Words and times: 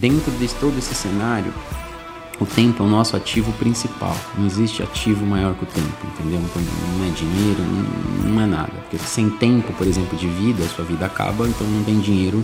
dentro 0.00 0.32
de 0.32 0.48
todo 0.54 0.78
esse 0.78 0.94
cenário, 0.94 1.52
o 2.40 2.46
tempo 2.46 2.82
é 2.82 2.86
o 2.86 2.88
nosso 2.88 3.14
ativo 3.14 3.52
principal. 3.52 4.16
Não 4.36 4.46
existe 4.46 4.82
ativo 4.82 5.26
maior 5.26 5.54
que 5.54 5.64
o 5.64 5.66
tempo, 5.66 6.06
entendeu? 6.06 6.40
Então 6.40 6.62
não 6.96 7.06
é 7.06 7.10
dinheiro, 7.10 7.62
não, 7.62 8.30
não 8.30 8.42
é 8.42 8.46
nada. 8.46 8.72
Porque 8.72 8.96
sem 8.98 9.28
tempo, 9.28 9.72
por 9.74 9.86
exemplo, 9.86 10.16
de 10.16 10.26
vida, 10.26 10.64
a 10.64 10.68
sua 10.68 10.84
vida 10.84 11.04
acaba, 11.04 11.46
então 11.46 11.66
não 11.66 11.84
tem 11.84 12.00
dinheiro 12.00 12.42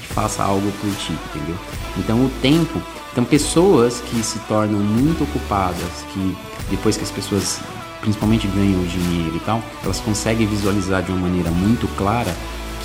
que 0.00 0.14
faça 0.14 0.42
algo 0.42 0.72
por 0.80 0.90
ti, 0.96 1.12
entendeu? 1.12 1.56
Então 1.98 2.24
o 2.24 2.30
tempo, 2.40 2.80
então 3.12 3.22
pessoas 3.22 4.00
que 4.00 4.22
se 4.22 4.38
tornam 4.40 4.80
muito 4.80 5.24
ocupadas, 5.24 6.04
que 6.14 6.36
depois 6.70 6.96
que 6.96 7.04
as 7.04 7.10
pessoas 7.10 7.60
principalmente 8.00 8.46
ganham 8.48 8.82
dinheiro 8.84 9.36
e 9.36 9.40
tal, 9.40 9.62
elas 9.82 10.00
conseguem 10.00 10.46
visualizar 10.46 11.02
de 11.02 11.10
uma 11.10 11.20
maneira 11.20 11.50
muito 11.50 11.86
clara 11.96 12.34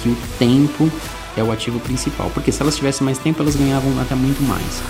que 0.01 0.09
o 0.09 0.17
tempo 0.37 0.89
é 1.39 1.43
o 1.43 1.51
ativo 1.51 1.79
principal. 1.79 2.29
Porque 2.31 2.51
se 2.51 2.61
elas 2.61 2.75
tivessem 2.75 3.03
mais 3.03 3.17
tempo, 3.17 3.41
elas 3.41 3.55
ganhavam 3.55 3.99
até 3.99 4.13
muito 4.15 4.41
mais. 4.43 4.83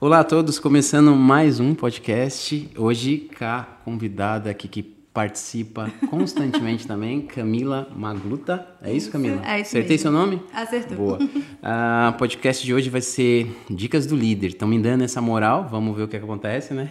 Olá 0.00 0.20
a 0.20 0.24
todos, 0.24 0.58
começando 0.58 1.14
mais 1.14 1.60
um 1.60 1.74
podcast. 1.74 2.70
Hoje 2.76 3.28
a 3.40 3.62
convidada 3.84 4.50
aqui 4.50 4.68
que 4.68 4.82
participa 5.14 5.92
constantemente 6.10 6.88
também, 6.88 7.22
Camila 7.22 7.88
Magluta. 7.94 8.66
É 8.82 8.92
isso, 8.92 9.12
Camila? 9.12 9.40
É 9.46 9.60
isso 9.60 9.68
Acertei 9.68 9.90
mesmo. 9.90 10.02
seu 10.02 10.10
nome? 10.10 10.42
Acertou. 10.52 10.96
Boa. 10.96 11.18
O 12.10 12.12
podcast 12.18 12.66
de 12.66 12.74
hoje 12.74 12.90
vai 12.90 13.00
ser 13.00 13.48
Dicas 13.70 14.06
do 14.06 14.16
Líder. 14.16 14.48
Estão 14.48 14.66
me 14.66 14.78
dando 14.78 15.04
essa 15.04 15.20
moral, 15.20 15.68
vamos 15.70 15.96
ver 15.96 16.02
o 16.02 16.08
que, 16.08 16.18
que 16.18 16.24
acontece, 16.24 16.74
né? 16.74 16.90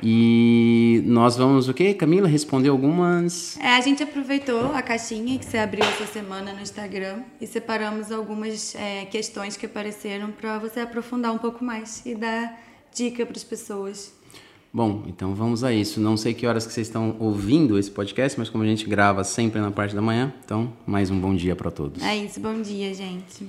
E 0.00 1.02
nós 1.04 1.36
vamos 1.36 1.68
o 1.68 1.74
quê? 1.74 1.92
Camila 1.92 2.28
responder 2.28 2.68
algumas. 2.68 3.58
É, 3.58 3.74
a 3.74 3.80
gente 3.80 4.04
aproveitou 4.04 4.72
a 4.72 4.80
caixinha 4.80 5.36
que 5.36 5.44
você 5.44 5.58
abriu 5.58 5.84
essa 5.84 6.06
semana 6.06 6.52
no 6.52 6.62
Instagram 6.62 7.22
e 7.40 7.46
separamos 7.46 8.12
algumas 8.12 8.76
é, 8.76 9.04
questões 9.06 9.56
que 9.56 9.66
apareceram 9.66 10.30
para 10.30 10.58
você 10.58 10.80
aprofundar 10.80 11.32
um 11.32 11.38
pouco 11.38 11.64
mais 11.64 12.06
e 12.06 12.14
dar 12.14 12.56
dica 12.94 13.26
para 13.26 13.36
as 13.36 13.44
pessoas. 13.44 14.16
Bom, 14.78 15.02
então 15.08 15.34
vamos 15.34 15.64
a 15.64 15.72
isso. 15.72 16.00
Não 16.00 16.16
sei 16.16 16.32
que 16.32 16.46
horas 16.46 16.64
que 16.64 16.72
vocês 16.72 16.86
estão 16.86 17.16
ouvindo 17.18 17.76
esse 17.76 17.90
podcast, 17.90 18.38
mas 18.38 18.48
como 18.48 18.62
a 18.62 18.66
gente 18.68 18.88
grava 18.88 19.24
sempre 19.24 19.60
na 19.60 19.72
parte 19.72 19.92
da 19.92 20.00
manhã, 20.00 20.32
então 20.44 20.72
mais 20.86 21.10
um 21.10 21.18
bom 21.18 21.34
dia 21.34 21.56
para 21.56 21.68
todos. 21.68 22.00
É 22.00 22.16
isso, 22.16 22.38
bom 22.38 22.62
dia, 22.62 22.94
gente. 22.94 23.48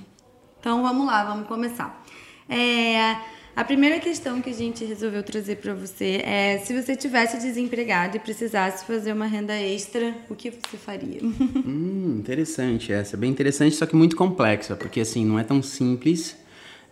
Então 0.58 0.82
vamos 0.82 1.06
lá, 1.06 1.22
vamos 1.22 1.46
começar. 1.46 2.04
É, 2.48 3.16
a 3.54 3.62
primeira 3.62 4.00
questão 4.00 4.42
que 4.42 4.50
a 4.50 4.52
gente 4.52 4.84
resolveu 4.84 5.22
trazer 5.22 5.58
para 5.58 5.72
você 5.72 6.20
é 6.24 6.58
se 6.64 6.74
você 6.74 6.96
tivesse 6.96 7.38
desempregado 7.38 8.16
e 8.16 8.18
precisasse 8.18 8.84
fazer 8.84 9.12
uma 9.12 9.26
renda 9.26 9.54
extra, 9.54 10.12
o 10.28 10.34
que 10.34 10.50
você 10.50 10.76
faria? 10.76 11.20
Hum, 11.64 12.16
interessante 12.18 12.92
essa, 12.92 13.16
bem 13.16 13.30
interessante, 13.30 13.76
só 13.76 13.86
que 13.86 13.94
muito 13.94 14.16
complexa, 14.16 14.74
porque 14.74 14.98
assim 14.98 15.24
não 15.24 15.38
é 15.38 15.44
tão 15.44 15.62
simples. 15.62 16.36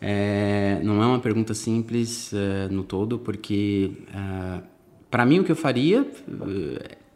É, 0.01 0.81
não 0.83 1.03
é 1.03 1.07
uma 1.07 1.19
pergunta 1.19 1.55
simples 1.55 2.33
é, 2.33 2.69
no 2.69 2.83
todo, 2.83 3.19
porque 3.19 3.93
é, 4.15 4.61
para 5.11 5.27
mim 5.27 5.41
o 5.41 5.45
que 5.45 5.53
eu 5.53 5.57
faria 5.57 6.07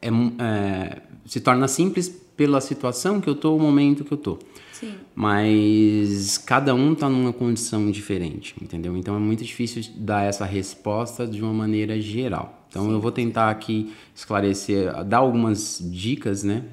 é, 0.01 0.09
é, 0.09 1.03
se 1.25 1.41
torna 1.41 1.69
simples 1.69 2.09
pela 2.37 2.61
situação 2.61 3.21
que 3.21 3.29
eu 3.29 3.35
tô, 3.35 3.55
o 3.55 3.61
momento 3.61 4.05
que 4.05 4.13
eu 4.13 4.19
tô. 4.19 4.39
Sim. 4.73 4.95
Mas 5.15 6.39
cada 6.39 6.75
um 6.75 6.95
tá 6.95 7.09
numa 7.09 7.33
condição 7.33 7.89
diferente, 7.91 8.55
entendeu? 8.61 8.97
Então 8.97 9.15
é 9.15 9.19
muito 9.19 9.45
difícil 9.45 9.85
dar 9.97 10.25
essa 10.25 10.45
resposta 10.45 11.27
de 11.27 11.41
uma 11.41 11.53
maneira 11.53 12.01
geral. 12.01 12.67
Então 12.69 12.87
Sim. 12.87 12.93
eu 12.93 13.01
vou 13.01 13.13
tentar 13.13 13.49
aqui 13.51 13.93
esclarecer, 14.15 15.05
dar 15.05 15.19
algumas 15.19 15.79
dicas, 15.81 16.43
né, 16.43 16.65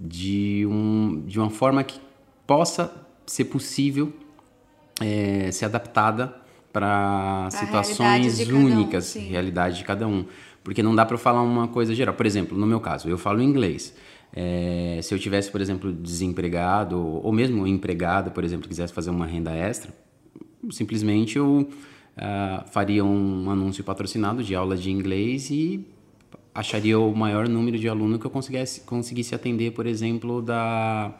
de, 0.00 0.64
um, 0.66 1.24
de 1.26 1.38
uma 1.38 1.50
forma 1.50 1.82
que 1.84 2.00
possa 2.46 2.90
ser 3.26 3.44
possível 3.44 4.12
é, 5.00 5.50
ser 5.50 5.66
adaptada 5.66 6.34
para 6.72 7.48
situações 7.50 8.38
realidade 8.38 8.54
um, 8.54 8.64
únicas, 8.66 9.04
sim. 9.04 9.28
realidade 9.28 9.78
de 9.78 9.84
cada 9.84 10.06
um. 10.06 10.24
Porque 10.62 10.82
não 10.82 10.94
dá 10.94 11.04
para 11.06 11.16
falar 11.16 11.42
uma 11.42 11.68
coisa 11.68 11.94
geral. 11.94 12.14
Por 12.14 12.26
exemplo, 12.26 12.56
no 12.56 12.66
meu 12.66 12.80
caso, 12.80 13.08
eu 13.08 13.16
falo 13.16 13.42
inglês. 13.42 13.94
É, 14.34 15.00
se 15.02 15.14
eu 15.14 15.18
tivesse, 15.18 15.50
por 15.50 15.60
exemplo, 15.60 15.92
desempregado 15.92 16.98
ou 16.98 17.32
mesmo 17.32 17.66
empregado, 17.66 18.30
por 18.30 18.44
exemplo, 18.44 18.68
quisesse 18.68 18.92
fazer 18.92 19.10
uma 19.10 19.26
renda 19.26 19.52
extra, 19.54 19.92
simplesmente 20.70 21.38
eu 21.38 21.68
ah, 22.16 22.64
faria 22.70 23.04
um 23.04 23.48
anúncio 23.48 23.84
patrocinado 23.84 24.42
de 24.42 24.54
aula 24.54 24.76
de 24.76 24.90
inglês 24.90 25.50
e 25.50 25.86
acharia 26.52 26.98
o 26.98 27.14
maior 27.14 27.48
número 27.48 27.78
de 27.78 27.88
alunos 27.88 28.18
que 28.18 28.26
eu 28.26 28.30
conseguisse, 28.30 28.80
conseguisse 28.80 29.34
atender, 29.34 29.70
por 29.70 29.86
exemplo, 29.86 30.42
da, 30.42 31.14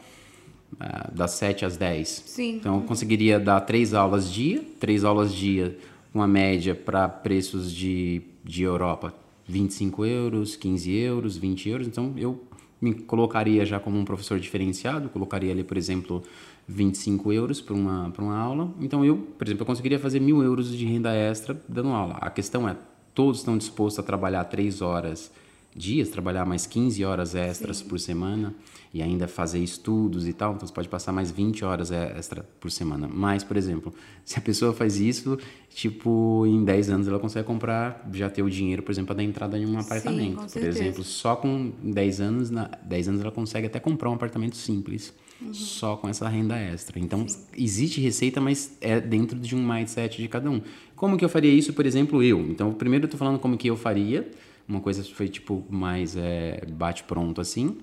das 1.13 1.33
7 1.33 1.65
às 1.65 1.77
10. 1.77 2.09
Sim. 2.27 2.57
Então 2.57 2.77
eu 2.77 2.83
conseguiria 2.83 3.39
dar 3.41 3.61
três 3.63 3.95
aulas 3.95 4.31
dia, 4.33 4.63
três 4.79 5.05
aulas 5.05 5.35
dia, 5.35 5.77
uma 6.13 6.27
média 6.27 6.75
para 6.75 7.09
preços 7.09 7.73
de, 7.73 8.23
de 8.45 8.63
Europa, 8.63 9.15
25 9.47 10.05
euros, 10.05 10.57
15 10.57 10.93
euros, 10.93 11.37
20 11.37 11.69
euros. 11.69 11.87
Então 11.87 12.13
eu 12.17 12.43
me 12.81 12.95
colocaria 12.95 13.65
já 13.65 13.81
como 13.81 13.99
um 13.99 14.05
professor 14.05 14.39
diferenciado, 14.39 15.09
colocaria 15.09 15.53
ali, 15.53 15.65
por 15.65 15.77
exemplo, 15.77 16.23
25 16.69 17.33
euros 17.33 17.61
para 17.61 17.75
uma, 17.75 18.13
uma 18.19 18.39
aula. 18.39 18.73
Então 18.81 19.05
eu, 19.05 19.17
por 19.17 19.47
exemplo, 19.47 19.63
eu 19.63 19.67
conseguiria 19.67 19.99
fazer 19.99 20.21
mil 20.21 20.43
euros 20.43 20.71
de 20.71 20.85
renda 20.85 21.13
extra 21.13 21.61
dando 21.69 21.89
aula. 21.89 22.15
A 22.21 22.31
questão 22.31 22.69
é, 22.69 22.77
todos 23.15 23.39
estão 23.39 23.59
dispostos 23.59 23.99
a 23.99 24.03
trabalhar 24.03 24.45
três 24.45 24.81
horas 24.81 25.33
dias, 25.79 26.09
trabalhar 26.09 26.45
mais 26.45 26.67
15 26.67 27.05
horas 27.05 27.35
extras 27.35 27.81
por 27.81 27.99
semana 28.01 28.55
e 28.93 29.03
ainda 29.03 29.29
fazer 29.29 29.59
estudos 29.59 30.27
e 30.27 30.33
tal, 30.33 30.55
então 30.55 30.67
você 30.67 30.73
pode 30.73 30.89
passar 30.89 31.13
mais 31.13 31.31
20 31.31 31.65
horas 31.65 31.91
extra 31.91 32.43
por 32.59 32.71
semana. 32.71 33.09
Mas, 33.11 33.45
por 33.45 33.57
exemplo, 33.57 33.93
se 34.25 34.39
a 34.39 34.43
pessoa 34.43 34.73
faz 34.73 34.99
isso, 34.99 35.39
tipo, 35.71 36.45
em 36.47 36.65
10 36.65 36.91
anos 36.91 37.09
ela 37.09 37.19
consegue 37.19 37.47
comprar, 37.47 38.09
já 38.13 38.29
ter 38.29 38.43
o 38.43 38.51
dinheiro, 38.51 38.83
por 38.83 38.91
exemplo, 38.91 39.09
para 39.09 39.17
dar 39.17 39.23
entrada 39.23 39.59
em 39.59 39.67
um 39.67 39.79
apartamento. 39.79 40.37
com 40.37 40.43
por 40.43 40.51
certeza. 40.51 40.79
exemplo, 40.79 41.05
só 41.05 41.37
com 41.37 41.73
10 41.83 42.21
anos, 42.21 42.51
na, 42.51 42.65
10 42.83 43.09
anos 43.09 43.21
ela 43.21 43.31
consegue 43.31 43.67
até 43.67 43.79
comprar 43.79 44.11
um 44.11 44.15
apartamento 44.15 44.57
simples. 44.57 45.15
Só 45.53 45.97
com 45.97 46.09
essa 46.09 46.29
renda 46.29 46.57
extra. 46.57 46.99
Então, 46.99 47.25
existe 47.57 48.01
receita, 48.01 48.41
mas 48.41 48.77
é 48.81 49.01
dentro 49.01 49.39
de 49.39 49.55
um 49.55 49.65
mindset 49.65 50.21
de 50.21 50.27
cada 50.27 50.51
um. 50.51 50.61
Como 50.97 51.17
que 51.17 51.25
eu 51.25 51.29
faria 51.29 51.53
isso, 51.53 51.73
por 51.73 51.87
exemplo, 51.87 52.21
eu? 52.25 52.41
Então, 52.41 52.73
primeiro 52.73 53.05
eu 53.05 53.09
tô 53.09 53.17
falando 53.17 53.39
como 53.39 53.57
que 53.57 53.71
eu 53.71 53.77
faria. 53.77 54.29
Uma 54.69 54.81
coisa 54.81 55.03
foi, 55.03 55.29
tipo, 55.29 55.65
mais 55.71 56.17
é, 56.17 56.65
bate-pronto, 56.67 57.41
assim. 57.41 57.79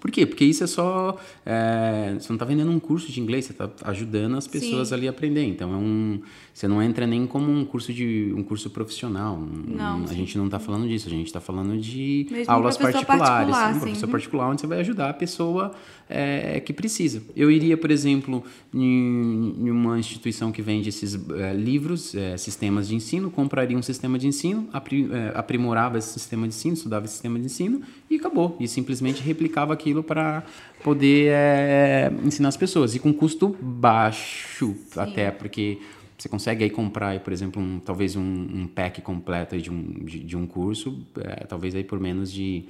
Por 0.00 0.10
quê? 0.10 0.26
Porque 0.26 0.44
isso 0.44 0.62
é 0.62 0.66
só. 0.66 1.16
é, 1.46 2.14
você 2.18 2.28
não 2.28 2.36
está 2.36 2.44
vendendo 2.44 2.70
um 2.70 2.78
curso 2.78 3.10
de 3.10 3.20
inglês, 3.20 3.46
você 3.46 3.52
está 3.52 3.70
ajudando 3.84 4.36
as 4.36 4.46
pessoas 4.46 4.88
Sim. 4.88 4.94
ali 4.94 5.06
a 5.06 5.10
aprender. 5.10 5.44
Então 5.44 5.72
é 5.72 5.76
um. 5.76 6.20
Você 6.52 6.66
não 6.68 6.82
entra 6.82 7.06
nem 7.06 7.26
como 7.26 7.50
um 7.50 7.64
curso 7.64 7.92
de 7.92 8.32
um 8.36 8.42
curso 8.42 8.68
profissional. 8.70 9.36
Um- 9.36 9.76
Não, 9.76 10.04
a 10.04 10.12
gente 10.14 10.36
não 10.36 10.46
está 10.46 10.58
falando 10.58 10.86
disso, 10.88 11.06
a 11.06 11.10
gente 11.10 11.26
está 11.26 11.40
falando 11.40 11.78
de 11.80 12.26
Mesmo 12.30 12.52
aulas 12.52 12.76
particulares. 12.76 13.24
particular, 13.54 13.74
um 13.74 13.78
professor 13.80 14.08
particular 14.08 14.50
onde 14.50 14.60
você 14.60 14.66
vai 14.66 14.80
ajudar 14.80 15.10
a 15.10 15.14
pessoa 15.14 15.72
é, 16.08 16.58
que 16.60 16.72
precisa. 16.72 17.22
Eu 17.36 17.50
iria, 17.50 17.76
por 17.76 17.90
exemplo, 17.90 18.42
em, 18.74 19.54
em 19.58 19.70
uma 19.70 19.98
instituição 19.98 20.50
que 20.50 20.60
vende 20.62 20.88
esses 20.88 21.14
é, 21.30 21.52
livros, 21.54 22.14
é, 22.14 22.36
sistemas 22.36 22.88
de 22.88 22.94
ensino, 22.94 23.30
compraria 23.30 23.76
um 23.78 23.82
sistema 23.82 24.18
de 24.18 24.26
ensino, 24.26 24.68
é, 24.74 25.38
aprimorava 25.38 25.96
esse 25.98 26.08
sistema 26.12 26.46
de 26.48 26.54
ensino, 26.54 26.74
estudava 26.74 27.04
esse 27.04 27.14
sistema 27.14 27.38
de 27.38 27.46
ensino 27.46 27.80
e 28.10 28.16
acabou. 28.16 28.56
E 28.58 28.66
simplesmente 28.66 29.22
replicava 29.22 29.76
aquilo 29.78 30.02
para 30.02 30.42
poder 30.82 31.30
é, 31.32 32.12
ensinar 32.24 32.48
as 32.48 32.56
pessoas. 32.56 32.94
E 32.94 32.98
com 32.98 33.12
custo 33.12 33.56
baixo, 33.60 34.74
até 34.96 35.30
porque 35.30 35.78
você 36.16 36.28
consegue 36.28 36.64
aí 36.64 36.70
comprar, 36.70 37.08
aí, 37.10 37.20
por 37.20 37.32
exemplo, 37.32 37.62
um, 37.62 37.78
talvez 37.78 38.16
um, 38.16 38.22
um 38.22 38.66
pack 38.66 39.00
completo 39.02 39.56
de, 39.56 39.70
um, 39.70 39.82
de, 40.04 40.18
de 40.20 40.36
um 40.36 40.46
curso, 40.46 40.98
é, 41.20 41.44
talvez 41.44 41.74
aí 41.74 41.84
por 41.84 42.00
menos 42.00 42.32
de, 42.32 42.64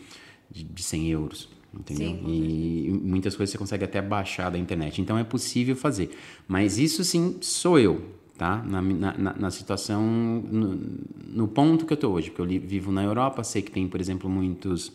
de, 0.50 0.64
de 0.64 0.82
100 0.82 1.08
euros. 1.10 1.48
Entendeu? 1.72 2.12
Sim, 2.12 2.20
e 2.26 2.90
muitas 2.90 3.36
coisas 3.36 3.52
você 3.52 3.58
consegue 3.58 3.84
até 3.84 4.00
baixar 4.00 4.50
da 4.50 4.58
internet. 4.58 5.00
Então 5.02 5.18
é 5.18 5.24
possível 5.24 5.76
fazer. 5.76 6.10
Mas 6.46 6.78
isso 6.78 7.04
sim 7.04 7.36
sou 7.42 7.78
eu, 7.78 8.02
tá? 8.38 8.62
Na, 8.66 8.80
na, 8.80 9.18
na- 9.18 9.34
na 9.34 9.50
situação, 9.50 10.02
no, 10.50 10.80
no 11.26 11.46
ponto 11.48 11.84
que 11.84 11.92
eu 11.92 11.96
estou 11.96 12.14
hoje. 12.14 12.30
Porque 12.30 12.40
eu 12.40 12.46
li- 12.46 12.58
vivo 12.58 12.90
na 12.90 13.02
Europa, 13.04 13.44
sei 13.44 13.60
que 13.60 13.70
tem, 13.70 13.86
por 13.86 14.00
exemplo, 14.00 14.30
muitos 14.30 14.90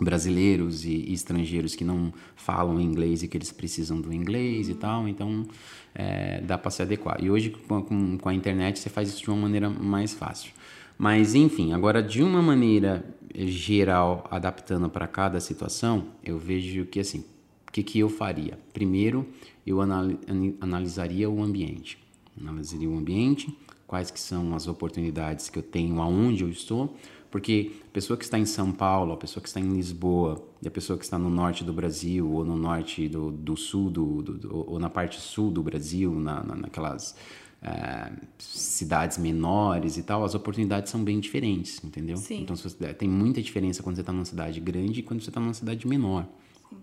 brasileiros 0.00 0.84
e, 0.84 0.90
e 1.08 1.12
estrangeiros 1.12 1.74
que 1.74 1.84
não 1.84 2.12
falam 2.34 2.80
inglês 2.80 3.22
e 3.22 3.28
que 3.28 3.36
eles 3.36 3.50
precisam 3.50 4.00
do 4.00 4.12
inglês 4.12 4.68
e 4.68 4.74
tal, 4.74 5.08
então 5.08 5.46
é, 5.94 6.40
dá 6.42 6.58
para 6.58 6.70
se 6.70 6.82
adequar. 6.82 7.22
E 7.22 7.30
hoje 7.30 7.50
com, 7.50 7.82
com, 7.82 8.18
com 8.18 8.28
a 8.28 8.34
internet 8.34 8.78
você 8.78 8.90
faz 8.90 9.08
isso 9.08 9.22
de 9.22 9.30
uma 9.30 9.38
maneira 9.42 9.70
mais 9.70 10.12
fácil. 10.12 10.52
Mas 10.98 11.34
enfim, 11.34 11.72
agora 11.72 12.02
de 12.02 12.22
uma 12.22 12.40
maneira 12.42 13.04
geral, 13.34 14.26
adaptando 14.30 14.88
para 14.88 15.06
cada 15.06 15.40
situação, 15.40 16.06
eu 16.24 16.38
vejo 16.38 16.86
que 16.86 17.00
assim, 17.00 17.24
o 17.68 17.72
que, 17.72 17.82
que 17.82 17.98
eu 17.98 18.08
faria? 18.08 18.58
Primeiro, 18.72 19.26
eu 19.66 19.80
ani- 19.80 20.56
analisaria 20.60 21.28
o 21.28 21.42
ambiente. 21.42 21.98
Analisaria 22.40 22.88
o 22.88 22.96
ambiente, 22.96 23.54
quais 23.86 24.10
que 24.10 24.20
são 24.20 24.54
as 24.54 24.66
oportunidades 24.66 25.50
que 25.50 25.58
eu 25.58 25.62
tenho 25.62 26.00
aonde 26.00 26.44
eu 26.44 26.48
estou, 26.48 26.96
Porque 27.36 27.72
a 27.86 27.92
pessoa 27.92 28.16
que 28.16 28.24
está 28.24 28.38
em 28.38 28.46
São 28.46 28.72
Paulo, 28.72 29.12
a 29.12 29.16
pessoa 29.18 29.42
que 29.42 29.48
está 29.48 29.60
em 29.60 29.70
Lisboa, 29.70 30.42
e 30.62 30.68
a 30.68 30.70
pessoa 30.70 30.98
que 30.98 31.04
está 31.04 31.18
no 31.18 31.28
norte 31.28 31.62
do 31.64 31.70
Brasil, 31.70 32.26
ou 32.32 32.42
no 32.46 32.56
norte 32.56 33.10
do, 33.10 33.30
do 33.30 33.54
sul, 33.58 33.90
do, 33.90 34.22
do, 34.22 34.56
ou 34.66 34.78
na 34.78 34.88
parte 34.88 35.20
sul 35.20 35.50
do 35.50 35.62
Brasil, 35.62 36.18
na, 36.18 36.42
na 36.42 36.54
naquelas 36.54 37.14
é, 37.60 38.10
cidades 38.38 39.18
menores 39.18 39.98
e 39.98 40.02
tal, 40.02 40.24
as 40.24 40.34
oportunidades 40.34 40.90
são 40.90 41.04
bem 41.04 41.20
diferentes, 41.20 41.78
entendeu? 41.84 42.16
Sim. 42.16 42.40
Então 42.40 42.56
você, 42.56 42.94
tem 42.94 43.06
muita 43.06 43.42
diferença 43.42 43.82
quando 43.82 43.96
você 43.96 44.00
está 44.00 44.14
numa 44.14 44.24
cidade 44.24 44.58
grande 44.58 45.00
e 45.00 45.02
quando 45.02 45.20
você 45.20 45.28
está 45.28 45.38
numa 45.38 45.52
cidade 45.52 45.86
menor. 45.86 46.26
Sim. 46.70 46.76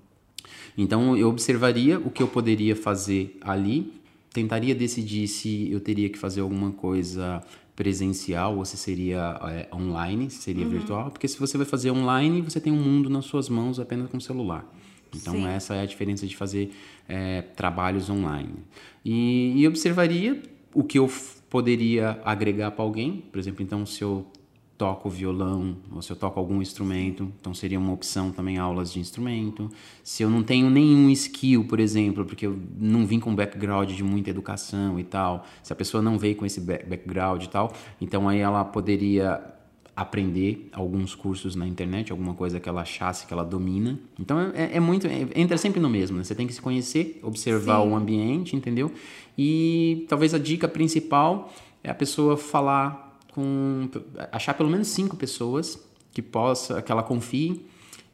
Então 0.77 1.17
eu 1.17 1.29
observaria 1.29 1.97
o 1.97 2.11
que 2.11 2.21
eu 2.21 2.27
poderia 2.27 2.75
fazer 2.75 3.39
ali, 3.41 3.91
tentaria 4.31 4.75
decidir 4.75 5.27
se 5.27 5.71
eu 5.71 5.79
teria 5.79 6.09
que 6.09 6.17
fazer 6.19 6.41
alguma 6.41 6.71
coisa 6.71 7.43
presencial 7.75 8.57
ou 8.57 8.65
se 8.65 8.77
seria 8.77 9.39
é, 9.43 9.75
online, 9.75 10.29
se 10.29 10.41
seria 10.41 10.65
uhum. 10.65 10.71
virtual, 10.71 11.11
porque 11.11 11.27
se 11.27 11.39
você 11.39 11.57
vai 11.57 11.65
fazer 11.65 11.91
online, 11.91 12.41
você 12.41 12.59
tem 12.59 12.71
um 12.71 12.81
mundo 12.81 13.09
nas 13.09 13.25
suas 13.25 13.49
mãos 13.49 13.79
apenas 13.79 14.09
com 14.09 14.17
o 14.17 14.21
celular. 14.21 14.65
Então 15.15 15.33
Sim. 15.33 15.47
essa 15.47 15.75
é 15.75 15.81
a 15.81 15.85
diferença 15.85 16.25
de 16.25 16.35
fazer 16.35 16.71
é, 17.07 17.41
trabalhos 17.41 18.09
online. 18.09 18.53
E, 19.03 19.53
e 19.55 19.67
observaria 19.67 20.41
o 20.73 20.83
que 20.83 20.97
eu 20.97 21.11
poderia 21.49 22.19
agregar 22.25 22.71
para 22.71 22.83
alguém, 22.83 23.23
por 23.31 23.37
exemplo, 23.37 23.61
então 23.61 23.85
se 23.85 24.01
eu 24.01 24.25
toco 24.77 25.09
violão 25.09 25.77
ou 25.91 26.01
se 26.01 26.11
eu 26.11 26.15
toco 26.15 26.39
algum 26.39 26.61
instrumento, 26.61 27.31
então 27.39 27.53
seria 27.53 27.79
uma 27.79 27.93
opção 27.93 28.31
também 28.31 28.57
aulas 28.57 28.91
de 28.91 28.99
instrumento. 28.99 29.69
Se 30.03 30.23
eu 30.23 30.29
não 30.29 30.43
tenho 30.43 30.69
nenhum 30.69 31.09
skill, 31.11 31.65
por 31.65 31.79
exemplo, 31.79 32.25
porque 32.25 32.47
eu 32.47 32.59
não 32.77 33.05
vim 33.05 33.19
com 33.19 33.33
background 33.33 33.91
de 33.91 34.03
muita 34.03 34.29
educação 34.29 34.99
e 34.99 35.03
tal, 35.03 35.45
se 35.61 35.71
a 35.71 35.75
pessoa 35.75 36.01
não 36.01 36.17
veio 36.17 36.35
com 36.35 36.45
esse 36.45 36.59
background 36.59 37.43
e 37.43 37.49
tal, 37.49 37.71
então 38.01 38.27
aí 38.27 38.39
ela 38.39 38.65
poderia 38.65 39.53
aprender 39.95 40.69
alguns 40.73 41.13
cursos 41.13 41.55
na 41.55 41.67
internet, 41.67 42.11
alguma 42.11 42.33
coisa 42.33 42.59
que 42.59 42.67
ela 42.67 42.81
achasse 42.81 43.27
que 43.27 43.33
ela 43.33 43.43
domina. 43.45 43.99
Então 44.19 44.39
é, 44.55 44.77
é 44.77 44.79
muito, 44.79 45.05
é, 45.05 45.27
entra 45.35 45.55
sempre 45.55 45.79
no 45.79 45.89
mesmo, 45.89 46.17
né? 46.17 46.23
Você 46.23 46.33
tem 46.33 46.47
que 46.47 46.53
se 46.53 46.61
conhecer, 46.61 47.19
observar 47.21 47.81
Sim. 47.81 47.89
o 47.89 47.95
ambiente, 47.95 48.55
entendeu? 48.55 48.91
E 49.37 50.05
talvez 50.09 50.33
a 50.33 50.39
dica 50.39 50.67
principal 50.67 51.53
é 51.83 51.91
a 51.91 51.93
pessoa 51.93 52.35
falar 52.35 53.12
com 53.33 53.89
achar 54.31 54.53
pelo 54.53 54.69
menos 54.69 54.87
cinco 54.87 55.17
pessoas 55.17 55.79
que 56.11 56.21
possa, 56.21 56.81
que 56.81 56.91
ela 56.91 57.03
confie 57.03 57.65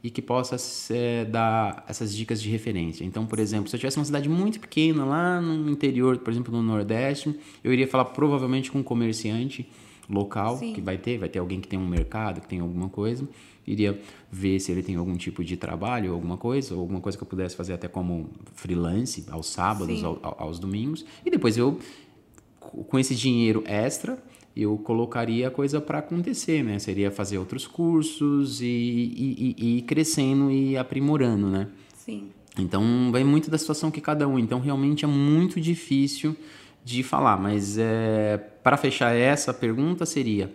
e 0.02 0.10
que 0.10 0.22
possa 0.22 0.56
é, 0.94 1.26
dar 1.26 1.84
essas 1.88 2.16
dicas 2.16 2.42
de 2.42 2.50
referência. 2.50 3.04
Então, 3.04 3.26
por 3.26 3.38
exemplo, 3.38 3.70
se 3.70 3.76
eu 3.76 3.80
tivesse 3.80 3.98
uma 3.98 4.06
cidade 4.06 4.30
muito 4.30 4.60
pequena 4.60 5.04
lá 5.04 5.42
no 5.42 5.70
interior, 5.70 6.18
por 6.20 6.32
exemplo, 6.32 6.54
no 6.54 6.64
Nordeste, 6.64 7.38
eu 7.64 7.74
iria 7.74 7.88
falar 7.88 8.06
provavelmente 8.06 8.72
com 8.72 8.80
um 8.80 8.84
comerciante 8.84 9.70
local 10.10 10.58
Sim. 10.58 10.74
que 10.74 10.82
vai 10.82 10.98
ter, 10.98 11.18
vai 11.18 11.28
ter 11.28 11.40
alguém 11.40 11.60
que 11.60 11.68
tem 11.68 11.78
um 11.78 11.88
mercado, 11.88 12.40
que 12.40 12.48
tem 12.48 12.60
alguma 12.60 12.88
coisa, 12.88 13.28
iria 13.68 14.00
ver 14.32 14.60
se 14.60 14.72
ele 14.72 14.82
tem 14.82 14.96
algum 14.96 15.16
tipo 15.16 15.44
de 15.44 15.58
trabalho, 15.58 16.14
alguma 16.14 16.38
coisa, 16.38 16.74
ou 16.74 16.80
alguma 16.80 17.02
coisa 17.02 17.18
que 17.18 17.24
eu 17.24 17.28
pudesse 17.28 17.56
fazer 17.56 17.74
até 17.74 17.88
como 17.88 18.30
freelance, 18.54 19.26
aos 19.30 19.48
sábados, 19.48 20.04
ao, 20.04 20.18
aos 20.24 20.58
domingos, 20.60 21.06
e 21.26 21.30
depois 21.30 21.58
eu, 21.58 21.78
com 22.60 22.98
esse 22.98 23.14
dinheiro 23.14 23.64
extra, 23.68 24.18
eu 24.62 24.78
colocaria 24.78 25.48
a 25.48 25.52
coisa 25.52 25.80
para 25.80 26.00
acontecer, 26.00 26.64
né? 26.64 26.80
Seria 26.80 27.12
fazer 27.12 27.38
outros 27.38 27.68
cursos 27.68 28.62
e, 28.62 28.66
e, 28.66 29.56
e, 29.60 29.66
e 29.66 29.78
ir 29.78 29.82
crescendo 29.84 30.52
e 30.52 30.78
aprimorando, 30.78 31.48
né? 31.48 31.68
Sim. 31.94 32.30
Então, 32.58 33.10
vai 33.12 33.24
muito 33.24 33.50
da 33.50 33.58
situação 33.58 33.90
que 33.92 34.02
cada 34.02 34.28
um. 34.28 34.38
Então, 34.38 34.60
realmente 34.60 35.06
é 35.06 35.08
muito 35.08 35.62
difícil 35.62 36.36
de 36.84 37.04
falar, 37.04 37.38
mas 37.38 37.78
é, 37.78 38.38
para 38.64 38.78
fechar 38.78 39.14
essa 39.14 39.54
pergunta 39.54 40.06
seria 40.06 40.52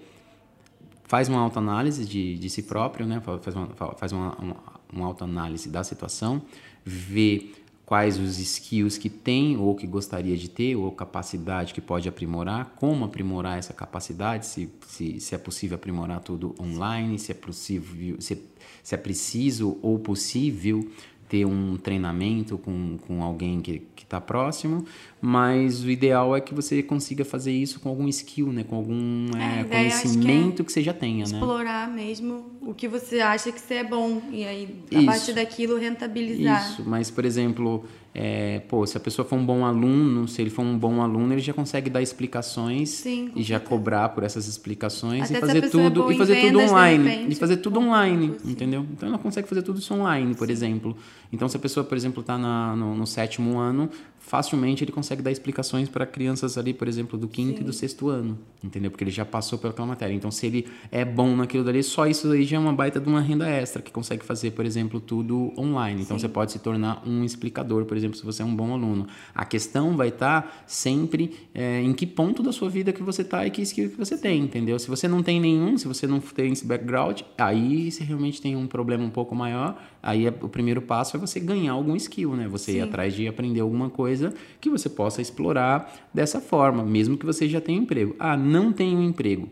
faz 1.07 1.29
uma 1.29 1.41
autoanálise 1.41 2.05
de, 2.05 2.37
de 2.37 2.51
si 2.51 2.63
próprio, 2.63 3.07
né? 3.07 3.23
faz 3.41 3.55
uma, 3.55 3.69
faz 3.97 4.11
uma, 4.11 4.35
uma, 4.37 4.57
uma 4.93 5.07
autoanálise 5.07 5.69
da 5.69 5.85
situação, 5.85 6.43
vê 6.85 7.53
quais 7.87 8.19
os 8.19 8.39
skills 8.39 8.97
que 8.97 9.11
tem 9.11 9.57
ou 9.57 9.75
que 9.75 9.87
gostaria 9.87 10.37
de 10.37 10.49
ter, 10.49 10.75
ou 10.77 10.91
capacidade 10.91 11.75
que 11.75 11.81
pode 11.81 12.09
aprimorar, 12.09 12.75
como 12.77 13.05
aprimorar 13.05 13.59
essa 13.59 13.73
capacidade, 13.73 14.47
se, 14.47 14.71
se, 14.87 15.21
se 15.21 15.35
é 15.35 15.39
possível 15.39 15.75
aprimorar 15.77 16.21
tudo 16.21 16.55
online, 16.59 17.19
se 17.19 17.33
é 17.33 17.35
possível, 17.35 18.21
se, 18.21 18.43
se 18.83 18.95
é 18.95 18.99
preciso 18.99 19.79
ou 19.83 19.99
possível 19.99 20.89
ter 21.29 21.45
um 21.45 21.77
treinamento 21.77 22.59
com, 22.59 22.99
com 23.07 23.23
alguém 23.23 23.61
que 23.61 23.83
está 23.97 24.21
próximo, 24.21 24.85
mas 25.21 25.83
o 25.83 25.91
ideal 25.91 26.37
é 26.37 26.41
que 26.41 26.55
você 26.55 26.83
consiga 26.83 27.25
fazer 27.25 27.53
isso 27.53 27.81
com 27.81 27.89
algum 27.89 28.07
skill, 28.09 28.53
né? 28.53 28.65
Com 28.65 28.77
algum 28.77 29.27
é, 29.37 29.61
é, 29.61 29.65
conhecimento 29.65 30.57
que, 30.57 30.63
é 30.63 30.65
que, 30.65 30.73
você 30.73 30.83
já 30.83 30.93
tenha, 30.93 31.25
explorar 31.25 31.89
né? 31.89 32.03
Explorar 32.09 32.23
mesmo 32.23 32.47
o 32.61 32.75
que 32.75 32.87
você 32.87 33.21
acha 33.21 33.51
que 33.51 33.61
você 33.61 33.75
é 33.75 33.85
bom 33.85 34.23
e 34.31 34.45
aí 34.45 34.83
a 34.93 34.97
isso. 34.97 35.07
partir 35.07 35.33
daquilo 35.33 35.79
rentabilizar. 35.79 36.73
Isso, 36.73 36.85
mas 36.87 37.11
por 37.11 37.25
exemplo, 37.25 37.85
é, 38.17 38.61
pô, 38.69 38.87
se 38.87 38.97
a 38.97 39.01
pessoa 39.01 39.27
for 39.27 39.35
um 39.37 39.45
bom 39.45 39.65
aluno, 39.65 40.29
se 40.29 40.41
ele 40.41 40.49
for 40.49 40.63
um 40.63 40.79
bom 40.79 41.03
aluno, 41.03 41.35
ele 41.35 41.41
já 41.41 41.53
consegue 41.53 41.91
dar 41.91 42.01
explicações 42.01 42.91
Sim, 42.91 43.33
e 43.35 43.43
já 43.43 43.59
cobrar 43.59 44.11
por 44.11 44.23
essas 44.23 44.47
explicações 44.47 45.25
Até 45.25 45.39
e 45.39 45.41
fazer 45.41 45.69
tudo 45.69 46.09
é 46.09 46.15
e 46.15 46.19
fazer 46.19 46.41
tudo 46.41 46.61
online, 46.61 47.09
repente, 47.09 47.33
e 47.33 47.35
fazer 47.35 47.57
tudo 47.57 47.81
online, 47.81 48.37
entendeu? 48.45 48.87
Então 48.93 49.09
ela 49.09 49.19
consegue 49.19 49.49
fazer 49.49 49.63
tudo 49.63 49.81
isso 49.81 49.93
online, 49.93 50.33
por 50.37 50.47
Sim. 50.47 50.53
exemplo. 50.53 50.97
Então 51.33 51.49
se 51.49 51.57
a 51.57 51.61
pessoa, 51.61 51.83
por 51.83 51.97
exemplo, 51.97 52.21
está 52.21 52.39
no, 52.39 52.95
no 52.95 53.05
sétimo 53.05 53.59
ano, 53.59 53.91
facilmente 54.27 54.83
ele 54.83 54.91
consegue 54.91 55.21
dar 55.21 55.31
explicações 55.31 55.89
para 55.89 56.07
crianças 56.07 56.57
ali, 56.57 56.73
por 56.73 56.89
exemplo, 56.89 57.19
do 57.19 57.29
quinto 57.29 57.59
Sim. 57.59 57.63
e 57.63 57.67
do 57.67 57.73
sexto 57.75 58.09
ano, 58.09 58.39
entendeu? 58.63 58.91
Porque 58.91 59.05
ele 59.05 59.11
já 59.11 59.25
passou 59.25 59.59
pelaquela 59.59 59.87
matéria. 59.87 60.15
Então, 60.15 60.31
se 60.31 60.47
ele 60.47 60.67
é 60.91 61.05
bom 61.05 61.37
naquilo 61.37 61.63
dali, 61.63 61.83
só 61.83 62.07
isso 62.07 62.33
aí 62.33 62.43
já 62.45 62.57
é 62.57 62.59
uma 62.59 62.73
baita 62.73 62.99
de 62.99 63.07
uma 63.07 63.21
renda 63.21 63.47
extra, 63.47 63.83
que 63.83 63.93
consegue 63.93 64.25
fazer, 64.25 64.53
por 64.53 64.65
exemplo, 64.65 64.99
tudo 64.99 65.53
online. 65.59 66.03
Então, 66.03 66.19
Sim. 66.19 66.23
você 66.23 66.29
pode 66.29 66.53
se 66.53 66.59
tornar 66.59 67.07
um 67.07 67.23
explicador, 67.23 67.85
por 67.85 67.99
exemplo, 67.99 68.17
se 68.17 68.25
você 68.25 68.41
é 68.41 68.45
um 68.47 68.57
bom 68.57 68.73
aluno. 68.73 69.07
A 69.35 69.45
questão 69.45 69.95
vai 69.95 70.09
estar 70.09 70.43
tá 70.43 70.53
sempre 70.67 71.35
é, 71.55 71.83
em 71.83 71.93
que 71.93 72.07
ponto 72.07 72.43
da 72.43 72.51
sua 72.51 72.71
vida 72.71 72.95
que 72.95 73.03
você 73.03 73.21
está 73.21 73.47
e 73.47 73.51
que 73.51 73.61
skill 73.61 73.91
que 73.91 73.97
você 73.99 74.17
tem, 74.17 74.41
entendeu? 74.41 74.79
Se 74.79 74.89
você 74.89 75.07
não 75.07 75.23
tem 75.23 75.39
nenhum, 75.39 75.77
se 75.77 75.87
você 75.87 76.07
não 76.07 76.19
tem 76.19 76.51
esse 76.51 76.65
background, 76.65 77.21
aí 77.37 77.91
você 77.91 78.03
realmente 78.03 78.41
tem 78.41 78.57
um 78.57 78.67
problema 78.67 79.05
um 79.05 79.11
pouco 79.11 79.35
maior, 79.35 79.79
aí 80.03 80.27
é, 80.27 80.35
o 80.41 80.49
primeiro 80.49 80.81
passo 80.81 81.15
é 81.15 81.21
você 81.21 81.39
ganhar 81.39 81.73
algum 81.73 81.95
skill, 81.95 82.35
né? 82.35 82.49
Você 82.49 82.73
Sim. 82.73 82.79
ir 82.79 82.81
atrás 82.81 83.15
de 83.15 83.29
aprender 83.29 83.61
alguma 83.61 83.91
coisa 83.91 84.14
que 84.61 84.71
você 84.71 84.89
possa 84.89 85.21
explorar 85.21 86.09
dessa 86.13 86.41
forma, 86.41 86.85
mesmo 86.85 87.17
que 87.17 87.27
você 87.27 87.49
já 87.49 87.61
tenha 87.61 87.81
um 87.81 87.83
emprego. 87.83 88.17
Ah, 88.19 88.37
não 88.37 88.73
tenho 88.73 89.03
emprego. 89.03 89.49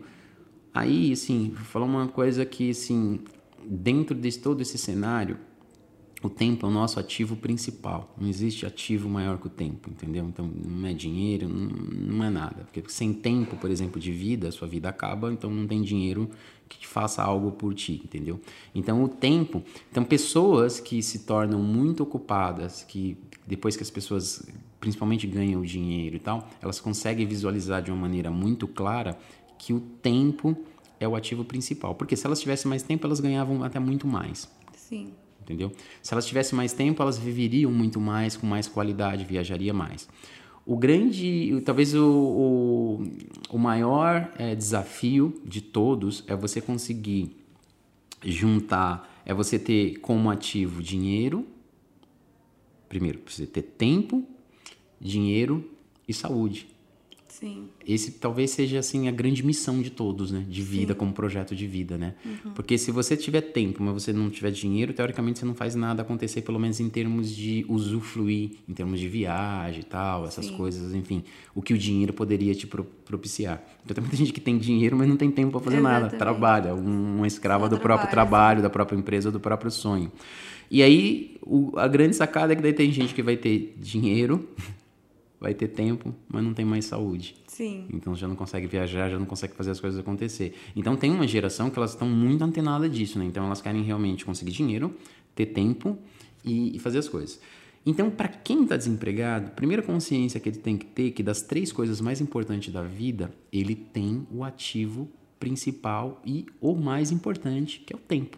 Aí, 0.73 1.11
assim, 1.11 1.51
vou 1.53 1.65
falar 1.65 1.85
uma 1.85 2.07
coisa 2.07 2.45
que, 2.45 2.71
assim, 2.71 3.19
dentro 3.65 4.15
de 4.15 4.37
todo 4.39 4.61
esse 4.61 4.77
cenário, 4.77 5.37
o 6.23 6.29
tempo 6.29 6.65
é 6.65 6.69
o 6.69 6.71
nosso 6.71 6.99
ativo 6.99 7.35
principal. 7.35 8.15
Não 8.17 8.29
existe 8.29 8.65
ativo 8.65 9.09
maior 9.09 9.37
que 9.37 9.47
o 9.47 9.49
tempo, 9.49 9.89
entendeu? 9.89 10.25
Então 10.25 10.49
não 10.65 10.87
é 10.87 10.93
dinheiro, 10.93 11.49
não, 11.49 12.15
não 12.15 12.23
é 12.23 12.29
nada. 12.29 12.63
Porque 12.63 12.81
sem 12.89 13.13
tempo, 13.13 13.57
por 13.57 13.69
exemplo, 13.69 13.99
de 13.99 14.11
vida, 14.11 14.49
sua 14.51 14.67
vida 14.67 14.87
acaba, 14.87 15.31
então 15.33 15.51
não 15.51 15.67
tem 15.67 15.81
dinheiro 15.81 16.29
que 16.69 16.79
te 16.79 16.87
faça 16.87 17.21
algo 17.21 17.51
por 17.51 17.73
ti, 17.73 18.01
entendeu? 18.03 18.39
Então 18.73 19.03
o 19.03 19.09
tempo, 19.09 19.61
então 19.91 20.03
pessoas 20.03 20.79
que 20.79 21.03
se 21.03 21.19
tornam 21.19 21.61
muito 21.61 22.03
ocupadas, 22.03 22.83
que 22.83 23.17
depois 23.45 23.75
que 23.75 23.83
as 23.83 23.89
pessoas 23.89 24.45
principalmente 24.79 25.27
ganham 25.27 25.61
o 25.61 25.65
dinheiro 25.65 26.15
e 26.15 26.19
tal, 26.19 26.47
elas 26.61 26.79
conseguem 26.79 27.25
visualizar 27.25 27.81
de 27.81 27.91
uma 27.91 27.99
maneira 27.99 28.31
muito 28.31 28.67
clara 28.67 29.17
que 29.57 29.73
o 29.73 29.79
tempo 29.79 30.57
é 30.99 31.07
o 31.07 31.15
ativo 31.15 31.43
principal. 31.43 31.95
Porque 31.95 32.15
se 32.15 32.25
elas 32.25 32.39
tivessem 32.39 32.69
mais 32.69 32.83
tempo, 32.83 33.05
elas 33.05 33.19
ganhavam 33.19 33.63
até 33.63 33.79
muito 33.79 34.07
mais. 34.07 34.49
Sim 34.75 35.13
entendeu? 35.43 35.71
Se 36.01 36.13
elas 36.13 36.25
tivessem 36.25 36.55
mais 36.55 36.73
tempo, 36.73 37.01
elas 37.01 37.17
viveriam 37.17 37.71
muito 37.71 37.99
mais, 37.99 38.35
com 38.35 38.47
mais 38.47 38.67
qualidade, 38.67 39.25
viajaria 39.25 39.73
mais. 39.73 40.07
O 40.65 40.77
grande, 40.77 41.61
talvez 41.65 41.93
o, 41.93 42.05
o, 42.07 43.03
o 43.49 43.57
maior 43.57 44.31
é, 44.37 44.55
desafio 44.55 45.41
de 45.45 45.61
todos 45.61 46.23
é 46.25 46.35
você 46.35 46.61
conseguir 46.61 47.35
juntar, 48.23 49.21
é 49.25 49.33
você 49.33 49.59
ter 49.59 49.99
como 49.99 50.31
ativo 50.31 50.81
dinheiro, 50.81 51.45
primeiro, 52.93 53.17
precisa 53.17 53.49
ter 53.49 53.63
tempo, 53.63 54.23
dinheiro 55.01 55.67
e 56.07 56.13
saúde. 56.13 56.67
Sim. 57.39 57.67
Esse 57.85 58.11
talvez 58.11 58.51
seja 58.51 58.77
assim 58.77 59.07
a 59.07 59.11
grande 59.11 59.43
missão 59.43 59.81
de 59.81 59.89
todos, 59.89 60.31
né? 60.31 60.45
De 60.47 60.61
vida, 60.61 60.93
Sim. 60.93 60.99
como 60.99 61.13
projeto 61.13 61.55
de 61.55 61.65
vida, 61.65 61.97
né? 61.97 62.13
Uhum. 62.23 62.51
Porque 62.51 62.77
se 62.77 62.91
você 62.91 63.17
tiver 63.17 63.41
tempo, 63.41 63.81
mas 63.81 63.91
você 63.91 64.13
não 64.13 64.29
tiver 64.29 64.51
dinheiro, 64.51 64.93
teoricamente 64.93 65.39
você 65.39 65.45
não 65.45 65.55
faz 65.55 65.73
nada 65.73 66.03
acontecer, 66.03 66.43
pelo 66.43 66.59
menos 66.59 66.79
em 66.79 66.87
termos 66.89 67.35
de 67.35 67.65
usufruir, 67.67 68.51
em 68.69 68.73
termos 68.73 68.99
de 68.99 69.07
viagem 69.07 69.81
e 69.81 69.83
tal, 69.83 70.27
essas 70.27 70.45
Sim. 70.45 70.55
coisas, 70.55 70.93
enfim. 70.93 71.23
O 71.55 71.61
que 71.61 71.73
o 71.73 71.77
dinheiro 71.77 72.13
poderia 72.13 72.53
te 72.53 72.67
propiciar. 72.67 73.63
Então 73.83 73.95
tem 73.95 74.03
muita 74.03 74.15
gente 74.15 74.31
que 74.31 74.39
tem 74.39 74.55
dinheiro, 74.59 74.95
mas 74.95 75.09
não 75.09 75.17
tem 75.17 75.31
tempo 75.31 75.53
para 75.53 75.61
fazer 75.61 75.77
Exatamente. 75.77 76.03
nada. 76.03 76.17
Trabalha, 76.17 76.75
um, 76.75 77.17
uma 77.17 77.25
escrava 77.25 77.63
Só 77.63 77.69
do 77.69 77.79
próprio 77.79 78.11
trabalho, 78.11 78.61
da 78.61 78.69
própria 78.69 78.95
empresa, 78.95 79.31
do 79.31 79.39
próprio 79.39 79.71
sonho. 79.71 80.11
E 80.69 80.83
aí, 80.83 81.35
o, 81.41 81.71
a 81.79 81.87
grande 81.87 82.15
sacada 82.15 82.53
é 82.53 82.55
que 82.55 82.61
daí 82.61 82.73
tem 82.73 82.91
gente 82.91 83.15
que 83.15 83.23
vai 83.23 83.35
ter 83.37 83.75
dinheiro 83.79 84.47
vai 85.43 85.53
ter 85.53 85.67
tempo, 85.67 86.15
mas 86.29 86.41
não 86.41 86.53
tem 86.53 86.63
mais 86.63 86.85
saúde. 86.85 87.35
Sim. 87.47 87.85
Então 87.93 88.15
já 88.15 88.29
não 88.29 88.35
consegue 88.35 88.65
viajar, 88.65 89.09
já 89.09 89.19
não 89.19 89.25
consegue 89.25 89.53
fazer 89.53 89.71
as 89.71 89.79
coisas 89.79 89.99
acontecer. 89.99 90.55
Então 90.73 90.95
tem 90.95 91.11
uma 91.11 91.27
geração 91.27 91.69
que 91.69 91.77
elas 91.77 91.91
estão 91.91 92.07
muito 92.07 92.41
antenadas 92.41 92.89
disso, 92.89 93.19
né? 93.19 93.25
Então 93.25 93.45
elas 93.45 93.61
querem 93.61 93.83
realmente 93.83 94.23
conseguir 94.23 94.53
dinheiro, 94.53 94.95
ter 95.35 95.47
tempo 95.47 95.97
e, 96.45 96.73
e 96.73 96.79
fazer 96.79 96.99
as 96.99 97.09
coisas. 97.09 97.41
Então, 97.85 98.09
para 98.09 98.29
quem 98.29 98.63
está 98.63 98.77
desempregado, 98.77 99.51
primeira 99.51 99.83
consciência 99.83 100.39
que 100.39 100.47
ele 100.47 100.59
tem 100.59 100.77
que 100.77 100.85
ter 100.85 101.07
é 101.07 101.11
que 101.11 101.21
das 101.21 101.41
três 101.41 101.73
coisas 101.73 101.99
mais 101.99 102.21
importantes 102.21 102.71
da 102.71 102.81
vida, 102.81 103.29
ele 103.51 103.75
tem 103.75 104.25
o 104.31 104.45
ativo 104.45 105.11
principal 105.37 106.21
e 106.25 106.45
o 106.61 106.73
mais 106.73 107.11
importante, 107.11 107.83
que 107.85 107.93
é 107.93 107.97
o 107.97 107.99
tempo. 107.99 108.37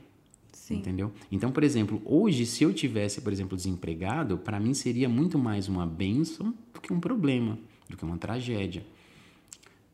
Sim. 0.66 0.78
Entendeu? 0.78 1.12
Então, 1.32 1.52
por 1.52 1.64
exemplo, 1.64 2.02
hoje, 2.04 2.44
se 2.44 2.64
eu 2.64 2.74
tivesse, 2.74 3.22
por 3.22 3.32
exemplo, 3.32 3.56
desempregado, 3.56 4.36
para 4.36 4.60
mim 4.60 4.74
seria 4.74 5.08
muito 5.08 5.38
mais 5.38 5.68
uma 5.68 5.86
benção 5.86 6.56
do 6.74 6.82
que 6.82 6.92
um 6.92 7.00
problema, 7.00 7.60
do 7.88 7.96
que 7.96 8.04
uma 8.04 8.18
tragédia. 8.18 8.84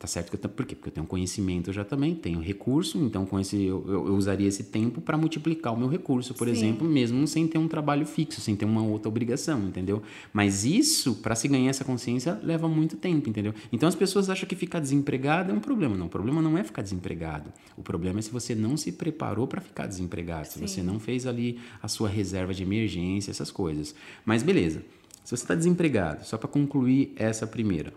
Tá 0.02 0.08
certo 0.08 0.36
que 0.36 0.44
eu, 0.44 0.50
por 0.50 0.66
quê? 0.66 0.74
Porque 0.74 0.88
eu 0.88 0.92
tenho 0.94 1.06
conhecimento 1.06 1.72
já 1.72 1.84
também, 1.84 2.12
tenho 2.12 2.40
recurso, 2.40 2.98
então 2.98 3.24
com 3.24 3.38
esse 3.38 3.62
eu, 3.62 3.84
eu, 3.86 4.08
eu 4.08 4.16
usaria 4.16 4.48
esse 4.48 4.64
tempo 4.64 5.00
para 5.00 5.16
multiplicar 5.16 5.72
o 5.72 5.76
meu 5.76 5.86
recurso, 5.86 6.34
por 6.34 6.48
Sim. 6.48 6.54
exemplo, 6.54 6.88
mesmo 6.88 7.24
sem 7.28 7.46
ter 7.46 7.56
um 7.56 7.68
trabalho 7.68 8.04
fixo, 8.04 8.40
sem 8.40 8.56
ter 8.56 8.64
uma 8.64 8.82
outra 8.82 9.08
obrigação, 9.08 9.62
entendeu? 9.68 10.02
Mas 10.32 10.64
isso, 10.64 11.14
para 11.14 11.36
se 11.36 11.46
ganhar 11.46 11.70
essa 11.70 11.84
consciência, 11.84 12.36
leva 12.42 12.68
muito 12.68 12.96
tempo, 12.96 13.28
entendeu? 13.28 13.54
Então 13.72 13.88
as 13.88 13.94
pessoas 13.94 14.28
acham 14.28 14.48
que 14.48 14.56
ficar 14.56 14.80
desempregado 14.80 15.52
é 15.52 15.54
um 15.54 15.60
problema. 15.60 15.96
Não, 15.96 16.06
o 16.06 16.10
problema 16.10 16.42
não 16.42 16.58
é 16.58 16.64
ficar 16.64 16.82
desempregado. 16.82 17.52
O 17.76 17.82
problema 17.82 18.18
é 18.18 18.22
se 18.22 18.30
você 18.32 18.56
não 18.56 18.76
se 18.76 18.90
preparou 18.90 19.46
para 19.46 19.60
ficar 19.60 19.86
desempregado, 19.86 20.48
se 20.48 20.58
Sim. 20.58 20.66
você 20.66 20.82
não 20.82 20.98
fez 20.98 21.28
ali 21.28 21.60
a 21.80 21.86
sua 21.86 22.08
reserva 22.08 22.52
de 22.52 22.64
emergência, 22.64 23.30
essas 23.30 23.52
coisas. 23.52 23.94
Mas 24.24 24.42
beleza. 24.42 24.82
Se 25.22 25.36
você 25.36 25.44
está 25.44 25.54
desempregado, 25.54 26.24
só 26.24 26.36
para 26.36 26.48
concluir 26.48 27.12
essa 27.14 27.46
primeira, 27.46 27.92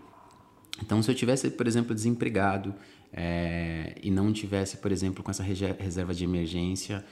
então, 0.82 1.02
se 1.02 1.10
eu 1.10 1.14
tivesse, 1.14 1.50
por 1.50 1.66
exemplo, 1.66 1.94
desempregado 1.94 2.74
é, 3.12 3.94
e 4.02 4.10
não 4.10 4.32
tivesse, 4.32 4.76
por 4.76 4.92
exemplo, 4.92 5.22
com 5.22 5.30
essa 5.30 5.42
reserva 5.42 6.12
de 6.12 6.24
emergência, 6.24 7.04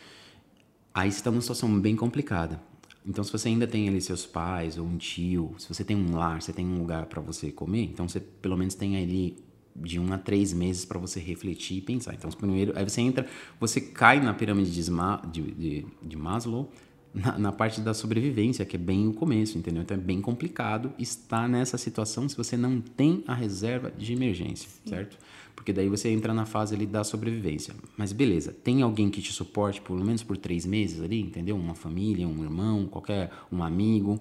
aí 0.93 1.11
você 1.11 1.19
está 1.19 1.31
numa 1.31 1.41
situação 1.41 1.81
bem 1.81 1.97
complicada. 1.97 2.61
Então, 3.07 3.23
se 3.23 3.31
você 3.31 3.49
ainda 3.49 3.67
tem 3.67 3.89
ali 3.89 4.01
seus 4.01 4.25
pais 4.25 4.79
ou 4.79 4.87
um 4.87 4.97
tio, 4.97 5.55
se 5.59 5.69
você 5.69 5.85
tem 5.85 5.97
um 5.97 6.17
lar, 6.17 6.41
você 6.41 6.53
tem 6.53 6.67
um 6.67 6.79
lugar 6.79 7.07
para 7.07 7.21
você 7.21 7.51
comer, 7.51 7.85
então 7.85 8.09
você 8.09 8.19
pelo 8.19 8.57
menos 8.57 8.75
tem 8.75 8.97
ali 8.97 9.37
de 9.77 9.99
um 9.99 10.13
a 10.13 10.19
três 10.19 10.53
meses 10.53 10.85
para 10.85 10.99
você 10.99 11.21
refletir 11.21 11.79
e 11.79 11.81
pensar. 11.81 12.15
Então, 12.15 12.31
primeiro, 12.31 12.73
aí 12.77 12.85
você 12.85 13.01
entra, 13.01 13.27
você 13.61 13.81
cai 13.81 14.21
na 14.21 14.33
pirâmide 14.33 14.71
de, 14.71 15.43
de, 15.53 15.87
de 16.03 16.17
Maslow, 16.17 16.71
na, 17.15 17.39
na 17.39 17.53
parte 17.53 17.81
da 17.81 17.95
sobrevivência, 17.95 18.65
que 18.65 18.77
é 18.77 18.79
bem 18.79 19.07
o 19.07 19.13
começo, 19.15 19.57
entendeu? 19.57 19.83
Então 19.83 19.97
é 19.97 20.01
bem 20.01 20.21
complicado 20.21 20.93
estar 20.99 21.49
nessa 21.49 21.79
situação 21.79 22.29
se 22.29 22.37
você 22.37 22.57
não 22.57 22.81
tem 22.81 23.23
a 23.27 23.35
reserva 23.35 23.91
de 23.97 24.13
emergência, 24.13 24.69
certo? 24.85 25.17
Porque 25.55 25.73
daí 25.73 25.89
você 25.89 26.09
entra 26.09 26.35
na 26.35 26.45
fase 26.45 26.75
ali 26.75 26.85
da 26.85 27.05
sobrevivência. 27.05 27.73
Mas 27.97 28.13
beleza, 28.13 28.53
tem 28.53 28.83
alguém 28.83 29.09
que 29.09 29.23
te 29.23 29.33
suporte 29.33 29.81
pelo 29.81 30.05
menos 30.05 30.23
por 30.23 30.37
três 30.37 30.67
meses 30.67 31.01
ali, 31.01 31.21
entendeu? 31.21 31.57
Uma 31.57 31.77
família, 31.77 32.27
um 32.27 32.43
irmão, 32.43 32.87
qualquer 32.87 33.31
um 33.53 33.63
amigo, 33.63 34.21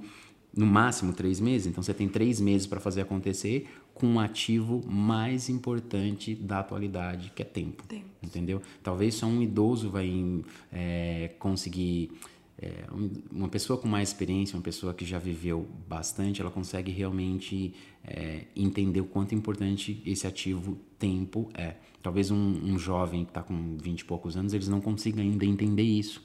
no 0.56 0.66
máximo 0.66 1.12
três 1.14 1.40
meses. 1.40 1.68
Então 1.68 1.82
você 1.82 1.94
tem 1.94 2.08
três 2.08 2.40
meses 2.40 2.68
para 2.68 2.80
fazer 2.80 3.02
acontecer 3.02 3.68
com 3.94 4.08
um 4.08 4.20
ativo 4.20 4.82
mais 4.88 5.50
importante 5.50 6.34
da 6.36 6.60
atualidade, 6.60 7.32
que 7.36 7.42
é 7.42 7.46
tempo. 7.46 7.84
Tempo. 7.88 8.06
Entendeu? 8.22 8.62
Talvez 8.82 9.16
só 9.16 9.26
um 9.26 9.42
idoso 9.42 9.90
vai 9.90 10.44
é, 10.72 11.32
conseguir. 11.40 12.12
É, 12.64 12.86
um- 12.94 13.10
uma 13.32 13.50
pessoa 13.50 13.78
com 13.78 13.88
mais 13.88 14.10
experiência, 14.10 14.56
uma 14.56 14.62
pessoa 14.64 14.94
que 14.94 15.06
já 15.06 15.20
viveu 15.20 15.68
bastante, 15.88 16.42
ela 16.42 16.50
consegue 16.52 16.92
realmente 16.92 17.74
é, 18.06 18.46
entender 18.56 19.02
o 19.02 19.06
quanto 19.06 19.34
importante 19.34 20.02
esse 20.06 20.28
ativo 20.28 20.78
tempo 21.00 21.50
é. 21.54 21.76
Talvez 22.02 22.32
um, 22.32 22.36
um 22.38 22.78
jovem 22.78 23.24
que 23.24 23.32
está 23.32 23.42
com 23.42 23.78
20 23.78 24.02
e 24.02 24.06
poucos 24.06 24.36
anos, 24.36 24.54
eles 24.54 24.68
não 24.68 24.82
consigam 24.82 25.22
ainda 25.24 25.46
entender 25.46 25.84
isso. 25.84 26.22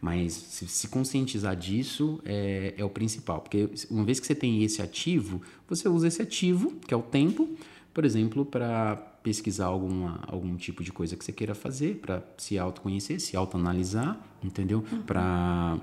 Mas 0.00 0.32
se, 0.32 0.66
se 0.66 0.88
conscientizar 0.88 1.54
disso 1.54 2.20
é, 2.24 2.74
é 2.76 2.84
o 2.84 2.90
principal. 2.90 3.40
Porque 3.40 3.68
uma 3.88 4.02
vez 4.04 4.18
que 4.18 4.26
você 4.26 4.34
tem 4.34 4.64
esse 4.64 4.82
ativo, 4.82 5.40
você 5.68 5.88
usa 5.88 6.08
esse 6.08 6.20
ativo, 6.20 6.72
que 6.88 6.92
é 6.92 6.96
o 6.96 7.02
tempo, 7.02 7.48
por 7.94 8.04
exemplo, 8.04 8.44
para 8.44 9.11
pesquisar 9.22 9.66
alguma, 9.66 10.20
algum 10.26 10.56
tipo 10.56 10.82
de 10.82 10.92
coisa 10.92 11.16
que 11.16 11.24
você 11.24 11.32
queira 11.32 11.54
fazer, 11.54 11.96
para 11.96 12.22
se 12.36 12.58
autoconhecer, 12.58 13.20
se 13.20 13.36
autoanalisar, 13.36 14.18
entendeu? 14.42 14.84
Para 15.06 15.78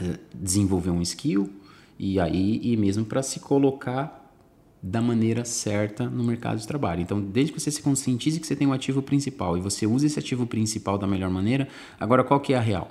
eh, 0.00 0.18
desenvolver 0.34 0.90
um 0.90 1.02
skill 1.02 1.50
e 1.98 2.18
aí 2.18 2.60
e 2.62 2.76
mesmo 2.76 3.04
para 3.04 3.22
se 3.22 3.40
colocar 3.40 4.22
da 4.82 5.00
maneira 5.02 5.44
certa 5.44 6.08
no 6.08 6.22
mercado 6.22 6.58
de 6.58 6.66
trabalho. 6.66 7.00
Então, 7.00 7.20
desde 7.20 7.52
que 7.52 7.60
você 7.60 7.70
se 7.70 7.82
conscientize 7.82 8.38
que 8.38 8.46
você 8.46 8.54
tem 8.54 8.66
um 8.66 8.72
ativo 8.72 9.02
principal 9.02 9.56
e 9.56 9.60
você 9.60 9.86
usa 9.86 10.06
esse 10.06 10.18
ativo 10.18 10.46
principal 10.46 10.96
da 10.96 11.06
melhor 11.06 11.30
maneira, 11.30 11.68
agora 11.98 12.22
qual 12.22 12.40
que 12.40 12.52
é 12.52 12.56
a 12.56 12.60
real? 12.60 12.90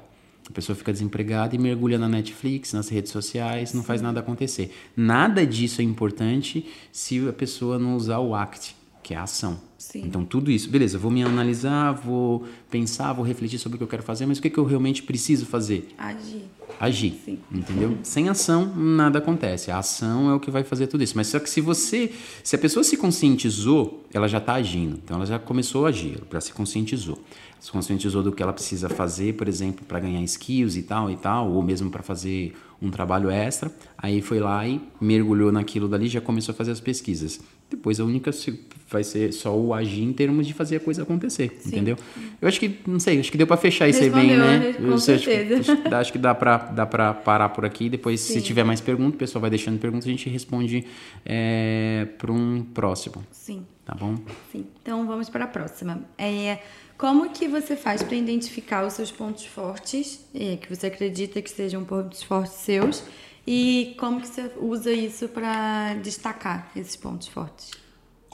A 0.50 0.52
pessoa 0.52 0.76
fica 0.76 0.92
desempregada 0.92 1.56
e 1.56 1.58
mergulha 1.58 1.98
na 1.98 2.08
Netflix, 2.08 2.74
nas 2.74 2.90
redes 2.90 3.12
sociais, 3.12 3.74
não 3.74 3.82
faz 3.82 4.02
nada 4.02 4.20
acontecer. 4.20 4.72
Nada 4.96 5.46
disso 5.46 5.82
é 5.82 5.84
importante 5.84 6.66
se 6.92 7.28
a 7.28 7.34
pessoa 7.34 7.80
não 7.80 7.96
usar 7.96 8.20
o 8.20 8.36
ACT, 8.36 8.76
que 9.06 9.14
é 9.14 9.18
a 9.18 9.22
ação. 9.22 9.60
Sim. 9.78 10.02
Então, 10.04 10.26
tudo 10.26 10.50
isso, 10.50 10.68
beleza, 10.68 10.98
vou 10.98 11.12
me 11.12 11.22
analisar, 11.22 11.92
vou 11.92 12.44
pensar, 12.72 13.14
vou 13.14 13.24
refletir 13.24 13.60
sobre 13.60 13.76
o 13.76 13.78
que 13.78 13.84
eu 13.84 13.88
quero 13.88 14.02
fazer, 14.02 14.26
mas 14.26 14.40
o 14.40 14.42
que, 14.42 14.50
que 14.50 14.58
eu 14.58 14.66
realmente 14.66 15.04
preciso 15.04 15.46
fazer? 15.46 15.90
Agir. 15.96 16.42
agir. 16.80 17.22
Sim. 17.24 17.38
Entendeu? 17.52 17.96
Sem 18.02 18.30
ação, 18.30 18.76
nada 18.76 19.20
acontece. 19.20 19.70
A 19.70 19.78
ação 19.78 20.32
é 20.32 20.34
o 20.34 20.40
que 20.40 20.50
vai 20.50 20.64
fazer 20.64 20.88
tudo 20.88 21.04
isso. 21.04 21.14
Mas 21.16 21.28
só 21.28 21.40
que 21.40 21.48
se 21.48 21.62
você. 21.62 22.12
Se 22.44 22.56
a 22.56 22.60
pessoa 22.60 22.84
se 22.84 22.98
conscientizou, 22.98 24.04
ela 24.12 24.28
já 24.28 24.40
está 24.40 24.56
agindo. 24.56 25.00
Então 25.04 25.18
ela 25.18 25.26
já 25.28 25.38
começou 25.38 25.86
a 25.86 25.90
agir, 25.90 26.20
ela 26.32 26.42
se 26.42 26.52
conscientizou. 26.52 27.20
Se 27.60 27.72
conscientizou 27.72 28.24
do 28.24 28.32
que 28.32 28.42
ela 28.42 28.54
precisa 28.54 28.90
fazer, 28.90 29.36
por 29.36 29.48
exemplo, 29.48 29.86
para 29.86 30.00
ganhar 30.00 30.22
skills 30.24 30.76
e 30.76 30.82
tal 30.82 31.12
e 31.12 31.16
tal, 31.16 31.52
ou 31.52 31.62
mesmo 31.62 31.92
para 31.92 32.02
fazer 32.02 32.56
um 32.82 32.90
trabalho 32.90 33.30
extra. 33.30 33.72
Aí 33.98 34.22
foi 34.22 34.40
lá 34.40 34.68
e 34.68 34.82
mergulhou 35.00 35.52
naquilo 35.52 35.88
dali, 35.88 36.08
já 36.08 36.22
começou 36.22 36.54
a 36.54 36.56
fazer 36.56 36.72
as 36.72 36.80
pesquisas. 36.80 37.40
Depois 37.70 38.00
a 38.00 38.06
única 38.06 38.32
se- 38.32 38.60
vai 38.90 39.04
ser 39.04 39.34
só 39.34 39.58
o 39.58 39.74
agir 39.74 40.04
em 40.04 40.14
termos 40.14 40.46
de 40.46 40.54
fazer 40.54 40.76
a 40.76 40.80
coisa 40.80 41.02
acontecer, 41.02 41.60
entendeu? 41.66 41.98
Eu 42.40 42.48
acho 42.48 42.60
que, 42.60 42.80
não 42.86 43.00
sei, 43.00 43.20
acho 43.20 43.32
que 43.32 43.38
deu 43.38 43.48
para 43.48 43.58
fechar 43.58 43.90
isso 43.90 44.04
aí 44.04 44.10
bem, 44.10 44.38
né? 44.38 44.74
Com 44.74 44.92
que- 44.94 45.02
certeza. 45.02 45.56
acho 45.74 45.82
que- 45.82 45.94
acho 45.96 46.12
que 46.14 46.18
dá 46.20 46.36
para 46.36 46.58
dá 46.58 46.86
pra 46.86 47.14
parar 47.14 47.50
por 47.50 47.66
aqui. 47.66 47.90
Depois, 47.90 48.20
se 48.20 48.34
Sim. 48.34 48.42
tiver 48.42 48.64
mais 48.64 48.80
perguntas, 48.80 49.16
o 49.16 49.18
pessoal 49.18 49.42
vai 49.42 49.50
deixando 49.50 49.80
perguntas, 49.80 50.08
a 50.08 50.12
gente 50.12 50.30
responde 50.30 50.86
é, 51.26 52.08
para 52.18 52.32
um 52.32 52.64
próximo, 52.64 53.24
Sim. 53.32 53.66
tá 53.84 53.96
bom? 53.96 54.16
Sim. 54.52 54.66
Então 54.82 55.06
vamos 55.08 55.28
para 55.30 55.46
a 55.46 55.48
próxima. 55.48 56.02
É, 56.18 56.60
como 56.98 57.30
que 57.32 57.48
você 57.48 57.76
faz 57.76 58.04
para 58.04 58.16
identificar 58.16 58.86
os 58.86 58.94
seus 58.94 59.12
pontos 59.12 59.46
fortes, 59.46 60.24
é, 60.34 60.56
que 60.58 60.74
você 60.74 60.88
acredita 60.88 61.42
que 61.42 61.50
sejam 61.50 61.84
pontos 61.84 62.22
fortes 62.24 62.54
seus, 62.54 63.04
e 63.48 63.96
como 64.00 64.20
que 64.22 64.28
você 64.28 64.52
usa 64.60 64.92
isso 64.92 65.28
para 65.28 65.94
destacar 65.96 66.72
esses 66.76 66.96
pontos 66.96 67.28
fortes? 67.28 67.72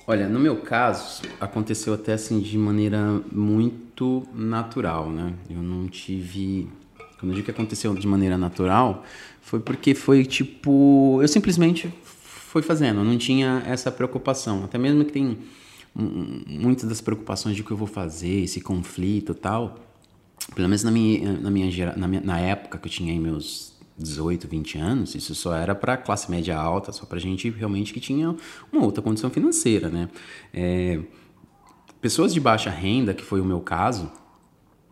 Olha, 0.08 0.27
no 0.27 0.39
meu 0.39 0.58
caso, 0.62 1.22
aconteceu 1.39 1.94
até 1.94 2.13
assim 2.13 2.39
de 2.39 2.58
maneira 2.58 3.22
muito 3.32 4.27
natural, 4.34 5.10
né? 5.10 5.34
Eu 5.50 5.62
não 5.62 5.88
tive. 5.88 6.68
Quando 7.20 7.32
eu 7.32 7.36
digo 7.36 7.46
que 7.46 7.51
aconteceu 7.51 7.94
de 7.94 8.08
maneira 8.08 8.38
natural, 8.38 9.06
foi 9.41 9.60
porque 9.60 9.94
foi 9.94 10.25
tipo. 10.25 11.20
Eu 11.22 11.27
simplesmente 11.27 11.94
fui 12.03 12.62
fazendo, 12.63 13.01
eu 13.01 13.06
não 13.06 13.18
tinha 13.18 13.62
essa 13.65 13.91
preocupação. 13.91 14.63
Até 14.63 14.77
mesmo 14.77 15.06
que 15.06 15.12
tem 15.12 15.38
muitas 15.96 16.89
das 16.89 17.00
preocupações 17.00 17.56
de 17.56 17.62
o 17.62 17.65
que 17.65 17.72
eu 17.72 17.77
vou 17.77 17.88
fazer, 17.88 18.44
esse 18.44 18.60
conflito 18.60 19.34
tal. 19.36 19.77
Pelo 20.56 20.68
menos 20.68 20.84
na 20.84 20.89
minha, 20.89 21.34
na 21.34 21.51
minha, 21.51 21.96
na 21.96 22.08
minha- 22.08 22.22
na 22.22 22.39
época 22.39 22.77
que 22.80 22.88
eu 22.88 22.91
tinha 22.91 23.13
aí 23.13 23.20
meus 23.20 23.71
18, 24.01 24.48
20 24.48 24.77
anos, 24.77 25.15
isso 25.15 25.34
só 25.36 25.55
era 25.55 25.75
para 25.75 25.98
classe 25.98 26.29
média 26.29 26.58
alta, 26.58 26.91
só 26.91 27.05
para 27.05 27.20
gente 27.20 27.50
realmente 27.50 27.93
que 27.93 28.00
tinha 28.00 28.36
uma 28.72 28.84
outra 28.84 29.01
condição 29.01 29.29
financeira, 29.29 29.89
né? 29.89 30.10
É, 30.53 31.00
pessoas 32.01 32.34
de 32.34 32.39
baixa 32.39 32.70
renda, 32.70 33.13
que 33.13 33.24
foi 33.24 33.39
o 33.39 33.46
meu 33.46 33.60
caso, 33.60 34.12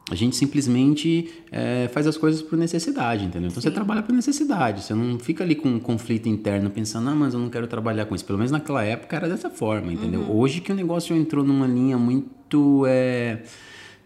a 0.09 0.15
gente 0.15 0.35
simplesmente 0.35 1.29
é, 1.51 1.87
faz 1.93 2.07
as 2.07 2.17
coisas 2.17 2.41
por 2.41 2.57
necessidade, 2.57 3.25
entendeu? 3.25 3.49
Então 3.49 3.61
você 3.61 3.69
trabalha 3.69 4.01
por 4.01 4.13
necessidade, 4.13 4.83
você 4.83 4.93
não 4.93 5.19
fica 5.19 5.43
ali 5.43 5.53
com 5.55 5.69
um 5.69 5.79
conflito 5.79 6.27
interno 6.27 6.69
pensando, 6.69 7.09
ah, 7.09 7.15
mas 7.15 7.33
eu 7.33 7.39
não 7.39 7.49
quero 7.49 7.67
trabalhar 7.67 8.05
com 8.05 8.15
isso. 8.15 8.25
Pelo 8.25 8.39
menos 8.39 8.51
naquela 8.51 8.83
época 8.83 9.15
era 9.15 9.29
dessa 9.29 9.49
forma, 9.49 9.93
entendeu? 9.93 10.21
Hoje 10.29 10.61
que 10.61 10.71
o 10.71 10.75
negócio 10.75 11.15
entrou 11.15 11.45
numa 11.45 11.67
linha 11.67 11.97
muito, 11.97 12.85
é, 12.87 13.43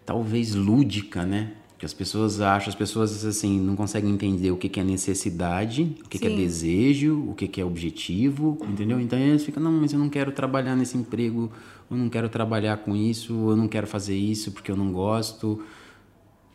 talvez 0.06 0.54
lúdica, 0.56 1.26
né? 1.26 1.54
Que 1.84 1.86
as 1.86 1.94
pessoas 1.94 2.40
acham, 2.40 2.70
as 2.70 2.76
pessoas 2.76 3.26
assim 3.26 3.60
não 3.60 3.76
conseguem 3.76 4.10
entender 4.10 4.50
o 4.52 4.56
que, 4.56 4.70
que 4.70 4.80
é 4.80 4.84
necessidade, 4.86 5.98
o 6.06 6.08
que, 6.08 6.18
que 6.18 6.28
é 6.28 6.30
desejo, 6.34 7.26
o 7.28 7.36
que, 7.36 7.46
que 7.46 7.60
é 7.60 7.66
objetivo, 7.66 8.58
entendeu? 8.70 9.02
Então 9.02 9.20
eles 9.20 9.44
ficam, 9.44 9.62
não, 9.62 9.70
mas 9.70 9.92
eu 9.92 10.00
não 10.00 10.08
quero 10.08 10.32
trabalhar 10.32 10.78
nesse 10.78 10.98
emprego, 10.98 11.52
eu 11.92 11.98
não 11.98 12.08
quero 12.08 12.30
trabalhar 12.30 12.78
com 12.78 12.96
isso, 12.96 13.34
eu 13.50 13.58
não 13.58 13.68
quero 13.68 13.86
fazer 13.86 14.16
isso 14.16 14.54
porque 14.54 14.72
eu 14.72 14.78
não 14.78 14.94
gosto. 14.94 15.62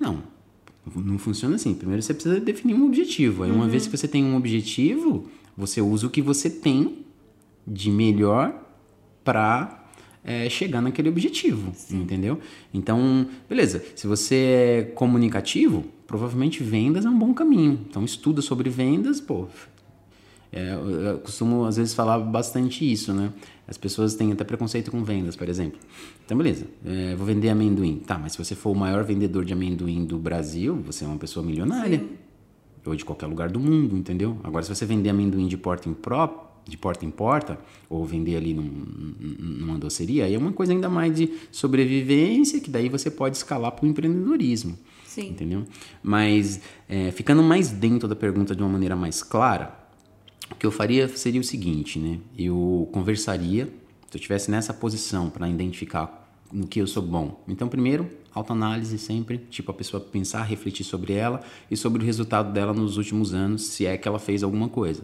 Não, 0.01 0.23
não 0.97 1.19
funciona 1.19 1.57
assim. 1.57 1.75
Primeiro 1.75 2.01
você 2.01 2.15
precisa 2.15 2.41
definir 2.41 2.73
um 2.73 2.87
objetivo. 2.87 3.43
Aí, 3.43 3.51
uma 3.51 3.69
vez 3.69 3.87
que 3.87 3.95
você 3.95 4.09
tem 4.09 4.25
um 4.25 4.35
objetivo, 4.35 5.29
você 5.55 5.83
usa 5.83 6.07
o 6.07 6.11
que 6.11 6.23
você 6.23 6.49
tem 6.49 7.05
de 7.67 7.91
melhor 7.91 8.67
para 9.23 9.78
é, 10.25 10.49
chegar 10.49 10.81
naquele 10.81 11.09
objetivo, 11.09 11.73
Sim. 11.75 12.03
entendeu? 12.03 12.39
Então, 12.73 13.27
beleza, 13.49 13.83
se 13.95 14.07
você 14.07 14.35
é 14.35 14.83
comunicativo, 14.95 15.85
provavelmente 16.07 16.63
vendas 16.63 17.05
é 17.05 17.09
um 17.09 17.19
bom 17.19 17.33
caminho. 17.33 17.81
Então, 17.89 18.05
estuda 18.05 18.43
sobre 18.43 18.71
vendas, 18.71 19.21
pô. 19.21 19.47
É, 20.51 20.75
eu 20.75 21.19
costumo, 21.19 21.65
às 21.65 21.77
vezes, 21.77 21.93
falar 21.93 22.19
bastante 22.19 22.91
isso, 22.91 23.13
né? 23.13 23.33
As 23.67 23.77
pessoas 23.77 24.15
têm 24.15 24.33
até 24.33 24.45
preconceito 24.45 24.91
com 24.91 25.05
vendas, 25.05 25.37
por 25.37 25.49
exemplo. 25.49 25.79
Então, 26.25 26.37
beleza, 26.39 26.67
é, 26.85 27.15
vou 27.15 27.27
vender 27.27 27.51
amendoim. 27.51 27.97
Tá, 27.97 28.19
mas 28.19 28.33
se 28.33 28.39
você 28.39 28.55
for 28.55 28.71
o 28.71 28.75
maior 28.75 29.05
vendedor 29.05 29.45
de 29.45 29.53
amendoim 29.53 30.07
do 30.07 30.19
Brasil, 30.19 30.77
você 30.77 31.05
é 31.05 31.07
uma 31.07 31.19
pessoa 31.19 31.45
milionária. 31.45 31.99
Sim. 31.99 32.09
Ou 32.87 32.95
de 32.95 33.05
qualquer 33.05 33.27
lugar 33.27 33.51
do 33.51 33.61
mundo, 33.61 33.95
entendeu? 33.95 34.39
Agora, 34.43 34.65
se 34.65 34.75
você 34.75 34.87
vender 34.87 35.11
amendoim 35.11 35.47
de 35.47 35.59
porta 35.59 35.87
em 35.87 35.93
pró, 35.93 36.48
de 36.69 36.77
porta 36.77 37.05
em 37.05 37.11
porta, 37.11 37.59
ou 37.89 38.05
vender 38.05 38.37
ali 38.37 38.53
num, 38.53 38.71
numa 39.39 39.79
doceria, 39.79 40.27
aí 40.27 40.35
é 40.35 40.39
uma 40.39 40.53
coisa 40.53 40.73
ainda 40.73 40.89
mais 40.89 41.15
de 41.17 41.33
sobrevivência, 41.51 42.61
que 42.61 42.71
daí 42.71 42.89
você 42.89 43.11
pode 43.11 43.37
escalar 43.37 43.73
para 43.73 43.87
o 43.87 43.89
empreendedorismo. 43.89 44.79
Sim. 45.07 45.31
Entendeu? 45.31 45.65
Mas, 46.03 46.61
é, 46.89 47.11
ficando 47.11 47.43
mais 47.43 47.71
dentro 47.71 48.07
da 48.07 48.15
pergunta 48.15 48.55
de 48.55 48.63
uma 48.63 48.69
maneira 48.69 48.95
mais 48.95 49.23
clara, 49.23 49.75
o 50.51 50.55
que 50.55 50.67
eu 50.67 50.71
faria 50.71 51.09
seria 51.09 51.41
o 51.41 51.45
seguinte, 51.45 51.99
né? 51.99 52.19
Eu 52.37 52.89
conversaria, 52.93 53.65
se 53.65 54.17
eu 54.17 54.19
estivesse 54.19 54.51
nessa 54.51 54.73
posição 54.73 55.31
para 55.31 55.49
identificar 55.49 56.27
no 56.53 56.67
que 56.67 56.81
eu 56.81 56.87
sou 56.87 57.03
bom. 57.03 57.43
Então, 57.49 57.69
primeiro, 57.69 58.09
autoanálise 58.35 58.99
sempre, 58.99 59.39
tipo 59.51 59.71
a 59.71 59.75
pessoa 59.75 60.01
pensar, 60.01 60.43
refletir 60.43 60.85
sobre 60.85 61.13
ela 61.13 61.43
e 61.71 61.77
sobre 61.77 62.03
o 62.03 62.07
resultado 62.07 62.53
dela 62.53 62.73
nos 62.73 62.97
últimos 62.97 63.35
anos, 63.35 63.63
se 63.63 63.87
é 63.87 63.97
que 63.97 64.07
ela 64.07 64.19
fez 64.19 64.43
alguma 64.43 64.69
coisa. 64.69 65.03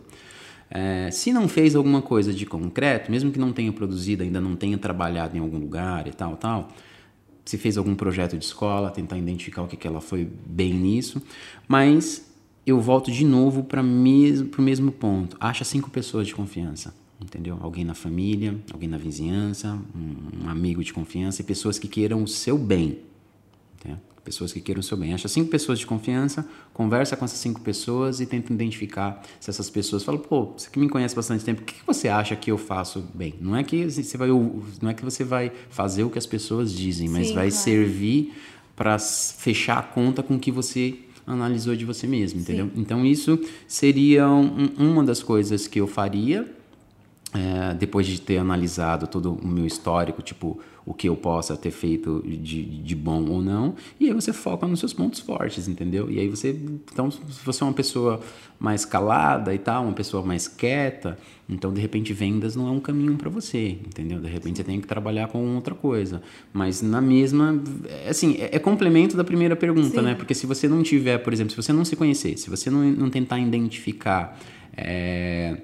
É, 0.76 1.08
se 1.12 1.32
não 1.32 1.46
fez 1.46 1.76
alguma 1.76 2.02
coisa 2.02 2.34
de 2.34 2.44
concreto, 2.44 3.08
mesmo 3.08 3.30
que 3.30 3.38
não 3.38 3.52
tenha 3.52 3.72
produzido, 3.72 4.24
ainda 4.24 4.40
não 4.40 4.56
tenha 4.56 4.76
trabalhado 4.76 5.36
em 5.36 5.40
algum 5.40 5.56
lugar 5.56 6.08
e 6.08 6.12
tal, 6.12 6.36
tal, 6.36 6.68
se 7.44 7.56
fez 7.56 7.78
algum 7.78 7.94
projeto 7.94 8.36
de 8.36 8.44
escola, 8.44 8.90
tentar 8.90 9.16
identificar 9.16 9.62
o 9.62 9.68
que, 9.68 9.76
que 9.76 9.86
ela 9.86 10.00
foi 10.00 10.28
bem 10.44 10.74
nisso, 10.74 11.22
mas 11.68 12.28
eu 12.66 12.80
volto 12.80 13.12
de 13.12 13.24
novo 13.24 13.62
para 13.62 13.82
o 13.82 13.84
mesmo, 13.84 14.50
mesmo 14.58 14.90
ponto. 14.90 15.36
Acha 15.38 15.62
cinco 15.62 15.90
pessoas 15.90 16.26
de 16.26 16.34
confiança, 16.34 16.92
entendeu? 17.22 17.56
Alguém 17.60 17.84
na 17.84 17.94
família, 17.94 18.58
alguém 18.72 18.88
na 18.88 18.98
vizinhança, 18.98 19.78
um, 19.94 20.44
um 20.44 20.48
amigo 20.48 20.82
de 20.82 20.92
confiança 20.92 21.40
e 21.40 21.44
pessoas 21.44 21.78
que 21.78 21.86
queiram 21.86 22.20
o 22.20 22.26
seu 22.26 22.58
bem, 22.58 22.98
entendeu? 23.78 24.00
Pessoas 24.24 24.52
que 24.52 24.60
queiram 24.60 24.80
o 24.80 24.82
seu 24.82 24.96
bem. 24.96 25.12
Acha 25.12 25.28
cinco 25.28 25.50
pessoas 25.50 25.78
de 25.78 25.86
confiança, 25.86 26.46
conversa 26.72 27.16
com 27.16 27.24
essas 27.24 27.38
cinco 27.38 27.60
pessoas 27.60 28.20
e 28.20 28.26
tenta 28.26 28.52
identificar 28.52 29.22
se 29.38 29.50
essas 29.50 29.68
pessoas 29.68 30.02
falam, 30.02 30.20
pô, 30.20 30.52
você 30.56 30.70
que 30.70 30.78
me 30.78 30.88
conhece 30.88 31.14
bastante 31.14 31.44
tempo, 31.44 31.62
o 31.62 31.64
que 31.64 31.74
você 31.86 32.08
acha 32.08 32.34
que 32.34 32.50
eu 32.50 32.56
faço 32.56 33.04
bem? 33.14 33.34
Não 33.40 33.54
é 33.54 33.62
que 33.62 33.84
você 33.84 34.16
vai, 34.16 34.28
não 34.28 34.90
é 34.90 34.94
que 34.94 35.04
você 35.04 35.22
vai 35.22 35.52
fazer 35.68 36.04
o 36.04 36.10
que 36.10 36.18
as 36.18 36.26
pessoas 36.26 36.72
dizem, 36.72 37.08
mas 37.08 37.28
Sim, 37.28 37.34
vai 37.34 37.50
claro. 37.50 37.64
servir 37.64 38.32
para 38.74 38.98
fechar 38.98 39.78
a 39.78 39.82
conta 39.82 40.22
com 40.22 40.34
o 40.34 40.38
que 40.38 40.50
você 40.50 40.98
analisou 41.26 41.76
de 41.76 41.84
você 41.84 42.06
mesmo, 42.06 42.40
entendeu? 42.40 42.66
Sim. 42.66 42.80
Então 42.80 43.04
isso 43.04 43.38
seria 43.68 44.28
um, 44.28 44.70
uma 44.76 45.04
das 45.04 45.22
coisas 45.22 45.66
que 45.66 45.80
eu 45.80 45.86
faria 45.86 46.50
é, 47.34 47.74
depois 47.74 48.06
de 48.06 48.20
ter 48.20 48.38
analisado 48.38 49.08
todo 49.08 49.32
o 49.32 49.46
meu 49.46 49.66
histórico, 49.66 50.22
tipo, 50.22 50.60
o 50.86 50.94
que 50.94 51.08
eu 51.08 51.16
possa 51.16 51.56
ter 51.56 51.72
feito 51.72 52.22
de, 52.24 52.64
de 52.64 52.94
bom 52.94 53.28
ou 53.28 53.42
não, 53.42 53.74
e 53.98 54.06
aí 54.06 54.12
você 54.12 54.32
foca 54.32 54.68
nos 54.68 54.78
seus 54.78 54.92
pontos 54.92 55.18
fortes, 55.18 55.66
entendeu? 55.66 56.08
E 56.08 56.20
aí 56.20 56.28
você, 56.28 56.50
então, 56.50 57.10
se 57.10 57.20
você 57.44 57.64
é 57.64 57.66
uma 57.66 57.72
pessoa 57.72 58.20
mais 58.56 58.84
calada 58.84 59.52
e 59.52 59.58
tal, 59.58 59.82
uma 59.82 59.92
pessoa 59.92 60.24
mais 60.24 60.46
quieta, 60.46 61.18
então 61.48 61.72
de 61.72 61.80
repente 61.80 62.12
vendas 62.12 62.54
não 62.54 62.68
é 62.68 62.70
um 62.70 62.78
caminho 62.78 63.16
para 63.16 63.28
você, 63.28 63.78
entendeu? 63.84 64.20
De 64.20 64.28
repente 64.28 64.58
você 64.58 64.64
tem 64.64 64.80
que 64.80 64.86
trabalhar 64.86 65.26
com 65.26 65.56
outra 65.56 65.74
coisa, 65.74 66.22
mas 66.52 66.82
na 66.82 67.00
mesma, 67.00 67.60
é, 67.88 68.10
assim, 68.10 68.36
é, 68.38 68.54
é 68.54 68.58
complemento 68.60 69.16
da 69.16 69.24
primeira 69.24 69.56
pergunta, 69.56 69.98
Sim. 69.98 70.06
né? 70.06 70.14
Porque 70.14 70.34
se 70.34 70.46
você 70.46 70.68
não 70.68 70.84
tiver, 70.84 71.18
por 71.18 71.32
exemplo, 71.32 71.50
se 71.50 71.56
você 71.56 71.72
não 71.72 71.84
se 71.84 71.96
conhecer, 71.96 72.38
se 72.38 72.48
você 72.48 72.70
não, 72.70 72.84
não 72.84 73.10
tentar 73.10 73.40
identificar 73.40 74.38
é, 74.76 75.58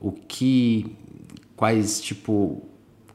o 0.00 0.10
que 0.10 0.96
quais, 1.62 2.00
tipo, 2.00 2.60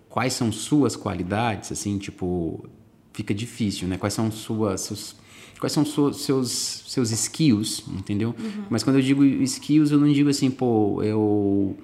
quais 0.08 0.32
são 0.32 0.54
suas 0.54 0.96
qualidades, 0.96 1.70
assim, 1.70 1.98
tipo, 1.98 2.63
fica 3.12 3.34
difícil, 3.34 3.89
né? 3.89 3.98
Quais 3.98 4.13
são 4.13 4.32
suas, 4.32 4.80
seus, 4.80 5.17
quais 5.60 5.74
são 5.74 5.84
seus, 5.84 6.21
seus, 6.21 6.84
seus 6.88 7.12
skills, 7.12 7.84
entendeu? 7.89 8.34
Uhum. 8.39 8.63
Mas 8.69 8.84
quando 8.84 8.95
eu 8.95 9.02
digo 9.02 9.21
skills, 9.26 9.91
eu 9.91 10.00
não 10.00 10.10
digo 10.10 10.30
assim, 10.30 10.50
pô, 10.50 11.04
eu 11.04 11.76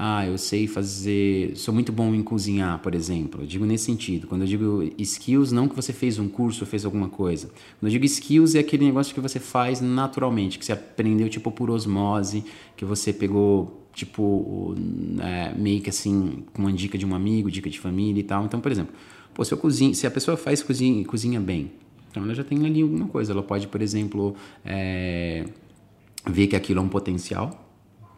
ah, 0.00 0.24
eu 0.24 0.38
sei 0.38 0.68
fazer, 0.68 1.56
sou 1.56 1.74
muito 1.74 1.90
bom 1.90 2.14
em 2.14 2.22
cozinhar, 2.22 2.78
por 2.78 2.94
exemplo. 2.94 3.42
Eu 3.42 3.46
digo 3.48 3.66
nesse 3.66 3.86
sentido. 3.86 4.28
Quando 4.28 4.42
eu 4.42 4.46
digo 4.46 4.92
skills, 4.96 5.50
não 5.50 5.66
que 5.66 5.74
você 5.74 5.92
fez 5.92 6.20
um 6.20 6.28
curso 6.28 6.62
ou 6.62 6.70
fez 6.70 6.84
alguma 6.84 7.08
coisa. 7.08 7.48
Quando 7.48 7.88
eu 7.88 7.90
digo 7.90 8.04
skills, 8.04 8.54
é 8.54 8.60
aquele 8.60 8.84
negócio 8.84 9.12
que 9.12 9.20
você 9.20 9.40
faz 9.40 9.80
naturalmente, 9.80 10.56
que 10.56 10.64
você 10.64 10.70
aprendeu 10.70 11.28
tipo 11.28 11.50
por 11.50 11.68
osmose, 11.68 12.44
que 12.76 12.84
você 12.84 13.12
pegou 13.12 13.88
tipo 13.92 14.76
é, 15.20 15.52
meio 15.58 15.80
que 15.80 15.90
assim 15.90 16.44
com 16.52 16.62
uma 16.62 16.72
dica 16.72 16.96
de 16.96 17.04
um 17.04 17.12
amigo, 17.12 17.50
dica 17.50 17.68
de 17.68 17.80
família 17.80 18.20
e 18.20 18.24
tal. 18.24 18.44
Então, 18.44 18.60
por 18.60 18.70
exemplo, 18.70 18.94
pô, 19.34 19.44
se 19.44 19.52
eu 19.52 19.58
cozinho, 19.58 19.96
se 19.96 20.06
a 20.06 20.10
pessoa 20.12 20.36
faz 20.36 20.62
cozinha, 20.62 21.04
cozinha 21.04 21.40
bem, 21.40 21.72
então 22.08 22.22
ela 22.22 22.36
já 22.36 22.44
tem 22.44 22.64
ali 22.64 22.82
alguma 22.82 23.08
coisa. 23.08 23.32
Ela 23.32 23.42
pode, 23.42 23.66
por 23.66 23.82
exemplo, 23.82 24.36
é, 24.64 25.44
ver 26.24 26.46
que 26.46 26.54
aquilo 26.54 26.78
é 26.78 26.82
um 26.84 26.88
potencial. 26.88 27.64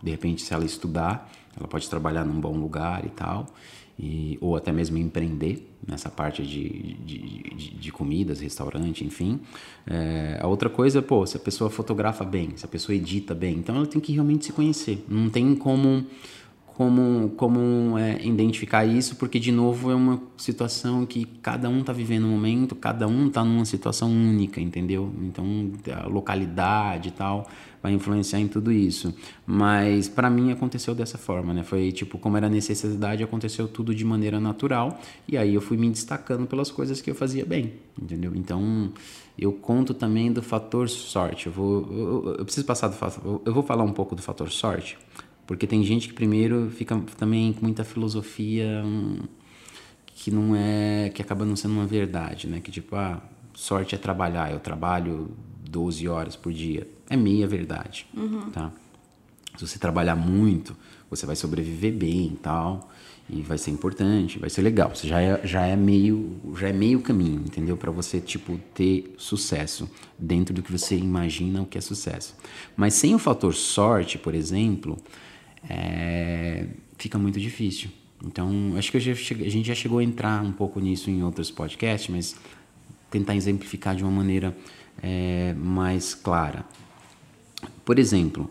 De 0.02 0.10
repente, 0.10 0.42
se 0.42 0.52
ela 0.52 0.64
estudar 0.64 1.30
ela 1.56 1.68
pode 1.68 1.88
trabalhar 1.88 2.24
num 2.24 2.40
bom 2.40 2.56
lugar 2.56 3.04
e 3.04 3.10
tal, 3.10 3.46
e, 3.98 4.38
ou 4.40 4.56
até 4.56 4.72
mesmo 4.72 4.96
empreender 4.96 5.70
nessa 5.86 6.08
parte 6.08 6.42
de, 6.42 6.94
de, 7.04 7.18
de, 7.54 7.70
de 7.74 7.92
comidas, 7.92 8.40
restaurante, 8.40 9.04
enfim. 9.04 9.40
É, 9.86 10.38
a 10.40 10.46
outra 10.46 10.70
coisa, 10.70 11.02
pô, 11.02 11.26
se 11.26 11.36
a 11.36 11.40
pessoa 11.40 11.68
fotografa 11.68 12.24
bem, 12.24 12.56
se 12.56 12.64
a 12.64 12.68
pessoa 12.68 12.96
edita 12.96 13.34
bem, 13.34 13.58
então 13.58 13.76
ela 13.76 13.86
tem 13.86 14.00
que 14.00 14.12
realmente 14.12 14.46
se 14.46 14.52
conhecer. 14.52 15.04
Não 15.08 15.28
tem 15.28 15.54
como 15.54 16.06
como, 16.80 17.28
como 17.36 17.98
é, 17.98 18.24
identificar 18.24 18.86
isso, 18.86 19.16
porque, 19.16 19.38
de 19.38 19.52
novo, 19.52 19.90
é 19.90 19.94
uma 19.94 20.18
situação 20.38 21.04
que 21.04 21.26
cada 21.42 21.68
um 21.68 21.80
está 21.80 21.92
vivendo 21.92 22.24
um 22.24 22.30
momento, 22.30 22.74
cada 22.74 23.06
um 23.06 23.26
está 23.26 23.44
numa 23.44 23.66
situação 23.66 24.10
única, 24.10 24.62
entendeu? 24.62 25.12
Então, 25.20 25.44
a 26.02 26.06
localidade 26.06 27.08
e 27.08 27.12
tal 27.12 27.46
vai 27.82 27.92
influenciar 27.92 28.40
em 28.40 28.48
tudo 28.48 28.72
isso. 28.72 29.14
Mas, 29.46 30.08
para 30.08 30.30
mim, 30.30 30.52
aconteceu 30.52 30.94
dessa 30.94 31.18
forma, 31.18 31.52
né? 31.52 31.62
Foi, 31.62 31.92
tipo, 31.92 32.16
como 32.16 32.38
era 32.38 32.48
necessidade, 32.48 33.22
aconteceu 33.22 33.68
tudo 33.68 33.94
de 33.94 34.04
maneira 34.06 34.40
natural, 34.40 34.98
e 35.28 35.36
aí 35.36 35.54
eu 35.54 35.60
fui 35.60 35.76
me 35.76 35.90
destacando 35.90 36.46
pelas 36.46 36.70
coisas 36.70 37.02
que 37.02 37.10
eu 37.10 37.14
fazia 37.14 37.44
bem, 37.44 37.74
entendeu? 38.00 38.32
Então, 38.34 38.90
eu 39.38 39.52
conto 39.52 39.92
também 39.92 40.32
do 40.32 40.42
fator 40.42 40.88
sorte. 40.88 41.46
Eu, 41.46 41.52
vou, 41.52 41.88
eu, 41.90 42.36
eu 42.38 42.44
preciso 42.46 42.66
passar 42.66 42.88
do 42.88 42.94
fator... 42.94 43.42
Eu 43.44 43.52
vou 43.52 43.62
falar 43.62 43.84
um 43.84 43.92
pouco 43.92 44.16
do 44.16 44.22
fator 44.22 44.50
sorte, 44.50 44.96
porque 45.50 45.66
tem 45.66 45.82
gente 45.82 46.06
que 46.06 46.14
primeiro 46.14 46.70
fica 46.70 46.96
também 47.18 47.52
com 47.52 47.62
muita 47.62 47.82
filosofia 47.82 48.84
hum, 48.86 49.18
que 50.06 50.30
não 50.30 50.54
é. 50.54 51.10
que 51.12 51.20
acaba 51.20 51.44
não 51.44 51.56
sendo 51.56 51.74
uma 51.74 51.86
verdade, 51.88 52.46
né? 52.46 52.60
Que 52.60 52.70
tipo, 52.70 52.94
ah, 52.94 53.20
sorte 53.52 53.96
é 53.96 53.98
trabalhar, 53.98 54.52
eu 54.52 54.60
trabalho 54.60 55.28
12 55.68 56.06
horas 56.06 56.36
por 56.36 56.52
dia. 56.52 56.86
É 57.08 57.16
meia 57.16 57.48
verdade, 57.48 58.06
uhum. 58.16 58.48
tá? 58.52 58.70
Se 59.56 59.66
você 59.66 59.76
trabalhar 59.76 60.14
muito, 60.14 60.76
você 61.10 61.26
vai 61.26 61.34
sobreviver 61.34 61.94
bem 61.94 62.26
e 62.26 62.36
tal, 62.36 62.88
e 63.28 63.42
vai 63.42 63.58
ser 63.58 63.72
importante, 63.72 64.38
vai 64.38 64.50
ser 64.50 64.62
legal. 64.62 64.94
Você 64.94 65.08
já 65.08 65.20
é, 65.20 65.44
já 65.44 65.66
é 65.66 65.74
meio 65.74 66.30
já 66.56 66.68
é 66.68 66.72
meio 66.72 67.00
caminho, 67.00 67.40
entendeu? 67.40 67.76
Para 67.76 67.90
você 67.90 68.20
tipo 68.20 68.56
ter 68.72 69.16
sucesso 69.18 69.90
dentro 70.16 70.54
do 70.54 70.62
que 70.62 70.70
você 70.70 70.94
imagina 70.94 71.60
o 71.60 71.66
que 71.66 71.76
é 71.76 71.80
sucesso. 71.80 72.36
Mas 72.76 72.94
sem 72.94 73.16
o 73.16 73.18
fator 73.18 73.52
sorte, 73.52 74.16
por 74.16 74.32
exemplo, 74.32 74.96
é, 75.68 76.66
fica 76.96 77.18
muito 77.18 77.40
difícil. 77.40 77.90
Então, 78.24 78.74
acho 78.76 78.90
que 78.90 78.96
a 78.96 79.00
gente 79.00 79.66
já 79.66 79.74
chegou 79.74 79.98
a 79.98 80.04
entrar 80.04 80.42
um 80.42 80.52
pouco 80.52 80.78
nisso 80.78 81.10
em 81.10 81.22
outros 81.22 81.50
podcasts, 81.50 82.10
mas 82.10 82.36
tentar 83.10 83.34
exemplificar 83.34 83.96
de 83.96 84.02
uma 84.02 84.12
maneira 84.12 84.56
é, 85.02 85.54
mais 85.54 86.14
clara. 86.14 86.64
Por 87.84 87.98
exemplo, 87.98 88.50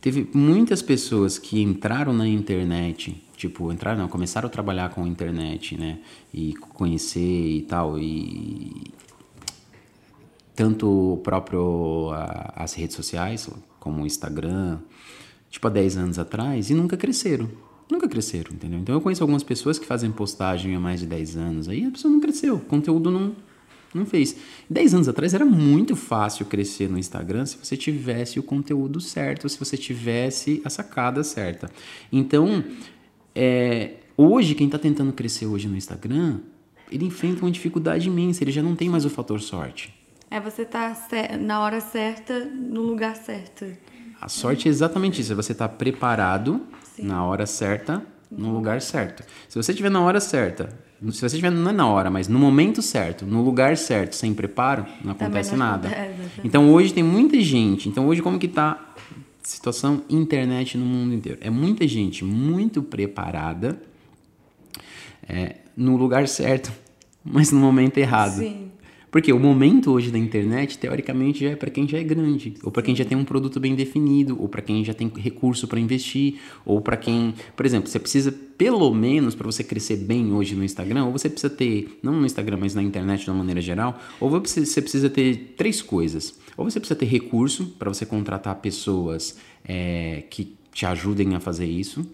teve 0.00 0.28
muitas 0.32 0.80
pessoas 0.82 1.38
que 1.38 1.60
entraram 1.60 2.12
na 2.12 2.26
internet, 2.28 3.22
tipo, 3.36 3.72
entraram, 3.72 3.98
não, 3.98 4.08
começaram 4.08 4.46
a 4.46 4.50
trabalhar 4.50 4.90
com 4.90 5.04
a 5.04 5.08
internet, 5.08 5.76
né, 5.76 5.98
e 6.32 6.54
conhecer 6.54 7.20
e 7.56 7.62
tal, 7.62 7.98
e 7.98 8.92
tanto 10.54 11.14
o 11.14 11.16
próprio 11.18 12.10
as 12.54 12.74
redes 12.74 12.96
sociais, 12.96 13.48
como 13.78 14.02
o 14.02 14.06
Instagram, 14.06 14.78
tipo 15.50 15.66
há 15.66 15.70
10 15.70 15.96
anos 15.96 16.18
atrás 16.18 16.70
e 16.70 16.74
nunca 16.74 16.96
cresceram. 16.96 17.48
Nunca 17.90 18.06
cresceram, 18.08 18.52
entendeu? 18.52 18.78
Então 18.80 18.94
eu 18.94 19.00
conheço 19.00 19.22
algumas 19.22 19.42
pessoas 19.42 19.78
que 19.78 19.86
fazem 19.86 20.10
postagem 20.10 20.74
há 20.74 20.80
mais 20.80 21.00
de 21.00 21.06
10 21.06 21.36
anos 21.36 21.68
aí 21.68 21.86
a 21.86 21.90
pessoa 21.90 22.12
não 22.12 22.20
cresceu, 22.20 22.56
o 22.56 22.60
conteúdo 22.60 23.10
não, 23.10 23.34
não 23.94 24.04
fez. 24.04 24.36
10 24.68 24.94
anos 24.94 25.08
atrás 25.08 25.32
era 25.32 25.44
muito 25.44 25.96
fácil 25.96 26.44
crescer 26.46 26.88
no 26.88 26.98
Instagram 26.98 27.46
se 27.46 27.56
você 27.56 27.76
tivesse 27.76 28.38
o 28.38 28.42
conteúdo 28.42 29.00
certo, 29.00 29.48
se 29.48 29.58
você 29.58 29.76
tivesse 29.76 30.60
a 30.64 30.70
sacada 30.70 31.24
certa. 31.24 31.70
Então, 32.12 32.62
é, 33.34 33.94
hoje, 34.16 34.54
quem 34.54 34.66
está 34.66 34.78
tentando 34.78 35.12
crescer 35.12 35.46
hoje 35.46 35.66
no 35.66 35.76
Instagram, 35.76 36.40
ele 36.90 37.06
enfrenta 37.06 37.42
uma 37.42 37.50
dificuldade 37.50 38.08
imensa, 38.08 38.44
ele 38.44 38.52
já 38.52 38.62
não 38.62 38.76
tem 38.76 38.90
mais 38.90 39.04
o 39.04 39.10
fator 39.10 39.40
sorte. 39.40 39.94
É 40.30 40.38
você 40.38 40.64
tá 40.64 40.94
na 41.40 41.60
hora 41.60 41.80
certa, 41.80 42.44
no 42.44 42.82
lugar 42.82 43.16
certo. 43.16 43.64
A 44.20 44.28
sorte 44.28 44.68
é 44.68 44.70
exatamente 44.70 45.20
isso, 45.20 45.32
é 45.32 45.34
você 45.36 45.52
estar 45.52 45.68
tá 45.68 45.74
preparado 45.74 46.60
Sim. 46.96 47.04
na 47.04 47.24
hora 47.24 47.46
certa, 47.46 48.02
no 48.30 48.52
lugar 48.52 48.80
certo. 48.80 49.22
Se 49.48 49.56
você 49.56 49.72
estiver 49.72 49.90
na 49.90 50.00
hora 50.00 50.20
certa, 50.20 50.68
se 51.00 51.20
você 51.20 51.26
estiver 51.26 51.50
não 51.50 51.70
é 51.70 51.72
na 51.72 51.86
hora, 51.86 52.10
mas 52.10 52.26
no 52.26 52.38
momento 52.38 52.82
certo, 52.82 53.24
no 53.24 53.42
lugar 53.42 53.76
certo, 53.76 54.14
sem 54.14 54.34
preparo, 54.34 54.84
não 55.04 55.12
acontece 55.12 55.52
não 55.52 55.58
nada. 55.58 55.88
Acontece. 55.88 56.40
Então 56.42 56.72
hoje 56.72 56.92
tem 56.92 57.04
muita 57.04 57.40
gente. 57.40 57.88
Então 57.88 58.06
hoje 58.08 58.20
como 58.20 58.38
que 58.38 58.48
tá 58.48 58.94
situação 59.42 60.02
internet 60.10 60.76
no 60.76 60.84
mundo 60.84 61.14
inteiro? 61.14 61.38
É 61.40 61.48
muita 61.48 61.86
gente 61.86 62.24
muito 62.24 62.82
preparada 62.82 63.80
é, 65.28 65.56
no 65.76 65.96
lugar 65.96 66.26
certo, 66.26 66.72
mas 67.24 67.52
no 67.52 67.60
momento 67.60 67.98
errado. 67.98 68.38
Sim. 68.38 68.72
Porque 69.10 69.32
o 69.32 69.38
momento 69.38 69.90
hoje 69.92 70.10
da 70.10 70.18
internet, 70.18 70.78
teoricamente, 70.78 71.44
já 71.44 71.50
é 71.50 71.56
para 71.56 71.70
quem 71.70 71.88
já 71.88 71.98
é 71.98 72.04
grande, 72.04 72.54
ou 72.62 72.70
para 72.70 72.82
quem 72.82 72.94
já 72.94 73.04
tem 73.04 73.16
um 73.16 73.24
produto 73.24 73.58
bem 73.58 73.74
definido, 73.74 74.40
ou 74.40 74.48
para 74.48 74.60
quem 74.60 74.84
já 74.84 74.92
tem 74.92 75.10
recurso 75.16 75.66
para 75.66 75.80
investir, 75.80 76.34
ou 76.64 76.80
para 76.80 76.96
quem, 76.96 77.34
por 77.56 77.64
exemplo, 77.64 77.88
você 77.88 77.98
precisa 77.98 78.30
pelo 78.30 78.92
menos 78.92 79.34
para 79.34 79.46
você 79.46 79.62
crescer 79.62 79.96
bem 79.96 80.32
hoje 80.32 80.54
no 80.54 80.64
Instagram, 80.64 81.06
ou 81.06 81.12
você 81.12 81.28
precisa 81.28 81.48
ter, 81.48 81.98
não 82.02 82.12
no 82.12 82.26
Instagram, 82.26 82.58
mas 82.60 82.74
na 82.74 82.82
internet 82.82 83.24
de 83.24 83.30
uma 83.30 83.38
maneira 83.38 83.60
geral, 83.60 83.98
ou 84.20 84.28
você 84.28 84.82
precisa 84.82 85.08
ter 85.08 85.54
três 85.56 85.80
coisas. 85.80 86.38
Ou 86.56 86.68
você 86.68 86.80
precisa 86.80 86.98
ter 86.98 87.06
recurso 87.06 87.66
para 87.78 87.88
você 87.88 88.04
contratar 88.04 88.56
pessoas 88.56 89.38
é, 89.64 90.24
que 90.28 90.56
te 90.72 90.84
ajudem 90.84 91.34
a 91.34 91.40
fazer 91.40 91.66
isso, 91.66 92.04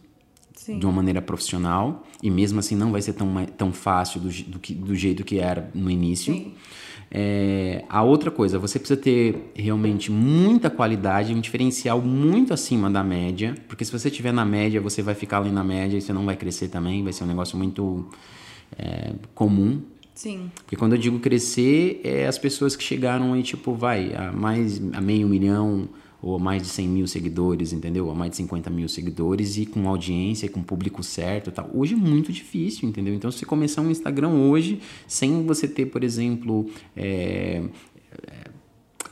Sim. 0.64 0.79
de 0.79 0.87
uma 0.87 0.92
maneira 0.92 1.20
profissional 1.20 2.07
e 2.22 2.31
mesmo 2.31 2.59
assim 2.59 2.74
não 2.74 2.90
vai 2.90 3.03
ser 3.03 3.12
tão, 3.12 3.44
tão 3.44 3.70
fácil 3.70 4.18
do, 4.18 4.31
do, 4.44 4.59
que, 4.59 4.72
do 4.72 4.94
jeito 4.94 5.22
que 5.22 5.38
era 5.38 5.70
no 5.74 5.90
início. 5.90 6.53
É, 7.11 7.85
a 7.87 8.03
outra 8.03 8.31
coisa, 8.31 8.59
você 8.59 8.79
precisa 8.79 8.98
ter 8.98 9.53
realmente 9.55 10.11
muita 10.11 10.70
qualidade, 10.70 11.35
um 11.35 11.40
diferencial 11.40 12.00
muito 12.00 12.55
acima 12.55 12.90
da 12.90 13.05
média, 13.05 13.55
porque 13.68 13.85
se 13.85 13.92
você 13.92 14.09
estiver 14.09 14.33
na 14.33 14.42
média, 14.42 14.81
você 14.81 15.03
vai 15.03 15.14
ficar 15.14 15.37
ali 15.37 15.50
na 15.50 15.62
média 15.62 15.98
e 15.98 16.00
você 16.00 16.14
não 16.14 16.24
vai 16.24 16.35
crescer 16.35 16.68
também, 16.68 17.05
vai 17.05 17.12
ser 17.12 17.24
um 17.24 17.27
negócio 17.27 17.59
muito 17.59 18.09
é, 18.79 19.12
comum. 19.35 19.83
Sim. 20.14 20.50
Porque 20.55 20.77
quando 20.77 20.94
eu 20.94 20.98
digo 20.98 21.18
crescer, 21.18 22.00
é 22.03 22.27
as 22.27 22.38
pessoas 22.38 22.74
que 22.74 22.83
chegaram 22.83 23.35
aí, 23.35 23.42
tipo, 23.42 23.74
vai, 23.74 24.14
a 24.14 24.33
mais 24.33 24.81
a 24.94 25.00
meio 25.03 25.29
milhão, 25.29 25.90
ou 26.24 26.37
a 26.37 26.38
mais 26.38 26.62
de 26.62 26.68
100 26.68 26.88
mil 26.88 27.06
seguidores, 27.06 27.74
entendeu? 27.74 28.10
A 28.10 28.14
mais 28.14 28.30
de 28.30 28.38
50 28.38 28.70
mil 28.70 28.88
seguidores 28.88 29.58
e 29.58 29.66
com 29.66 29.87
audiência, 29.87 30.48
com 30.48 30.62
público 30.62 31.02
certo 31.02 31.52
tal. 31.52 31.68
Hoje 31.74 31.92
é 31.92 31.96
muito 31.96 32.32
difícil, 32.32 32.88
entendeu? 32.88 33.12
Então, 33.12 33.30
se 33.30 33.40
você 33.40 33.44
começar 33.44 33.82
um 33.82 33.90
Instagram 33.90 34.30
hoje, 34.30 34.80
sem 35.06 35.44
você 35.44 35.68
ter, 35.68 35.84
por 35.84 36.02
exemplo, 36.02 36.70
é, 36.96 37.62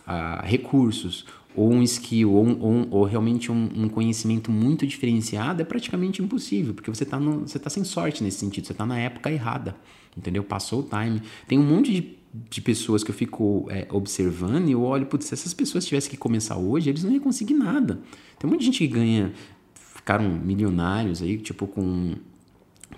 é, 0.08 0.40
recursos 0.42 1.26
ou 1.54 1.70
um 1.70 1.82
skill, 1.82 2.32
ou, 2.32 2.46
ou, 2.58 2.88
ou 2.90 3.04
realmente 3.04 3.52
um, 3.52 3.68
um, 3.76 3.88
conhecimento 3.90 4.50
muito 4.50 4.86
diferenciado, 4.86 5.60
é 5.60 5.66
praticamente 5.66 6.22
impossível, 6.22 6.72
porque 6.72 6.88
você 6.88 7.04
está 7.04 7.20
tá 7.62 7.68
sem 7.68 7.84
sorte 7.84 8.24
nesse 8.24 8.38
sentido, 8.38 8.66
você 8.66 8.72
está 8.72 8.86
na 8.86 8.98
época 8.98 9.30
errada, 9.30 9.76
entendeu? 10.16 10.42
Passou 10.42 10.80
o 10.80 10.82
time. 10.84 11.20
Tem 11.46 11.58
um 11.58 11.62
monte 11.62 11.92
de 11.92 12.21
de 12.32 12.60
pessoas 12.60 13.04
que 13.04 13.10
eu 13.10 13.14
fico 13.14 13.66
é, 13.70 13.86
observando 13.90 14.68
e 14.68 14.72
eu 14.72 14.82
olho, 14.82 15.06
putz, 15.06 15.26
se 15.26 15.34
essas 15.34 15.52
pessoas 15.52 15.84
tivessem 15.84 16.10
que 16.10 16.16
começar 16.16 16.56
hoje, 16.56 16.88
eles 16.88 17.04
não 17.04 17.12
iam 17.12 17.20
conseguir 17.20 17.54
nada. 17.54 18.00
Tem 18.38 18.48
muita 18.48 18.64
gente 18.64 18.78
que 18.78 18.86
ganha, 18.86 19.32
ficaram 19.74 20.28
milionários 20.28 21.20
aí, 21.20 21.36
tipo, 21.38 21.66
com 21.66 22.14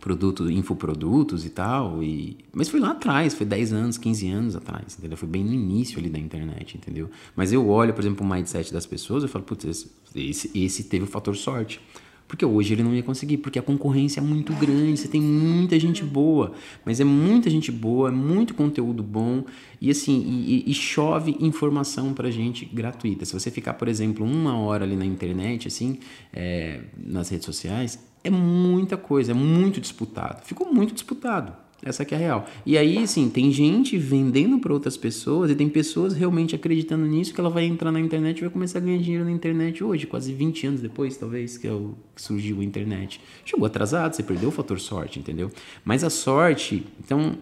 produto, 0.01 0.51
infoprodutos 0.51 1.45
e 1.45 1.51
tal, 1.51 2.03
e... 2.03 2.37
mas 2.53 2.69
foi 2.69 2.79
lá 2.79 2.91
atrás, 2.91 3.35
foi 3.35 3.47
10 3.47 3.73
anos, 3.73 3.99
15 3.99 4.29
anos 4.29 4.57
atrás, 4.57 4.97
entendeu? 4.99 5.17
Foi 5.17 5.29
bem 5.29 5.45
no 5.45 5.53
início 5.53 5.99
ali 5.99 6.09
da 6.09 6.19
internet, 6.19 6.77
entendeu? 6.77 7.11
Mas 7.35 7.53
eu 7.53 7.67
olho, 7.69 7.93
por 7.95 8.03
exemplo, 8.03 8.25
o 8.25 8.29
mindset 8.29 8.73
das 8.73 8.87
pessoas, 8.87 9.23
eu 9.23 9.29
falo, 9.29 9.45
putz, 9.45 9.89
esse, 10.15 10.51
esse 10.55 10.85
teve 10.85 11.05
o 11.05 11.09
fator 11.09 11.35
sorte. 11.37 11.81
Porque 12.27 12.45
hoje 12.45 12.73
ele 12.73 12.83
não 12.83 12.95
ia 12.95 13.03
conseguir, 13.03 13.39
porque 13.39 13.59
a 13.59 13.63
concorrência 13.63 14.21
é 14.21 14.23
muito 14.23 14.53
grande, 14.55 14.99
você 14.99 15.09
tem 15.09 15.21
muita 15.21 15.79
gente 15.79 16.03
boa, 16.03 16.53
mas 16.85 16.99
é 16.99 17.05
muita 17.05 17.51
gente 17.51 17.71
boa, 17.71 18.09
é 18.09 18.13
muito 18.13 18.55
conteúdo 18.55 19.03
bom 19.03 19.45
e 19.81 19.91
assim, 19.91 20.23
e, 20.27 20.71
e 20.71 20.75
chove 20.75 21.37
informação 21.39 22.15
pra 22.15 22.31
gente 22.31 22.65
gratuita. 22.65 23.25
Se 23.25 23.33
você 23.33 23.51
ficar, 23.51 23.75
por 23.75 23.89
exemplo, 23.89 24.25
uma 24.25 24.59
hora 24.59 24.85
ali 24.85 24.97
na 24.97 25.05
internet, 25.05 25.69
assim, 25.69 25.99
é, 26.33 26.81
nas 26.97 27.29
redes 27.29 27.45
sociais, 27.45 27.99
é 28.25 28.31
muita 28.31 28.97
coisa, 28.97 29.33
é 29.33 29.35
muito 29.35 29.81
disputado. 29.81 30.45
Ficou 30.45 30.73
muito 30.73 30.95
disputado. 30.95 31.64
Essa 31.85 32.03
que 32.03 32.15
é 32.15 32.17
a 32.17 32.21
real. 32.21 32.47
E 32.65 32.79
aí, 32.79 32.97
assim, 32.97 33.29
tem 33.29 33.53
gente 33.53 33.99
vendendo 33.99 34.59
para 34.59 34.73
outras 34.73 34.97
pessoas 34.97 35.51
e 35.51 35.55
tem 35.55 35.69
pessoas 35.69 36.15
realmente 36.15 36.55
acreditando 36.55 37.05
nisso 37.05 37.35
que 37.35 37.39
ela 37.39 37.51
vai 37.51 37.65
entrar 37.65 37.93
na 37.93 38.01
internet 38.01 38.39
e 38.39 38.41
vai 38.41 38.51
começar 38.51 38.79
a 38.79 38.81
ganhar 38.81 38.99
dinheiro 38.99 39.25
na 39.25 39.31
internet 39.31 39.85
hoje, 39.85 40.07
quase 40.07 40.33
20 40.33 40.67
anos 40.67 40.81
depois, 40.81 41.15
talvez, 41.19 41.59
que, 41.59 41.69
é 41.69 41.71
que 42.15 42.23
surgiu 42.23 42.61
a 42.61 42.65
internet. 42.65 43.21
Chegou 43.45 43.67
atrasado, 43.67 44.17
você 44.17 44.23
perdeu 44.23 44.49
o 44.49 44.53
fator 44.53 44.81
sorte, 44.81 45.19
entendeu? 45.19 45.51
Mas 45.85 46.03
a 46.03 46.09
sorte, 46.09 46.87
então, 47.05 47.37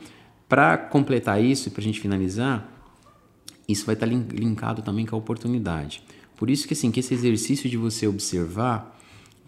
para 0.49 0.77
completar 0.77 1.43
isso 1.43 1.69
e 1.69 1.71
para 1.71 1.81
a 1.81 1.85
gente 1.85 2.01
finalizar, 2.01 2.69
isso 3.69 3.87
vai 3.87 3.95
estar 3.95 4.09
tá 4.09 4.13
linkado 4.13 4.83
também 4.83 5.07
com 5.07 5.15
a 5.15 5.19
oportunidade. 5.19 6.03
Por 6.37 6.51
isso 6.51 6.67
que, 6.67 6.75
assim, 6.75 6.91
que 6.91 6.99
esse 6.99 7.15
exercício 7.15 7.71
de 7.71 7.77
você 7.77 8.09
observar, 8.09 8.99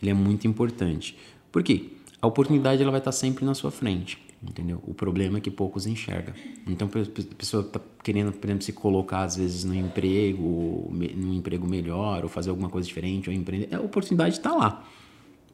ele 0.00 0.12
é 0.12 0.14
muito 0.14 0.46
importante. 0.46 1.18
Por 1.50 1.64
quê? 1.64 1.90
A 2.24 2.26
oportunidade 2.26 2.80
ela 2.80 2.90
vai 2.90 3.00
estar 3.00 3.10
tá 3.10 3.16
sempre 3.16 3.44
na 3.44 3.54
sua 3.54 3.70
frente 3.70 4.18
entendeu? 4.42 4.82
O 4.86 4.92
problema 4.92 5.38
é 5.38 5.40
que 5.40 5.50
poucos 5.50 5.86
enxergam. 5.86 6.34
Então, 6.66 6.86
a 6.86 7.34
pessoa 7.34 7.62
está 7.62 7.80
querendo, 8.02 8.30
por 8.30 8.46
exemplo, 8.46 8.62
se 8.62 8.72
colocar 8.74 9.22
às 9.22 9.36
vezes 9.36 9.64
no 9.64 9.74
emprego, 9.74 10.90
num 11.16 11.32
emprego 11.32 11.66
melhor, 11.66 12.22
ou 12.22 12.28
fazer 12.28 12.50
alguma 12.50 12.68
coisa 12.68 12.86
diferente, 12.86 13.30
ou 13.30 13.34
empreender. 13.34 13.74
A 13.74 13.80
oportunidade 13.80 14.36
está 14.36 14.52
lá, 14.52 14.84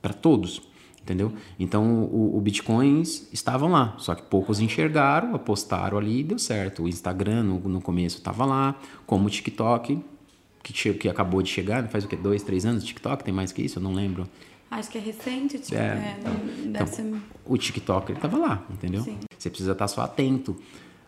para 0.03 0.13
todos, 0.13 0.61
entendeu? 1.01 1.33
Então, 1.57 2.03
o, 2.03 2.37
o 2.37 2.41
Bitcoins 2.41 3.29
estavam 3.33 3.71
lá, 3.71 3.95
só 3.99 4.13
que 4.13 4.23
poucos 4.23 4.59
enxergaram, 4.59 5.37
apostaram 5.37 5.97
ali 5.97 6.19
e 6.19 6.25
deu 6.25 6.39
certo. 6.41 6.83
O 6.83 6.89
Instagram, 6.89 7.45
no, 7.45 7.61
no 7.61 7.81
começo, 7.81 8.19
estava 8.19 8.45
lá, 8.45 8.75
como 9.07 9.29
o 9.29 9.31
TikTok, 9.31 10.01
que, 10.63 10.95
que 10.95 11.09
acabou 11.09 11.43
de 11.43 11.49
chegar, 11.49 11.87
faz 11.89 12.05
o 12.05 12.09
que? 12.09 12.17
Dois, 12.17 12.43
três 12.43 12.67
anos? 12.67 12.85
TikTok 12.85 13.25
tem 13.25 13.33
mais 13.33 13.53
que 13.53 13.63
isso? 13.63 13.79
Eu 13.79 13.83
não 13.83 13.95
lembro. 13.95 14.29
Acho 14.71 14.89
que 14.89 14.99
é 14.99 15.01
recente, 15.01 15.59
tipo, 15.59 15.75
é, 15.75 15.79
é, 15.79 16.21
então, 16.65 16.87
ser... 16.87 17.13
O 17.45 17.59
TikTok 17.59 18.13
ele 18.13 18.21
tava 18.21 18.39
lá, 18.39 18.65
entendeu? 18.71 19.03
Sim. 19.03 19.19
Você 19.37 19.51
precisa 19.51 19.73
estar 19.73 19.89
só 19.89 20.03
atento. 20.03 20.57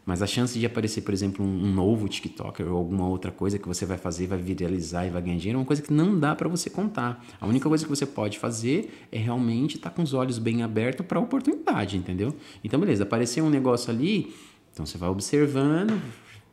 Mas 0.04 0.20
a 0.20 0.26
chance 0.26 0.58
de 0.58 0.66
aparecer, 0.66 1.02
por 1.02 1.14
exemplo, 1.14 1.46
um, 1.46 1.72
novo 1.72 2.08
TikToker 2.08 2.66
ou 2.66 2.76
alguma 2.76 3.06
outra 3.06 3.30
coisa 3.30 3.56
que 3.56 3.68
você 3.68 3.86
vai 3.86 3.96
fazer, 3.96 4.26
vai 4.26 4.38
viralizar 4.38 5.06
e 5.06 5.10
vai 5.10 5.22
ganhar 5.22 5.36
dinheiro, 5.36 5.58
é 5.58 5.60
uma 5.60 5.66
coisa 5.66 5.80
que 5.80 5.92
não 5.92 6.18
dá 6.18 6.34
para 6.34 6.48
você 6.48 6.68
contar. 6.68 7.24
A 7.40 7.46
única 7.46 7.68
coisa 7.68 7.84
que 7.84 7.90
você 7.90 8.04
pode 8.04 8.36
fazer 8.36 9.06
é 9.12 9.18
realmente 9.18 9.76
estar 9.76 9.90
tá 9.90 9.96
com 9.96 10.02
os 10.02 10.12
olhos 10.12 10.38
bem 10.38 10.64
abertos 10.64 11.06
para 11.06 11.20
a 11.20 11.22
oportunidade, 11.22 11.96
entendeu? 11.96 12.34
Então, 12.64 12.80
beleza, 12.80 13.04
apareceu 13.04 13.44
um 13.44 13.50
negócio 13.50 13.92
ali, 13.92 14.34
então 14.72 14.84
você 14.84 14.98
vai 14.98 15.08
observando, 15.08 16.02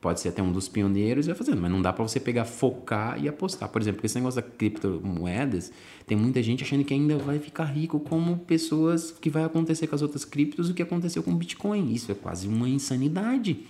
pode 0.01 0.21
ser 0.21 0.29
até 0.29 0.41
um 0.41 0.51
dos 0.51 0.69
pioneiros 0.69 1.25
e 1.25 1.29
vai 1.29 1.37
fazendo, 1.37 1.61
mas 1.61 1.69
não 1.69 1.81
dá 1.81 1.91
para 1.91 2.03
você 2.03 2.19
pegar, 2.19 2.45
focar 2.45 3.21
e 3.21 3.27
apostar. 3.27 3.67
Por 3.69 3.81
exemplo, 3.81 4.05
esse 4.05 4.15
negócio 4.15 4.41
da 4.41 4.47
criptomoedas, 4.47 5.71
tem 6.07 6.17
muita 6.17 6.41
gente 6.41 6.63
achando 6.63 6.83
que 6.83 6.93
ainda 6.93 7.17
vai 7.17 7.37
ficar 7.37 7.65
rico 7.65 7.99
como 7.99 8.37
pessoas 8.37 9.11
que 9.11 9.29
vai 9.29 9.43
acontecer 9.43 9.87
com 9.87 9.95
as 9.95 10.01
outras 10.01 10.23
criptos 10.23 10.69
o 10.69 10.73
que 10.73 10.81
aconteceu 10.81 11.21
com 11.21 11.31
o 11.31 11.35
Bitcoin. 11.35 11.91
Isso 11.93 12.11
é 12.11 12.15
quase 12.15 12.47
uma 12.47 12.69
insanidade, 12.69 13.65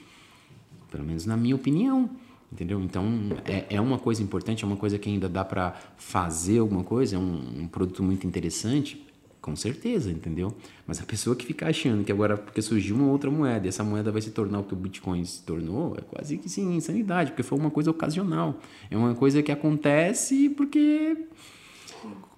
pelo 0.91 1.03
menos 1.03 1.25
na 1.25 1.35
minha 1.35 1.55
opinião. 1.55 2.09
Entendeu? 2.51 2.81
Então 2.81 3.05
é, 3.45 3.75
é 3.75 3.81
uma 3.81 3.99
coisa 3.99 4.23
importante, 4.23 4.63
é 4.63 4.67
uma 4.67 4.75
coisa 4.75 4.97
que 4.97 5.07
ainda 5.07 5.29
dá 5.29 5.45
para 5.45 5.75
fazer 5.97 6.57
alguma 6.57 6.83
coisa, 6.83 7.15
é 7.15 7.19
um, 7.19 7.61
um 7.61 7.67
produto 7.67 8.01
muito 8.01 8.25
interessante, 8.25 9.05
com 9.41 9.55
certeza, 9.55 10.11
entendeu? 10.11 10.53
Mas 10.85 11.01
a 11.01 11.05
pessoa 11.05 11.35
que 11.35 11.45
fica 11.45 11.67
achando 11.67 12.03
que 12.03 12.11
agora, 12.11 12.37
porque 12.37 12.61
surgiu 12.61 12.95
uma 12.95 13.07
outra 13.07 13.31
moeda, 13.31 13.65
e 13.65 13.69
essa 13.69 13.83
moeda 13.83 14.11
vai 14.11 14.21
se 14.21 14.31
tornar 14.31 14.59
o 14.59 14.63
que 14.63 14.73
o 14.73 14.77
Bitcoin 14.77 15.23
se 15.23 15.41
tornou, 15.43 15.95
é 15.97 16.01
quase 16.01 16.37
que 16.37 16.49
sim, 16.49 16.75
insanidade, 16.75 17.31
porque 17.31 17.43
foi 17.43 17.57
uma 17.57 17.71
coisa 17.71 17.89
ocasional. 17.91 18.59
É 18.91 18.97
uma 18.97 19.15
coisa 19.15 19.41
que 19.41 19.51
acontece 19.51 20.49
porque 20.49 21.17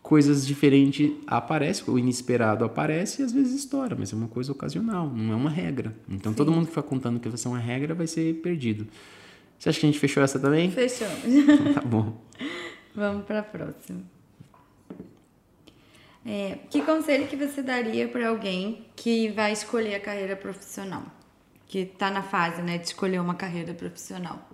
coisas 0.01 0.45
diferentes 0.45 1.11
aparecem, 1.25 1.83
o 1.87 1.97
inesperado 1.97 2.65
aparece 2.65 3.21
e 3.21 3.25
às 3.25 3.31
vezes 3.31 3.53
estoura, 3.53 3.95
mas 3.97 4.11
é 4.11 4.15
uma 4.15 4.27
coisa 4.27 4.51
ocasional, 4.51 5.09
não 5.09 5.33
é 5.33 5.35
uma 5.35 5.49
regra. 5.49 5.95
Então 6.09 6.31
sim. 6.31 6.35
todo 6.35 6.51
mundo 6.51 6.67
que 6.67 6.73
for 6.73 6.83
contando 6.83 7.19
que 7.19 7.29
vai 7.29 7.37
ser 7.37 7.47
uma 7.47 7.59
regra 7.59 7.93
vai 7.93 8.07
ser 8.07 8.35
perdido. 8.41 8.87
Você 9.57 9.69
acha 9.69 9.79
que 9.79 9.85
a 9.85 9.89
gente 9.89 9.99
fechou 9.99 10.21
essa 10.21 10.39
também? 10.39 10.71
Fechou. 10.71 11.07
Tá 11.73 11.81
bom. 11.81 12.19
Vamos 12.95 13.25
para 13.25 13.39
a 13.39 13.43
próxima. 13.43 14.01
É, 16.25 16.59
que 16.69 16.81
conselho 16.81 17.27
que 17.27 17.35
você 17.35 17.63
daria 17.63 18.07
para 18.07 18.29
alguém 18.29 18.85
que 18.95 19.29
vai 19.29 19.51
escolher 19.51 19.95
a 19.95 19.99
carreira 19.99 20.35
profissional? 20.35 21.03
Que 21.67 21.79
está 21.79 22.11
na 22.11 22.21
fase 22.21 22.61
né, 22.61 22.77
de 22.77 22.87
escolher 22.87 23.19
uma 23.19 23.33
carreira 23.33 23.73
profissional? 23.73 24.47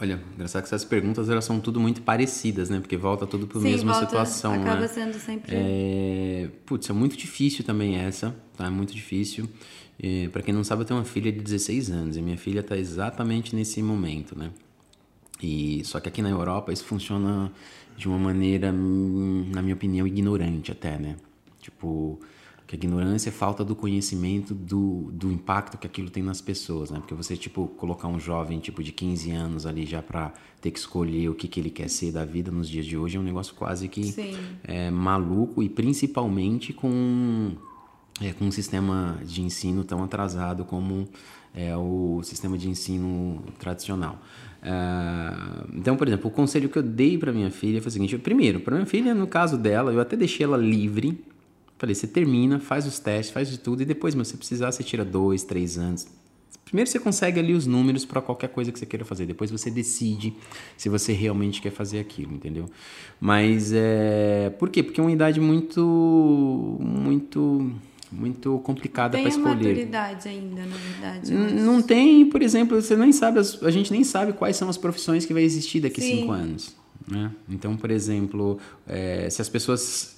Olha, 0.00 0.22
engraçado 0.34 0.62
que 0.62 0.68
essas 0.68 0.84
perguntas 0.84 1.28
elas 1.28 1.44
são 1.44 1.58
tudo 1.58 1.80
muito 1.80 2.02
parecidas, 2.02 2.70
né? 2.70 2.78
Porque 2.78 2.96
volta 2.96 3.26
tudo 3.26 3.48
para 3.48 3.58
a 3.58 3.62
mesma 3.62 3.92
volta, 3.92 4.06
situação, 4.06 4.54
acaba 4.54 4.80
né? 4.80 4.88
sendo 4.88 5.18
sempre. 5.18 5.56
É... 5.56 6.48
Putz, 6.64 6.88
é 6.88 6.92
muito 6.92 7.16
difícil 7.16 7.64
também 7.64 7.96
essa, 7.96 8.34
tá? 8.56 8.66
É 8.66 8.70
muito 8.70 8.94
difícil. 8.94 9.48
É, 10.00 10.28
para 10.28 10.42
quem 10.42 10.54
não 10.54 10.62
sabe, 10.62 10.82
eu 10.82 10.86
tenho 10.86 11.00
uma 11.00 11.04
filha 11.04 11.32
de 11.32 11.40
16 11.40 11.90
anos 11.90 12.16
e 12.16 12.22
minha 12.22 12.38
filha 12.38 12.60
está 12.60 12.76
exatamente 12.76 13.56
nesse 13.56 13.82
momento, 13.82 14.38
né? 14.38 14.50
E 15.42 15.82
só 15.84 15.98
que 15.98 16.08
aqui 16.08 16.22
na 16.22 16.30
Europa 16.30 16.72
isso 16.72 16.84
funciona 16.84 17.50
de 17.98 18.08
uma 18.08 18.16
maneira, 18.16 18.70
na 18.70 19.60
minha 19.60 19.74
opinião, 19.74 20.06
ignorante 20.06 20.70
até, 20.70 20.96
né? 20.96 21.16
Tipo, 21.60 22.20
que 22.64 22.76
a 22.76 22.78
ignorância 22.78 23.30
é 23.30 23.32
falta 23.32 23.64
do 23.64 23.74
conhecimento 23.74 24.54
do, 24.54 25.10
do 25.12 25.32
impacto 25.32 25.76
que 25.76 25.86
aquilo 25.86 26.08
tem 26.08 26.22
nas 26.22 26.40
pessoas, 26.40 26.90
né? 26.90 27.00
Porque 27.00 27.14
você, 27.14 27.36
tipo, 27.36 27.66
colocar 27.66 28.06
um 28.06 28.20
jovem, 28.20 28.60
tipo, 28.60 28.84
de 28.84 28.92
15 28.92 29.32
anos 29.32 29.66
ali 29.66 29.84
já 29.84 30.00
para 30.00 30.32
ter 30.60 30.70
que 30.70 30.78
escolher 30.78 31.28
o 31.28 31.34
que, 31.34 31.48
que 31.48 31.58
ele 31.58 31.70
quer 31.70 31.88
ser 31.88 32.12
da 32.12 32.24
vida 32.24 32.52
nos 32.52 32.68
dias 32.68 32.86
de 32.86 32.96
hoje 32.96 33.16
é 33.16 33.20
um 33.20 33.24
negócio 33.24 33.52
quase 33.56 33.88
que 33.88 34.14
é, 34.62 34.90
maluco 34.90 35.60
e 35.60 35.68
principalmente 35.68 36.72
com, 36.72 37.52
é, 38.20 38.32
com 38.32 38.44
um 38.44 38.52
sistema 38.52 39.18
de 39.24 39.42
ensino 39.42 39.82
tão 39.82 40.04
atrasado 40.04 40.64
como 40.64 41.08
é 41.54 41.76
o 41.76 42.20
sistema 42.22 42.56
de 42.56 42.68
ensino 42.68 43.42
tradicional. 43.58 44.20
Uh, 44.62 45.37
então, 45.78 45.96
por 45.96 46.06
exemplo, 46.08 46.28
o 46.28 46.30
conselho 46.32 46.68
que 46.68 46.76
eu 46.76 46.82
dei 46.82 47.16
para 47.16 47.32
minha 47.32 47.50
filha 47.50 47.80
foi 47.80 47.88
o 47.88 47.92
seguinte: 47.92 48.18
primeiro, 48.18 48.60
para 48.60 48.74
minha 48.74 48.86
filha, 48.86 49.14
no 49.14 49.26
caso 49.26 49.56
dela, 49.56 49.92
eu 49.92 50.00
até 50.00 50.16
deixei 50.16 50.44
ela 50.44 50.56
livre 50.56 51.18
Falei, 51.78 51.94
você 51.94 52.08
termina, 52.08 52.58
faz 52.58 52.86
os 52.86 52.98
testes, 52.98 53.32
faz 53.32 53.48
de 53.48 53.56
tudo 53.56 53.82
e 53.82 53.84
depois, 53.84 54.12
meu, 54.14 54.24
se 54.24 54.36
precisar, 54.36 54.72
você 54.72 54.82
tira 54.82 55.04
dois, 55.04 55.44
três 55.44 55.78
anos. 55.78 56.08
Primeiro 56.64 56.90
você 56.90 56.98
consegue 56.98 57.38
ali 57.38 57.54
os 57.54 57.66
números 57.66 58.04
para 58.04 58.20
qualquer 58.20 58.48
coisa 58.48 58.72
que 58.72 58.78
você 58.78 58.84
queira 58.84 59.04
fazer. 59.04 59.24
Depois 59.24 59.50
você 59.50 59.70
decide 59.70 60.34
se 60.76 60.88
você 60.88 61.12
realmente 61.12 61.62
quer 61.62 61.70
fazer 61.70 62.00
aquilo, 62.00 62.34
entendeu? 62.34 62.66
Mas 63.18 63.72
é. 63.72 64.50
Por 64.58 64.68
quê? 64.68 64.82
Porque 64.82 65.00
é 65.00 65.02
uma 65.02 65.12
idade 65.12 65.40
muito. 65.40 66.76
muito 66.78 67.72
muito 68.10 68.58
complicada 68.60 69.18
para 69.18 69.28
escolher. 69.28 69.58
Tem 69.58 69.68
maturidade 69.68 70.28
ainda, 70.28 70.62
na 70.62 70.76
verdade. 70.76 71.32
Mas... 71.32 71.52
Não 71.52 71.82
tem, 71.82 72.26
por 72.26 72.42
exemplo, 72.42 72.80
você 72.80 72.96
nem 72.96 73.12
sabe, 73.12 73.38
a 73.38 73.70
gente 73.70 73.92
nem 73.92 74.04
sabe 74.04 74.32
quais 74.32 74.56
são 74.56 74.68
as 74.68 74.76
profissões 74.76 75.26
que 75.26 75.32
vai 75.32 75.42
existir 75.42 75.80
daqui 75.80 76.00
a 76.00 76.04
cinco 76.04 76.32
anos. 76.32 76.76
Né? 77.06 77.30
Então, 77.48 77.76
por 77.76 77.90
exemplo, 77.90 78.58
é, 78.86 79.28
se 79.30 79.40
as 79.40 79.48
pessoas 79.48 80.17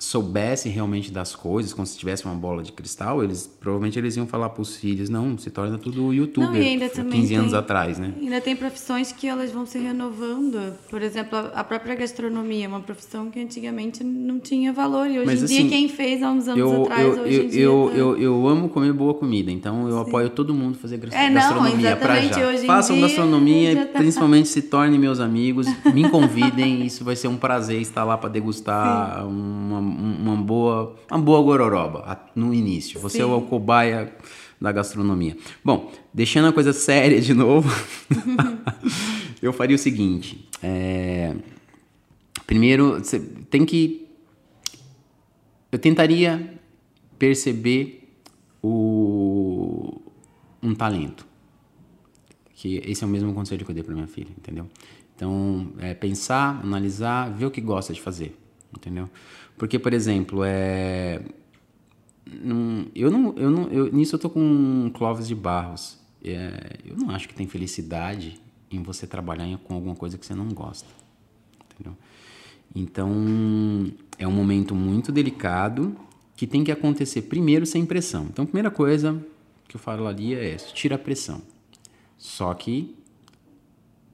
soubessem 0.00 0.72
realmente 0.72 1.12
das 1.12 1.36
coisas, 1.36 1.74
como 1.74 1.86
se 1.86 1.96
tivesse 1.96 2.24
uma 2.24 2.34
bola 2.34 2.62
de 2.62 2.72
cristal, 2.72 3.22
eles 3.22 3.46
provavelmente 3.60 3.98
eles 3.98 4.16
iam 4.16 4.26
falar 4.26 4.48
para 4.48 4.62
os 4.62 4.76
filhos, 4.76 5.10
não, 5.10 5.36
se 5.36 5.50
torna 5.50 5.76
tudo 5.76 6.12
youtuber. 6.12 6.48
Não, 6.48 6.56
e 6.56 6.68
ainda 6.68 6.88
15 6.88 7.28
tem, 7.28 7.36
anos 7.36 7.52
atrás, 7.52 7.98
né? 7.98 8.14
Ainda 8.18 8.40
tem 8.40 8.56
profissões 8.56 9.12
que 9.12 9.26
elas 9.26 9.52
vão 9.52 9.66
se 9.66 9.78
renovando. 9.78 10.74
Por 10.88 11.02
exemplo, 11.02 11.38
a 11.54 11.62
própria 11.62 11.94
gastronomia, 11.94 12.66
uma 12.66 12.80
profissão 12.80 13.30
que 13.30 13.38
antigamente 13.38 14.02
não 14.02 14.40
tinha 14.40 14.72
valor 14.72 15.06
e 15.06 15.18
hoje 15.18 15.26
Mas, 15.26 15.42
em 15.42 15.44
assim, 15.44 15.56
dia 15.56 15.68
quem 15.68 15.88
fez 15.88 16.22
há 16.22 16.30
uns 16.30 16.48
anos 16.48 16.58
eu, 16.58 16.82
atrás, 16.82 17.02
eu, 17.02 17.22
hoje 17.22 17.34
eu, 17.34 17.44
em 17.44 17.48
dia 17.48 17.62
eu, 17.62 17.88
tá... 17.90 17.98
eu, 17.98 18.18
eu 18.18 18.48
amo 18.48 18.68
comer 18.70 18.94
boa 18.94 19.12
comida, 19.12 19.50
então 19.50 19.86
eu 19.86 20.02
Sim. 20.02 20.08
apoio 20.08 20.30
todo 20.30 20.54
mundo 20.54 20.78
fazer 20.78 20.96
gastronomia 20.96 21.88
é, 21.88 21.90
não, 21.90 22.00
para 22.00 22.22
já. 22.22 22.48
Hoje 22.48 22.64
Façam 22.64 22.96
dia, 22.96 23.06
gastronomia, 23.06 23.86
tá... 23.86 23.98
principalmente 23.98 24.48
se 24.48 24.62
tornem 24.62 24.98
meus 24.98 25.20
amigos, 25.20 25.66
me 25.92 26.08
convidem, 26.08 26.84
isso 26.86 27.04
vai 27.04 27.16
ser 27.16 27.28
um 27.28 27.36
prazer 27.36 27.82
estar 27.82 28.04
lá 28.04 28.16
para 28.16 28.30
degustar 28.30 29.26
uma, 29.26 29.89
uma 29.90 30.36
boa 30.36 30.96
uma 31.10 31.20
boa 31.20 31.42
gororoba 31.42 32.20
no 32.34 32.54
início. 32.54 33.00
Você 33.00 33.18
Sim. 33.18 33.22
é 33.22 33.26
o 33.26 33.42
cobaia 33.42 34.14
da 34.60 34.70
gastronomia. 34.70 35.36
Bom, 35.64 35.90
deixando 36.12 36.48
a 36.48 36.52
coisa 36.52 36.72
séria 36.72 37.20
de 37.20 37.32
novo, 37.32 37.68
eu 39.40 39.52
faria 39.52 39.74
o 39.74 39.78
seguinte: 39.78 40.48
é, 40.62 41.34
primeiro, 42.46 42.98
você 42.98 43.18
tem 43.18 43.64
que. 43.64 44.06
Eu 45.72 45.78
tentaria 45.78 46.58
perceber 47.18 48.00
o, 48.62 50.00
um 50.62 50.74
talento. 50.74 51.26
Que 52.54 52.82
esse 52.84 53.02
é 53.02 53.06
o 53.06 53.10
mesmo 53.10 53.32
conselho 53.32 53.64
que 53.64 53.70
eu 53.70 53.74
dei 53.74 53.82
para 53.82 53.94
minha 53.94 54.06
filha, 54.06 54.30
entendeu? 54.36 54.66
Então, 55.14 55.72
é 55.78 55.94
pensar, 55.94 56.60
analisar, 56.62 57.30
ver 57.30 57.46
o 57.46 57.50
que 57.50 57.60
gosta 57.60 57.92
de 57.92 58.00
fazer, 58.00 58.36
entendeu? 58.76 59.08
Porque, 59.56 59.78
por 59.78 59.92
exemplo, 59.92 60.42
é... 60.44 61.20
eu 62.94 63.10
não, 63.10 63.34
eu 63.36 63.50
não, 63.50 63.68
eu, 63.68 63.92
nisso 63.92 64.14
eu 64.16 64.18
tô 64.18 64.30
com 64.30 64.90
Clóvis 64.94 65.28
de 65.28 65.34
Barros. 65.34 65.98
É, 66.22 66.78
eu 66.84 66.96
não 66.96 67.10
acho 67.10 67.28
que 67.28 67.34
tem 67.34 67.46
felicidade 67.46 68.40
em 68.70 68.82
você 68.82 69.06
trabalhar 69.06 69.58
com 69.58 69.74
alguma 69.74 69.94
coisa 69.94 70.18
que 70.18 70.24
você 70.24 70.34
não 70.34 70.48
gosta, 70.48 70.88
entendeu? 71.72 71.96
Então, 72.74 73.90
é 74.18 74.28
um 74.28 74.32
momento 74.32 74.74
muito 74.74 75.10
delicado 75.10 75.96
que 76.36 76.46
tem 76.46 76.62
que 76.62 76.70
acontecer 76.70 77.22
primeiro 77.22 77.66
sem 77.66 77.84
pressão. 77.84 78.26
Então, 78.30 78.44
a 78.44 78.46
primeira 78.46 78.70
coisa 78.70 79.20
que 79.66 79.76
eu 79.76 79.80
falo 79.80 80.06
ali 80.06 80.34
é 80.34 80.54
isso, 80.54 80.72
tira 80.72 80.94
a 80.94 80.98
pressão. 80.98 81.42
Só 82.16 82.52
que 82.54 82.94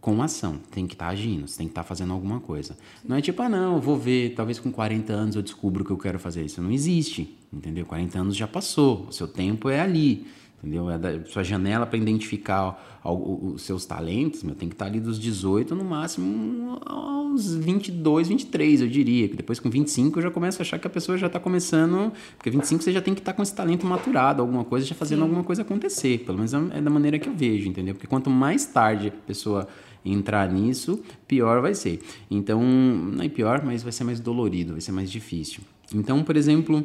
com 0.06 0.22
ação, 0.22 0.60
tem 0.70 0.86
que 0.86 0.94
estar 0.94 1.06
tá 1.06 1.10
agindo, 1.10 1.48
você 1.48 1.58
tem 1.58 1.66
que 1.66 1.72
estar 1.72 1.82
tá 1.82 1.88
fazendo 1.88 2.12
alguma 2.12 2.38
coisa. 2.38 2.78
Não 3.04 3.16
é 3.16 3.20
tipo, 3.20 3.42
ah, 3.42 3.48
não, 3.48 3.74
eu 3.74 3.80
vou 3.80 3.98
ver, 3.98 4.34
talvez 4.36 4.60
com 4.60 4.70
40 4.70 5.12
anos 5.12 5.34
eu 5.34 5.42
descubro 5.42 5.84
que 5.84 5.90
eu 5.90 5.98
quero 5.98 6.16
fazer 6.16 6.44
isso. 6.44 6.62
Não 6.62 6.70
existe, 6.70 7.36
entendeu? 7.52 7.84
40 7.84 8.16
anos 8.16 8.36
já 8.36 8.46
passou, 8.46 9.06
o 9.08 9.12
seu 9.12 9.26
tempo 9.26 9.68
é 9.68 9.80
ali, 9.80 10.24
entendeu? 10.62 10.88
É 10.88 10.96
da, 10.96 11.24
sua 11.24 11.42
janela 11.42 11.84
para 11.86 11.98
identificar 11.98 13.00
os 13.04 13.62
seus 13.62 13.84
talentos, 13.84 14.44
meu, 14.44 14.54
tem 14.54 14.68
que 14.68 14.76
estar 14.76 14.84
tá 14.84 14.90
ali 14.92 15.00
dos 15.00 15.18
18 15.18 15.74
no 15.74 15.84
máximo 15.84 16.78
aos 16.86 17.52
22, 17.56 18.28
23, 18.28 18.82
eu 18.82 18.88
diria. 18.88 19.28
Que 19.28 19.36
depois 19.36 19.58
com 19.58 19.68
25 19.68 20.20
eu 20.20 20.22
já 20.22 20.30
começo 20.30 20.60
a 20.60 20.62
achar 20.62 20.78
que 20.78 20.86
a 20.86 20.90
pessoa 20.90 21.18
já 21.18 21.26
está 21.26 21.40
começando, 21.40 22.12
porque 22.36 22.48
25 22.48 22.80
você 22.80 22.92
já 22.92 23.02
tem 23.02 23.12
que 23.12 23.20
estar 23.20 23.32
tá 23.32 23.36
com 23.36 23.42
esse 23.42 23.54
talento 23.54 23.84
maturado, 23.84 24.40
alguma 24.40 24.64
coisa, 24.64 24.86
já 24.86 24.94
fazendo 24.94 25.18
Sim. 25.18 25.24
alguma 25.24 25.42
coisa 25.42 25.62
acontecer. 25.62 26.18
Pelo 26.18 26.38
menos 26.38 26.54
é, 26.54 26.58
é 26.78 26.80
da 26.80 26.90
maneira 26.90 27.18
que 27.18 27.28
eu 27.28 27.34
vejo, 27.34 27.68
entendeu? 27.68 27.92
Porque 27.92 28.06
quanto 28.06 28.30
mais 28.30 28.66
tarde 28.66 29.08
a 29.08 29.26
pessoa 29.26 29.66
entrar 30.12 30.50
nisso, 30.50 31.02
pior 31.26 31.60
vai 31.60 31.74
ser. 31.74 32.02
Então, 32.30 32.62
não 32.62 33.22
é 33.24 33.28
pior, 33.28 33.62
mas 33.64 33.82
vai 33.82 33.92
ser 33.92 34.04
mais 34.04 34.20
dolorido, 34.20 34.72
vai 34.72 34.80
ser 34.80 34.92
mais 34.92 35.10
difícil. 35.10 35.60
Então, 35.94 36.22
por 36.22 36.36
exemplo, 36.36 36.84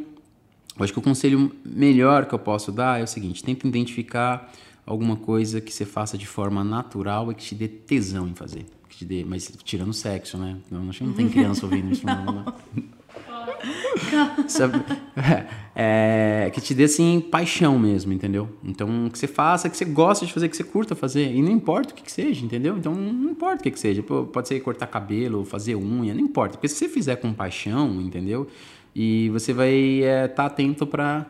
eu 0.77 0.84
acho 0.84 0.93
que 0.93 0.99
o 0.99 1.01
conselho 1.01 1.51
melhor 1.65 2.25
que 2.25 2.34
eu 2.34 2.39
posso 2.39 2.71
dar 2.71 2.99
é 2.99 3.03
o 3.03 3.07
seguinte: 3.07 3.43
tenta 3.43 3.67
identificar 3.67 4.51
alguma 4.86 5.15
coisa 5.15 5.62
que 5.62 5.73
você 5.73 5.86
faça 5.86 6.17
de 6.17 6.27
forma 6.27 6.63
natural 6.63 7.31
e 7.31 7.36
que 7.36 7.43
te 7.43 7.55
dê 7.55 7.67
tesão 7.67 8.27
em 8.27 8.36
fazer. 8.36 8.65
Que 8.89 8.97
te 8.97 9.05
dê, 9.05 9.23
mas 9.23 9.51
tirando 9.63 9.93
sexo, 9.93 10.38
né? 10.38 10.57
Não, 10.69 10.84
não 10.84 11.13
tem 11.13 11.29
criança 11.29 11.65
ouvindo 11.65 11.91
isso. 11.91 12.05
Não, 12.05 12.25
não. 12.25 12.53
É, 15.73 16.51
que 16.54 16.60
te 16.60 16.75
dê 16.75 16.84
assim 16.84 17.21
paixão 17.21 17.80
mesmo, 17.80 18.12
entendeu? 18.12 18.49
Então 18.62 19.10
que 19.10 19.17
você 19.17 19.25
faça, 19.25 19.69
que 19.69 19.77
você 19.77 19.86
gosta 19.86 20.25
de 20.25 20.34
fazer, 20.34 20.49
que 20.49 20.58
você 20.58 20.65
curta 20.65 20.95
fazer. 20.95 21.34
E 21.34 21.41
não 21.41 21.49
importa 21.49 21.93
o 21.93 21.95
que, 21.95 22.04
que 22.04 22.12
seja, 22.12 22.45
entendeu? 22.45 22.77
Então 22.77 22.93
não 22.93 23.32
importa 23.32 23.62
o 23.62 23.63
que, 23.63 23.71
que 23.71 23.80
seja. 23.80 24.04
Pode 24.04 24.49
ser 24.49 24.60
cortar 24.60 24.88
cabelo, 24.88 25.45
fazer 25.45 25.75
unha, 25.75 26.13
não 26.13 26.21
importa. 26.21 26.58
Porque 26.58 26.67
se 26.67 26.75
você 26.75 26.89
fizer 26.89 27.15
com 27.15 27.34
paixão, 27.34 28.01
entendeu? 28.01 28.47
E 28.93 29.30
você 29.30 29.54
vai 29.54 29.71
estar 29.71 30.08
é, 30.08 30.27
tá 30.27 30.45
atento 30.45 30.86
para 30.86 31.25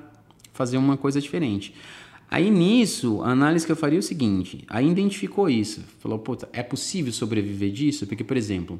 fazer 0.53 0.77
uma 0.77 0.97
coisa 0.97 1.21
diferente. 1.21 1.73
Aí 2.29 2.49
nisso, 2.49 3.21
a 3.23 3.31
análise 3.31 3.65
que 3.65 3.71
eu 3.71 3.75
faria 3.75 3.97
é 3.97 3.99
o 3.99 4.03
seguinte: 4.03 4.63
aí 4.69 4.89
identificou 4.89 5.49
isso, 5.49 5.83
falou, 5.99 6.17
puta, 6.17 6.47
é 6.53 6.63
possível 6.63 7.11
sobreviver 7.11 7.71
disso? 7.71 8.07
Porque, 8.07 8.23
por 8.23 8.37
exemplo, 8.37 8.79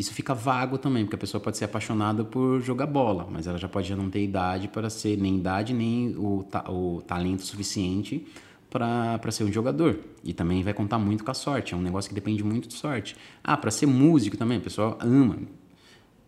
isso 0.00 0.14
fica 0.14 0.34
vago 0.34 0.78
também, 0.78 1.04
porque 1.04 1.16
a 1.16 1.18
pessoa 1.18 1.42
pode 1.42 1.58
ser 1.58 1.66
apaixonada 1.66 2.24
por 2.24 2.58
jogar 2.62 2.86
bola, 2.86 3.28
mas 3.30 3.46
ela 3.46 3.58
já 3.58 3.68
pode 3.68 3.86
já 3.86 3.94
não 3.94 4.08
ter 4.08 4.24
idade 4.24 4.66
para 4.66 4.88
ser, 4.88 5.18
nem 5.18 5.36
idade, 5.36 5.74
nem 5.74 6.16
o, 6.16 6.42
ta, 6.42 6.64
o 6.70 7.02
talento 7.06 7.42
suficiente 7.42 8.26
para 8.70 9.30
ser 9.30 9.44
um 9.44 9.52
jogador. 9.52 9.98
E 10.24 10.32
também 10.32 10.62
vai 10.62 10.72
contar 10.72 10.98
muito 10.98 11.22
com 11.22 11.30
a 11.30 11.34
sorte, 11.34 11.74
é 11.74 11.76
um 11.76 11.82
negócio 11.82 12.08
que 12.08 12.14
depende 12.14 12.42
muito 12.42 12.66
de 12.66 12.74
sorte. 12.74 13.14
Ah, 13.44 13.58
para 13.58 13.70
ser 13.70 13.84
músico 13.84 14.38
também, 14.38 14.56
a 14.56 14.60
pessoa 14.62 14.96
ama. 15.02 15.36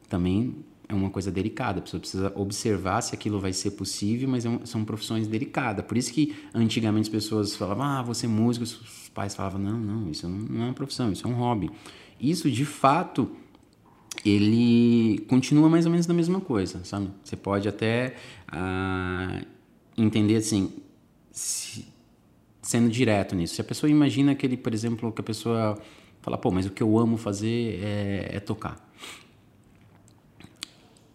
Também 0.07 0.55
é 0.87 0.95
uma 0.95 1.09
coisa 1.09 1.31
delicada, 1.31 1.79
a 1.79 1.83
pessoa 1.83 1.99
precisa 1.99 2.31
observar 2.37 3.01
se 3.01 3.15
aquilo 3.15 3.41
vai 3.41 3.55
ser 3.55 3.71
possível, 3.71 4.29
mas 4.29 4.45
é 4.45 4.51
são 4.67 4.85
profissões 4.85 5.27
delicadas. 5.27 5.83
Por 5.87 5.97
isso 5.97 6.13
que 6.13 6.37
antigamente 6.53 7.05
as 7.05 7.09
pessoas 7.09 7.57
falavam, 7.57 7.87
ah, 7.87 8.03
você 8.03 8.29
músico, 8.29 8.65
os 8.65 9.09
pais 9.15 9.35
falavam, 9.35 9.59
não, 9.59 9.79
não, 9.79 10.11
isso 10.11 10.29
não 10.29 10.65
é 10.65 10.67
uma 10.67 10.75
profissão, 10.75 11.11
isso 11.11 11.27
é 11.27 11.31
um 11.31 11.35
hobby. 11.35 11.71
Isso, 12.21 12.51
de 12.51 12.67
fato, 12.67 13.31
ele 14.25 15.19
continua 15.29 15.69
mais 15.69 15.87
ou 15.87 15.91
menos 15.91 16.07
da 16.07 16.15
mesma 16.15 16.41
coisa, 16.41 16.85
sabe? 16.85 17.09
Você 17.25 17.37
pode 17.37 17.69
até 17.69 18.15
ah, 18.49 19.43
entender 19.97 20.37
assim, 20.37 20.73
se, 21.31 21.87
sendo 22.61 22.89
direto 22.89 23.35
nisso. 23.35 23.55
Se 23.55 23.61
a 23.61 23.65
pessoa 23.65 23.91
imagina 23.91 24.33
aquele, 24.33 24.57
por 24.57 24.73
exemplo, 24.73 25.11
que 25.13 25.21
a 25.21 25.25
pessoa 25.25 25.79
fala, 26.21 26.39
pô, 26.39 26.51
mas 26.51 26.67
o 26.67 26.71
que 26.71 26.83
eu 26.83 26.99
amo 26.99 27.17
fazer 27.17 27.81
é, 27.83 28.37
é 28.37 28.41
tocar. 28.41 28.89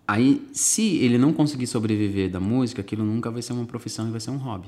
Aí, 0.08 0.48
se 0.54 0.98
ele 0.98 1.18
não 1.18 1.34
conseguir 1.34 1.68
sobreviver 1.68 2.30
da 2.30 2.40
música, 2.40 2.82
aquilo 2.82 3.04
nunca 3.04 3.30
vai 3.30 3.42
ser 3.42 3.54
uma 3.54 3.66
profissão 3.66 4.08
e 4.08 4.12
vai 4.12 4.20
ser 4.20 4.32
um 4.32 4.38
hobby. 4.38 4.68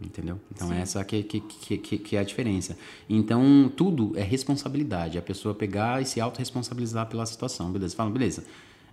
Entendeu? 0.00 0.38
Então, 0.54 0.68
Sim. 0.68 0.74
essa 0.74 1.04
que, 1.04 1.22
que, 1.22 1.40
que, 1.40 1.98
que, 1.98 2.16
é 2.16 2.18
a 2.18 2.22
diferença. 2.22 2.76
Então, 3.08 3.72
tudo 3.74 4.12
é 4.14 4.22
responsabilidade. 4.22 5.16
A 5.16 5.22
pessoa 5.22 5.54
pegar 5.54 6.02
e 6.02 6.04
se 6.04 6.20
autorresponsabilizar 6.20 7.06
pela 7.06 7.24
situação. 7.24 7.72
Beleza? 7.72 7.96
Fala, 7.96 8.10
beleza. 8.10 8.44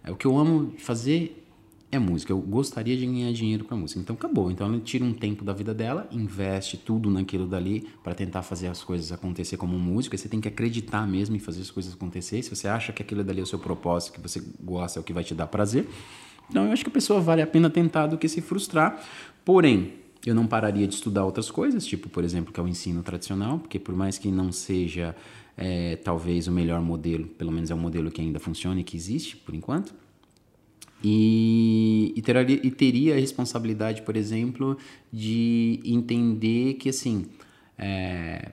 É, 0.01 0.11
o 0.11 0.15
que 0.15 0.25
eu 0.25 0.37
amo 0.37 0.73
fazer 0.77 1.45
é 1.91 1.99
música. 1.99 2.31
Eu 2.31 2.39
gostaria 2.39 2.95
de 2.95 3.05
ganhar 3.05 3.33
dinheiro 3.33 3.65
com 3.65 3.73
a 3.73 3.77
música. 3.77 3.99
Então, 3.99 4.15
acabou. 4.15 4.49
Então, 4.49 4.65
ela 4.65 4.79
tira 4.79 5.03
um 5.03 5.13
tempo 5.13 5.43
da 5.43 5.51
vida 5.51 5.73
dela, 5.73 6.07
investe 6.09 6.77
tudo 6.77 7.09
naquilo 7.09 7.47
dali 7.47 7.85
para 8.01 8.15
tentar 8.15 8.41
fazer 8.41 8.67
as 8.67 8.81
coisas 8.81 9.11
acontecer 9.11 9.57
como 9.57 9.77
músico. 9.77 10.15
E 10.15 10.17
você 10.17 10.29
tem 10.29 10.39
que 10.39 10.47
acreditar 10.47 11.05
mesmo 11.05 11.35
em 11.35 11.39
fazer 11.39 11.61
as 11.61 11.69
coisas 11.69 11.93
acontecer. 11.93 12.41
Se 12.43 12.49
você 12.49 12.69
acha 12.69 12.93
que 12.93 13.01
aquilo 13.01 13.25
dali 13.25 13.41
é 13.41 13.43
o 13.43 13.45
seu 13.45 13.59
propósito, 13.59 14.13
que 14.13 14.21
você 14.21 14.41
gosta, 14.61 14.99
é 14.99 15.01
o 15.01 15.03
que 15.03 15.11
vai 15.11 15.25
te 15.25 15.35
dar 15.35 15.47
prazer. 15.47 15.85
Então, 16.49 16.65
eu 16.65 16.71
acho 16.71 16.81
que 16.81 16.89
a 16.89 16.93
pessoa 16.93 17.19
vale 17.19 17.41
a 17.41 17.47
pena 17.47 17.69
tentar 17.69 18.07
do 18.07 18.17
que 18.17 18.29
se 18.29 18.39
frustrar. 18.39 19.03
Porém, 19.43 20.02
eu 20.25 20.33
não 20.33 20.47
pararia 20.47 20.87
de 20.87 20.95
estudar 20.95 21.25
outras 21.25 21.51
coisas, 21.51 21.85
tipo, 21.85 22.09
por 22.09 22.23
exemplo, 22.23 22.53
que 22.53 22.59
é 22.59 22.63
o 22.63 22.67
ensino 22.67 23.03
tradicional, 23.03 23.59
porque 23.59 23.79
por 23.79 23.95
mais 23.95 24.17
que 24.17 24.31
não 24.31 24.51
seja 24.51 25.15
é, 25.57 25.97
talvez 25.97 26.47
o 26.47 26.51
melhor 26.51 26.81
modelo, 26.81 27.27
pelo 27.27 27.51
menos 27.51 27.69
é 27.69 27.75
um 27.75 27.79
modelo 27.79 28.09
que 28.09 28.21
ainda 28.21 28.39
funciona 28.39 28.79
e 28.79 28.83
que 28.83 28.95
existe 28.95 29.35
por 29.37 29.53
enquanto. 29.53 29.93
E, 31.03 32.13
e, 32.15 32.21
teria, 32.21 32.65
e 32.65 32.71
teria 32.71 33.15
a 33.15 33.19
responsabilidade, 33.19 34.03
por 34.03 34.15
exemplo, 34.15 34.77
de 35.11 35.81
entender 35.83 36.75
que 36.75 36.87
assim 36.87 37.25
é, 37.77 38.51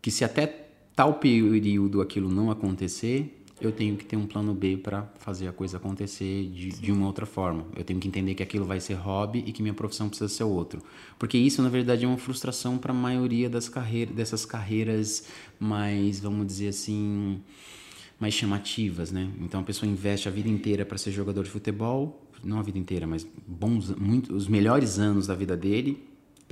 que 0.00 0.10
se 0.10 0.24
até 0.24 0.46
tal 0.94 1.14
período 1.14 2.00
aquilo 2.00 2.30
não 2.30 2.50
acontecer, 2.50 3.44
eu 3.60 3.72
tenho 3.72 3.96
que 3.96 4.04
ter 4.04 4.16
um 4.16 4.26
plano 4.26 4.52
B 4.52 4.76
para 4.76 5.10
fazer 5.18 5.48
a 5.48 5.52
coisa 5.52 5.78
acontecer 5.78 6.48
de, 6.48 6.68
de 6.70 6.92
uma 6.92 7.06
outra 7.06 7.24
forma. 7.24 7.66
Eu 7.74 7.84
tenho 7.84 7.98
que 7.98 8.06
entender 8.06 8.34
que 8.34 8.42
aquilo 8.42 8.66
vai 8.66 8.80
ser 8.80 8.94
hobby 8.94 9.42
e 9.46 9.52
que 9.52 9.62
minha 9.62 9.72
profissão 9.72 10.08
precisa 10.08 10.28
ser 10.28 10.44
outro. 10.44 10.82
Porque 11.18 11.38
isso, 11.38 11.62
na 11.62 11.70
verdade, 11.70 12.04
é 12.04 12.08
uma 12.08 12.18
frustração 12.18 12.76
para 12.76 12.92
a 12.92 12.94
maioria 12.94 13.48
das 13.48 13.68
carreiras, 13.68 14.14
dessas 14.14 14.44
carreiras 14.44 15.26
mais, 15.58 16.20
vamos 16.20 16.46
dizer 16.46 16.68
assim, 16.68 17.40
mais 18.20 18.34
chamativas, 18.34 19.10
né? 19.10 19.30
Então 19.40 19.60
a 19.60 19.62
pessoa 19.62 19.90
investe 19.90 20.28
a 20.28 20.30
vida 20.30 20.48
inteira 20.48 20.84
para 20.84 20.98
ser 20.98 21.10
jogador 21.10 21.42
de 21.42 21.50
futebol, 21.50 22.22
não 22.44 22.58
a 22.58 22.62
vida 22.62 22.78
inteira, 22.78 23.06
mas 23.06 23.26
bons, 23.46 23.90
muito, 23.96 24.34
os 24.34 24.48
melhores 24.48 24.98
anos 24.98 25.26
da 25.26 25.34
vida 25.34 25.56
dele, 25.56 26.02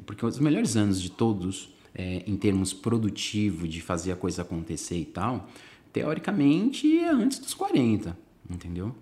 porque 0.07 0.25
os 0.25 0.39
melhores 0.39 0.75
anos 0.75 1.01
de 1.01 1.11
todos, 1.11 1.69
é, 1.95 2.23
em 2.27 2.37
termos 2.37 2.73
produtivo, 2.73 3.69
de 3.69 3.83
fazer 3.83 4.13
a 4.13 4.17
coisa 4.17 4.41
acontecer 4.43 4.99
e 4.99 5.05
tal, 5.05 5.49
teoricamente, 5.95 6.99
é 6.99 7.09
antes 7.09 7.39
dos 7.39 7.55
40, 7.55 8.19
entendeu? 8.51 8.93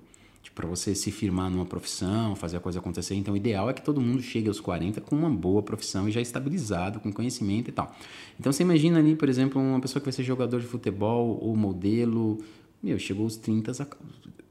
Tipo, 0.42 0.56
para 0.56 0.68
você 0.68 0.94
se 0.94 1.10
firmar 1.10 1.50
numa 1.50 1.64
profissão, 1.64 2.36
fazer 2.36 2.58
a 2.58 2.60
coisa 2.60 2.80
acontecer. 2.80 3.14
Então, 3.14 3.32
o 3.32 3.36
ideal 3.36 3.70
é 3.70 3.72
que 3.72 3.80
todo 3.80 3.98
mundo 3.98 4.20
chegue 4.20 4.46
aos 4.46 4.60
40 4.60 5.00
com 5.00 5.16
uma 5.16 5.30
boa 5.30 5.62
profissão 5.62 6.06
e 6.06 6.12
já 6.12 6.20
estabilizado, 6.20 7.00
com 7.00 7.10
conhecimento 7.10 7.70
e 7.70 7.72
tal. 7.72 7.96
Então, 8.38 8.52
você 8.52 8.62
imagina 8.62 8.98
ali, 8.98 9.16
por 9.16 9.30
exemplo, 9.30 9.60
uma 9.60 9.80
pessoa 9.80 10.00
que 10.00 10.04
vai 10.04 10.12
ser 10.12 10.22
jogador 10.22 10.60
de 10.60 10.66
futebol 10.66 11.38
ou 11.40 11.56
modelo. 11.56 12.38
Meu, 12.82 12.98
chegou 12.98 13.24
aos 13.24 13.36
30, 13.36 13.72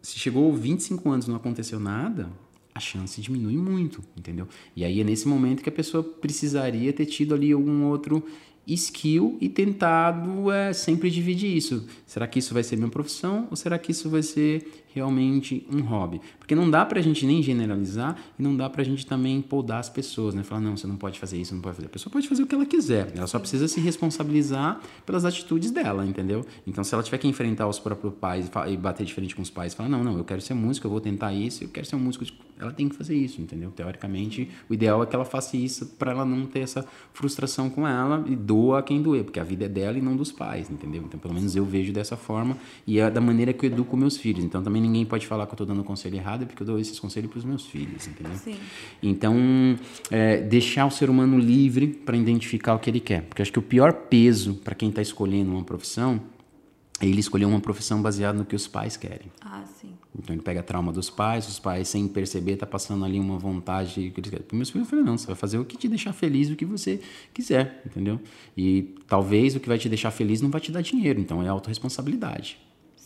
se 0.01 0.17
chegou 0.17 0.49
aos 0.49 0.60
25 0.60 1.10
anos 1.12 1.27
e 1.27 1.30
não 1.30 1.36
aconteceu 1.38 1.80
nada, 1.80 2.27
a 2.73 2.80
chance 2.80 3.21
diminui 3.21 3.58
muito, 3.58 4.01
entendeu? 4.17 4.47
E 4.75 4.84
aí 4.84 4.99
é 4.99 5.04
nesse 5.04 5.27
momento 5.27 5.62
que 5.62 5.69
a 5.69 5.71
pessoa 5.71 6.04
precisaria 6.04 6.91
ter 6.91 7.06
tido 7.06 7.36
ali 7.36 7.51
algum 7.51 7.84
outro 7.84 8.25
skill 8.67 9.38
e 9.41 9.50
tentado 9.50 10.52
é, 10.52 10.74
sempre 10.74 11.10
dividir 11.10 11.56
isso. 11.56 11.88
Será 12.06 12.28
que 12.28 12.39
isso 12.39 12.54
vai 12.54 12.63
ser 12.63 12.76
minha 12.76 12.89
profissão 12.89 13.47
ou 13.50 13.56
será 13.56 13.78
que 13.78 13.91
isso 13.91 14.10
vai 14.10 14.24
ser 14.24 14.84
realmente 14.93 15.65
um 15.71 15.82
hobby? 15.82 16.21
Porque 16.39 16.56
não 16.56 16.69
dá 16.69 16.86
pra 16.86 17.01
gente 17.01 17.25
nem 17.25 17.41
generalizar 17.41 18.17
e 18.38 18.43
não 18.43 18.56
dá 18.56 18.69
pra 18.69 18.84
gente 18.84 19.06
também 19.06 19.41
podar 19.41 19.80
as 19.80 19.89
pessoas, 19.89 20.34
né? 20.34 20.43
Falar, 20.43 20.62
não, 20.62 20.75
você 20.75 20.88
não 20.88 20.95
pode 20.95 21.19
fazer 21.19 21.39
isso, 21.39 21.54
não 21.54 21.62
pode 21.62 21.75
fazer. 21.75 21.88
A 21.88 21.91
pessoa 21.91 22.12
pode 22.12 22.27
fazer 22.27 22.43
o 22.43 22.47
que 22.47 22.56
ela 22.56 22.65
quiser, 22.65 23.12
ela 23.15 23.27
só 23.27 23.39
precisa 23.39 23.67
se 23.67 23.80
responsabilizar 23.80 24.82
pelas 25.06 25.25
atitudes 25.25 25.71
dela, 25.71 26.06
entendeu? 26.06 26.45
Então, 26.65 26.84
se 26.84 26.93
ela 26.93 27.04
tiver 27.04 27.17
que 27.17 27.27
enfrentar 27.27 27.67
os 27.67 27.80
próprios 27.80 28.13
pais 28.13 28.49
e 28.67 28.77
bater 28.77 29.06
de 29.06 29.13
frente 29.13 29.36
com 29.36 29.41
os 29.41 29.49
pais, 29.49 29.73
falar, 29.73 29.89
não, 29.89 30.04
não, 30.04 30.17
eu 30.17 30.23
quero 30.23 30.41
ser 30.41 30.54
músico, 30.54 30.88
eu 30.88 30.91
vou 30.91 31.01
tentar 31.01 31.34
isso, 31.34 31.63
eu 31.63 31.69
quero 31.69 31.86
ser 31.86 31.95
um 31.95 31.99
músico, 31.99 32.25
ela 32.60 32.71
tem 32.71 32.88
que 32.88 32.95
fazer 32.95 33.15
isso, 33.15 33.41
entendeu? 33.41 33.71
Teoricamente, 33.71 34.49
o 34.69 34.73
ideal 34.73 35.01
é 35.01 35.06
que 35.06 35.15
ela 35.15 35.25
faça 35.25 35.58
isso 35.58 35.86
para 35.97 36.12
ela 36.12 36.25
não 36.25 36.45
ter 36.45 36.60
essa 36.60 36.86
frustração 37.13 37.69
com 37.69 37.88
ela 37.88 38.23
e 38.27 38.36
doa 38.36 38.84
quem 38.84 39.01
doer, 39.01 39.23
porque 39.23 39.39
a 39.39 39.43
vida 39.43 39.65
é 39.65 39.69
dela 39.69 39.97
e 39.97 40.01
não 40.01 40.15
dos 40.15 40.32
pais, 40.32 40.69
entendeu? 40.69 41.04
Então, 41.06 41.19
pelo 41.19 41.34
menos 41.34 41.56
eu 41.56 41.65
vejo 41.65 41.91
dessa 41.91 42.15
forma 42.15 42.58
e 42.86 42.99
é 42.99 43.10
da 43.10 43.21
maneira 43.21 43.54
que 43.54 43.65
eu 43.65 43.71
educo 43.71 43.97
meus 43.97 44.17
filhos. 44.17 44.43
Então, 44.43 44.62
também 44.62 44.81
ninguém 44.82 45.06
pode 45.06 45.28
falar 45.28 45.46
que 45.46 45.52
eu 45.52 45.56
estou 45.56 45.67
dando 45.67 45.84
conselho 45.84 46.15
errado, 46.15 46.46
porque 46.46 46.63
eu 46.63 46.67
dou 46.67 46.80
esses 46.80 47.00
conselhos 47.00 47.30
para 47.30 47.39
os 47.39 47.46
meus 47.46 47.65
filhos, 47.65 48.08
entendeu? 48.08 48.36
Sim. 48.36 48.56
Então, 49.02 49.36
é, 50.10 50.41
deixar 50.41 50.86
o 50.86 50.91
ser 50.91 51.10
humano 51.10 51.38
livre 51.38 51.88
para 51.88 52.17
identificar 52.17 52.76
o 52.76 52.80
que 52.80 52.89
ele 52.89 53.00
quer. 53.00 53.22
Porque 53.24 53.41
acho 53.41 53.52
que 53.52 53.60
o 53.60 53.62
pior 53.62 53.94
peso 53.94 54.56
para 54.56 54.76
quem 54.76 54.89
está 54.89 55.02
escolhendo 55.02 55.52
uma 55.52 55.63
profissão 55.63 56.22
é 57.02 57.08
ele 57.08 57.20
escolher 57.20 57.46
uma 57.46 57.60
profissão 57.60 58.00
baseada 58.00 58.38
no 58.38 58.46
que 58.46 58.56
os 58.56 58.67
pais 58.67 58.96
querem. 58.96 59.32
Ah, 59.41 59.63
sim. 59.65 59.89
Então 60.17 60.36
ele 60.36 60.44
pega 60.44 60.60
a 60.60 60.63
trauma 60.63 60.91
dos 60.94 61.10
pais, 61.10 61.48
os 61.48 61.58
pais, 61.58 61.88
sem 61.88 62.08
perceber, 62.08 62.58
tá 62.58 62.67
passando 62.67 63.04
ali 63.04 63.20
uma 63.20 63.39
vontade 63.39 64.12
que 64.12 64.20
eles 64.20 64.30
querem. 64.30 64.46
Para 64.46 64.56
meus 64.56 64.70
filhos, 64.70 64.86
eu 64.86 64.89
falei, 64.89 65.04
não, 65.04 65.17
você 65.17 65.26
vai 65.26 65.36
fazer 65.36 65.58
o 65.58 65.65
que 65.65 65.78
te 65.78 65.88
deixar 65.88 66.13
feliz, 66.13 66.50
o 66.50 66.56
que 66.56 66.65
você 66.65 67.02
quiser, 67.34 67.82
entendeu? 67.86 68.20
E 68.56 68.96
talvez 69.08 69.56
o 69.56 69.60
que 69.60 69.67
vai 69.67 69.80
te 69.80 69.89
deixar 69.89 70.12
feliz 70.12 70.41
não 70.41 70.52
vai 70.52 70.62
te 70.62 70.72
dar 70.72 70.82
dinheiro, 70.82 71.20
então 71.20 71.41
é 71.41 71.48
autorresponsabilidade. 71.48 72.60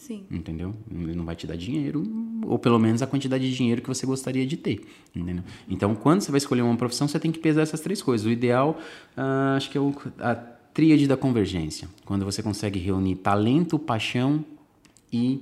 Sim. 0.05 0.23
Entendeu? 0.29 0.71
Ele 0.91 1.15
não 1.15 1.25
vai 1.25 1.35
te 1.35 1.47
dar 1.47 1.57
dinheiro, 1.57 2.03
ou 2.45 2.59
pelo 2.59 2.77
menos 2.77 3.01
a 3.01 3.07
quantidade 3.07 3.49
de 3.49 3.55
dinheiro 3.55 3.81
que 3.81 3.87
você 3.87 4.05
gostaria 4.05 4.45
de 4.45 4.55
ter. 4.55 4.85
Entendeu? 5.15 5.43
Então, 5.67 5.95
quando 5.95 6.21
você 6.21 6.29
vai 6.29 6.37
escolher 6.37 6.61
uma 6.61 6.75
profissão, 6.77 7.07
você 7.07 7.19
tem 7.19 7.31
que 7.31 7.39
pesar 7.39 7.63
essas 7.63 7.79
três 7.79 8.03
coisas. 8.03 8.27
O 8.27 8.29
ideal, 8.29 8.77
uh, 9.17 9.55
acho 9.57 9.67
que 9.71 9.75
é 9.79 9.81
o, 9.81 9.91
a 10.19 10.35
tríade 10.35 11.07
da 11.07 11.17
convergência. 11.17 11.89
Quando 12.05 12.23
você 12.23 12.43
consegue 12.43 12.77
reunir 12.77 13.15
talento, 13.15 13.79
paixão 13.79 14.45
e 15.11 15.41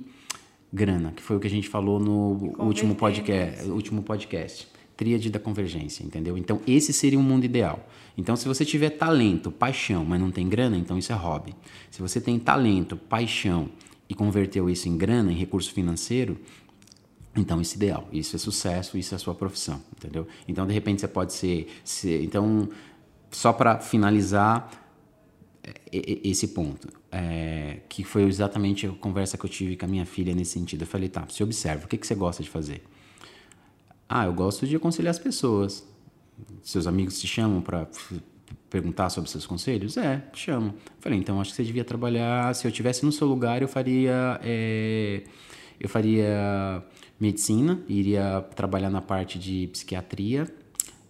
grana, 0.72 1.12
que 1.14 1.22
foi 1.22 1.36
o 1.36 1.40
que 1.40 1.46
a 1.46 1.50
gente 1.50 1.68
falou 1.68 2.00
no 2.00 2.54
último 2.58 2.94
podcast, 2.94 3.68
último 3.68 4.02
podcast. 4.02 4.66
Tríade 4.96 5.28
da 5.28 5.38
convergência, 5.38 6.02
entendeu? 6.02 6.38
Então, 6.38 6.62
esse 6.66 6.90
seria 6.90 7.18
um 7.18 7.22
mundo 7.22 7.44
ideal. 7.44 7.86
Então, 8.16 8.34
se 8.34 8.48
você 8.48 8.64
tiver 8.64 8.90
talento, 8.90 9.50
paixão, 9.50 10.06
mas 10.06 10.18
não 10.18 10.30
tem 10.30 10.48
grana, 10.48 10.78
então 10.78 10.96
isso 10.96 11.12
é 11.12 11.14
hobby. 11.14 11.54
Se 11.90 12.00
você 12.00 12.18
tem 12.18 12.38
talento, 12.38 12.96
paixão 12.96 13.68
e 14.08 14.14
converteu 14.14 14.68
isso 14.68 14.88
em 14.88 14.96
grana, 14.96 15.32
em 15.32 15.36
recurso 15.36 15.72
financeiro, 15.72 16.38
então 17.36 17.60
isso 17.60 17.74
é 17.74 17.76
ideal, 17.76 18.08
isso 18.12 18.36
é 18.36 18.38
sucesso, 18.38 18.96
isso 18.96 19.14
é 19.14 19.16
a 19.16 19.18
sua 19.18 19.34
profissão, 19.34 19.82
entendeu? 19.96 20.26
Então 20.46 20.66
de 20.66 20.72
repente 20.72 21.00
você 21.00 21.08
pode 21.08 21.32
ser, 21.32 21.68
ser 21.84 22.22
então 22.22 22.68
só 23.30 23.52
para 23.52 23.80
finalizar 23.80 24.70
é, 25.62 25.72
esse 25.92 26.48
ponto, 26.48 26.88
é, 27.10 27.80
que 27.88 28.04
foi 28.04 28.22
exatamente 28.24 28.86
a 28.86 28.90
conversa 28.90 29.36
que 29.36 29.44
eu 29.44 29.50
tive 29.50 29.76
com 29.76 29.84
a 29.84 29.88
minha 29.88 30.06
filha 30.06 30.34
nesse 30.34 30.52
sentido. 30.52 30.82
Eu 30.82 30.86
falei, 30.86 31.08
tá, 31.08 31.26
se 31.28 31.42
observa, 31.42 31.86
o 31.86 31.88
que, 31.88 31.96
que 31.96 32.06
você 32.06 32.14
gosta 32.14 32.42
de 32.42 32.50
fazer? 32.50 32.84
Ah, 34.08 34.26
eu 34.26 34.34
gosto 34.34 34.66
de 34.66 34.76
aconselhar 34.76 35.10
as 35.10 35.18
pessoas. 35.18 35.86
Seus 36.62 36.86
amigos 36.86 37.18
te 37.18 37.26
chamam 37.26 37.60
para 37.60 37.88
perguntar 38.74 39.08
sobre 39.08 39.30
seus 39.30 39.46
conselhos? 39.46 39.96
É, 39.96 40.20
chama. 40.32 40.74
Falei, 40.98 41.16
então 41.16 41.40
acho 41.40 41.50
que 41.50 41.56
você 41.56 41.62
devia 41.62 41.84
trabalhar. 41.84 42.52
Se 42.56 42.66
eu 42.66 42.72
tivesse 42.72 43.06
no 43.06 43.12
seu 43.12 43.28
lugar, 43.28 43.62
eu 43.62 43.68
faria, 43.68 44.40
é, 44.42 45.22
eu 45.78 45.88
faria 45.88 46.82
medicina, 47.20 47.80
iria 47.88 48.44
trabalhar 48.56 48.90
na 48.90 49.00
parte 49.00 49.38
de 49.38 49.68
psiquiatria, 49.68 50.52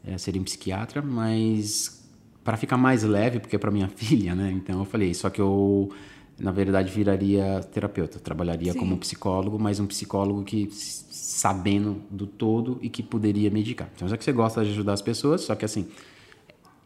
é, 0.05 0.18
seria 0.18 0.38
um 0.38 0.44
psiquiatra, 0.44 1.00
mas 1.00 2.05
para 2.44 2.59
ficar 2.59 2.77
mais 2.77 3.03
leve, 3.03 3.40
porque 3.40 3.57
é 3.57 3.59
para 3.59 3.70
minha 3.70 3.88
filha, 3.96 4.35
né? 4.35 4.53
Então 4.53 4.81
eu 4.81 4.85
falei, 4.85 5.14
só 5.14 5.31
que 5.31 5.40
eu 5.40 5.90
na 6.38 6.50
verdade 6.50 6.92
viraria 6.92 7.61
terapeuta, 7.72 8.18
trabalharia 8.18 8.72
Sim. 8.72 8.79
como 8.79 8.98
psicólogo, 8.98 9.59
mas 9.59 9.81
um 9.81 9.87
psicólogo 9.87 10.42
que 10.42 10.68
sabendo 10.70 12.03
do 12.11 12.27
todo 12.27 12.79
e 12.83 12.90
que 12.90 13.03
poderia 13.03 13.50
medicar. 13.50 13.88
Então 13.96 14.07
já 14.07 14.18
que 14.18 14.24
você 14.24 14.33
gosta 14.33 14.62
de 14.62 14.70
ajudar 14.72 14.92
as 14.92 15.00
pessoas, 15.00 15.40
só 15.40 15.55
que 15.55 15.64
assim, 15.64 15.88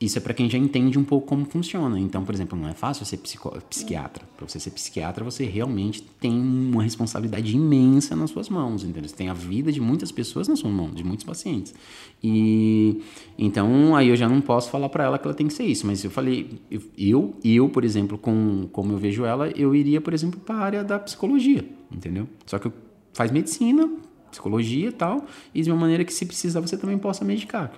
isso 0.00 0.16
é 0.16 0.20
para 0.20 0.32
quem 0.32 0.48
já 0.48 0.56
entende 0.56 0.96
um 0.96 1.02
pouco 1.02 1.26
como 1.26 1.44
funciona. 1.44 1.98
Então, 1.98 2.24
por 2.24 2.32
exemplo, 2.32 2.56
não 2.56 2.68
é 2.68 2.72
fácil 2.72 3.04
ser 3.04 3.16
psiquiatra. 3.16 4.24
Para 4.36 4.46
você 4.46 4.60
ser 4.60 4.70
psiquiatra, 4.70 5.24
você 5.24 5.44
realmente 5.44 6.02
tem 6.20 6.32
uma 6.32 6.84
responsabilidade 6.84 7.56
imensa 7.56 8.14
nas 8.14 8.30
suas 8.30 8.48
mãos, 8.48 8.84
entendeu? 8.84 9.08
Você 9.08 9.16
tem 9.16 9.28
a 9.28 9.34
vida 9.34 9.72
de 9.72 9.80
muitas 9.80 10.12
pessoas 10.12 10.46
nas 10.46 10.60
suas 10.60 10.72
mãos, 10.72 10.94
de 10.94 11.02
muitos 11.02 11.24
pacientes. 11.24 11.74
E 12.22 13.02
então, 13.36 13.96
aí 13.96 14.08
eu 14.08 14.14
já 14.14 14.28
não 14.28 14.40
posso 14.40 14.70
falar 14.70 14.88
para 14.88 15.02
ela 15.02 15.18
que 15.18 15.26
ela 15.26 15.34
tem 15.34 15.48
que 15.48 15.54
ser 15.54 15.64
isso, 15.64 15.84
mas 15.84 16.04
eu 16.04 16.10
falei, 16.12 16.60
eu, 16.96 17.34
eu, 17.42 17.68
por 17.68 17.84
exemplo, 17.84 18.16
com 18.16 18.68
como 18.70 18.92
eu 18.92 18.98
vejo 18.98 19.24
ela, 19.24 19.50
eu 19.50 19.74
iria, 19.74 20.00
por 20.00 20.14
exemplo, 20.14 20.38
para 20.38 20.54
a 20.54 20.60
área 20.60 20.84
da 20.84 21.00
psicologia, 21.00 21.68
entendeu? 21.90 22.28
Só 22.46 22.60
que 22.60 22.70
faz 23.12 23.32
medicina, 23.32 23.90
psicologia 24.30 24.88
e 24.88 24.92
tal, 24.92 25.26
e 25.54 25.62
de 25.62 25.70
uma 25.70 25.78
maneira 25.78 26.04
que 26.04 26.12
se 26.12 26.26
precisar 26.26 26.60
você 26.60 26.76
também 26.76 26.98
possa 26.98 27.24
medicar, 27.24 27.70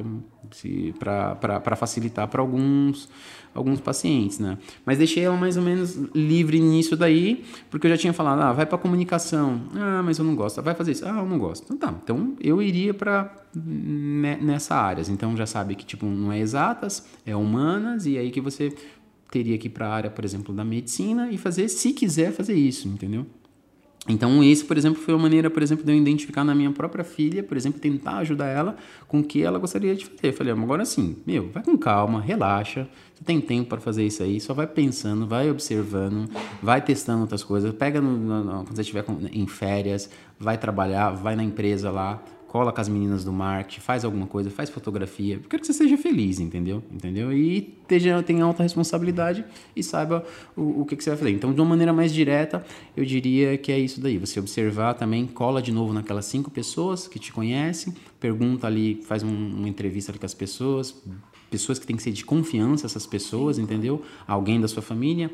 para 0.98 1.76
facilitar 1.76 2.28
para 2.28 2.40
alguns 2.40 3.08
alguns 3.52 3.80
pacientes, 3.80 4.38
né? 4.38 4.58
Mas 4.86 4.98
deixei 4.98 5.24
ela 5.24 5.36
mais 5.36 5.56
ou 5.56 5.62
menos 5.62 5.96
livre 6.14 6.60
nisso 6.60 6.96
daí, 6.96 7.44
porque 7.68 7.86
eu 7.86 7.90
já 7.90 7.96
tinha 7.96 8.12
falado, 8.12 8.40
ah, 8.42 8.52
vai 8.52 8.64
para 8.64 8.78
comunicação, 8.78 9.62
ah, 9.74 10.02
mas 10.04 10.18
eu 10.18 10.24
não 10.24 10.36
gosto, 10.36 10.62
vai 10.62 10.74
fazer 10.74 10.92
isso, 10.92 11.04
ah, 11.04 11.18
eu 11.18 11.26
não 11.26 11.38
gosto, 11.38 11.64
então 11.64 11.76
tá, 11.76 12.00
então 12.02 12.36
eu 12.40 12.62
iria 12.62 12.94
para 12.94 13.34
nessa 13.52 14.76
área, 14.76 15.02
então 15.10 15.36
já 15.36 15.46
sabe 15.46 15.74
que 15.74 15.84
tipo 15.84 16.06
não 16.06 16.30
é 16.30 16.38
exatas, 16.38 17.06
é 17.26 17.34
humanas 17.34 18.06
e 18.06 18.16
aí 18.16 18.30
que 18.30 18.40
você 18.40 18.72
teria 19.30 19.56
que 19.58 19.66
ir 19.66 19.70
para 19.70 19.88
a 19.88 19.92
área, 19.92 20.10
por 20.10 20.24
exemplo, 20.24 20.54
da 20.54 20.64
medicina 20.64 21.30
e 21.30 21.38
fazer, 21.38 21.68
se 21.68 21.92
quiser 21.92 22.32
fazer 22.32 22.54
isso, 22.54 22.88
entendeu? 22.88 23.26
Então, 24.08 24.42
esse, 24.42 24.64
por 24.64 24.78
exemplo, 24.78 25.00
foi 25.00 25.12
uma 25.12 25.22
maneira, 25.22 25.50
por 25.50 25.62
exemplo, 25.62 25.84
de 25.84 25.92
eu 25.92 25.96
identificar 25.96 26.42
na 26.42 26.54
minha 26.54 26.72
própria 26.72 27.04
filha, 27.04 27.42
por 27.42 27.56
exemplo, 27.56 27.78
tentar 27.78 28.16
ajudar 28.18 28.46
ela 28.46 28.76
com 29.06 29.20
o 29.20 29.24
que 29.24 29.42
ela 29.42 29.58
gostaria 29.58 29.94
de 29.94 30.06
fazer. 30.06 30.28
Eu 30.28 30.32
falei, 30.32 30.52
agora 30.52 30.84
sim, 30.86 31.16
meu, 31.26 31.50
vai 31.50 31.62
com 31.62 31.76
calma, 31.76 32.20
relaxa, 32.20 32.88
você 33.14 33.22
tem 33.24 33.40
tempo 33.40 33.68
para 33.68 33.80
fazer 33.80 34.06
isso 34.06 34.22
aí, 34.22 34.40
só 34.40 34.54
vai 34.54 34.66
pensando, 34.66 35.26
vai 35.26 35.50
observando, 35.50 36.30
vai 36.62 36.80
testando 36.80 37.20
outras 37.20 37.44
coisas, 37.44 37.74
pega 37.74 38.00
no, 38.00 38.16
no, 38.16 38.64
quando 38.64 38.74
você 38.74 38.80
estiver 38.80 39.04
em 39.32 39.46
férias, 39.46 40.08
vai 40.38 40.56
trabalhar, 40.56 41.10
vai 41.10 41.36
na 41.36 41.44
empresa 41.44 41.90
lá, 41.90 42.22
cola 42.50 42.72
com 42.72 42.80
as 42.80 42.88
meninas 42.88 43.22
do 43.22 43.32
marketing, 43.32 43.80
faz 43.80 44.04
alguma 44.04 44.26
coisa, 44.26 44.50
faz 44.50 44.68
fotografia. 44.68 45.36
Eu 45.36 45.48
quero 45.48 45.60
que 45.60 45.66
você 45.68 45.72
seja 45.72 45.96
feliz, 45.96 46.40
entendeu? 46.40 46.82
Entendeu? 46.90 47.32
E 47.32 47.60
tenha, 47.86 48.20
tenha 48.24 48.44
alta 48.44 48.64
responsabilidade 48.64 49.44
e 49.76 49.84
saiba 49.84 50.24
o, 50.56 50.80
o 50.80 50.84
que, 50.84 50.96
que, 50.96 51.04
você 51.04 51.10
vai 51.10 51.16
fazer. 51.20 51.30
Então, 51.30 51.52
de 51.54 51.60
uma 51.60 51.68
maneira 51.68 51.92
mais 51.92 52.12
direta, 52.12 52.66
eu 52.96 53.04
diria 53.04 53.56
que 53.56 53.70
é 53.70 53.78
isso 53.78 54.00
daí. 54.00 54.18
Você 54.18 54.40
observar 54.40 54.94
também, 54.94 55.28
cola 55.28 55.62
de 55.62 55.70
novo 55.70 55.92
naquelas 55.92 56.24
cinco 56.24 56.50
pessoas 56.50 57.06
que 57.06 57.20
te 57.20 57.32
conhecem, 57.32 57.94
pergunta 58.18 58.66
ali, 58.66 59.00
faz 59.04 59.22
um, 59.22 59.28
uma 59.28 59.68
entrevista 59.68 60.10
ali 60.10 60.18
com 60.18 60.26
as 60.26 60.34
pessoas, 60.34 61.00
pessoas 61.50 61.78
que 61.78 61.86
têm 61.86 61.96
que 61.96 62.02
ser 62.02 62.12
de 62.12 62.24
confiança, 62.24 62.86
essas 62.86 63.06
pessoas, 63.06 63.58
entendeu? 63.58 64.02
Alguém 64.26 64.60
da 64.60 64.68
sua 64.68 64.82
família, 64.82 65.30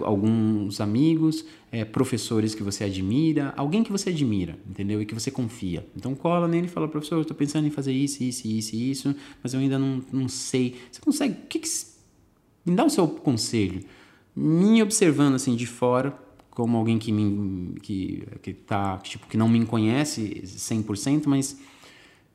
alguns 0.00 0.80
amigos, 0.80 1.44
é, 1.70 1.84
professores 1.84 2.54
que 2.54 2.62
você 2.62 2.84
admira, 2.84 3.52
alguém 3.56 3.84
que 3.84 3.92
você 3.92 4.10
admira, 4.10 4.58
entendeu? 4.68 5.02
E 5.02 5.06
que 5.06 5.14
você 5.14 5.30
confia. 5.30 5.86
Então 5.94 6.14
cola 6.14 6.48
nele 6.48 6.66
e 6.66 6.70
fala, 6.70 6.88
professor, 6.88 7.16
eu 7.16 7.22
estou 7.22 7.36
pensando 7.36 7.66
em 7.66 7.70
fazer 7.70 7.92
isso, 7.92 8.24
isso, 8.24 8.48
isso, 8.48 8.74
isso, 8.74 9.16
mas 9.42 9.52
eu 9.52 9.60
ainda 9.60 9.78
não, 9.78 10.02
não 10.10 10.28
sei. 10.28 10.76
Você 10.90 11.00
consegue. 11.00 11.36
Que 11.48 11.58
que, 11.58 11.68
me 12.64 12.74
dá 12.74 12.84
o 12.84 12.90
seu 12.90 13.06
conselho. 13.06 13.84
Me 14.34 14.82
observando 14.82 15.34
assim 15.34 15.54
de 15.54 15.66
fora, 15.66 16.18
como 16.50 16.76
alguém 16.76 16.98
que 16.98 17.12
me 17.12 17.78
que 17.80 18.26
que 18.42 18.52
tá 18.52 18.98
tipo 18.98 19.26
que 19.26 19.36
não 19.36 19.48
me 19.48 19.64
conhece 19.66 20.42
100%, 20.44 21.24
mas 21.26 21.58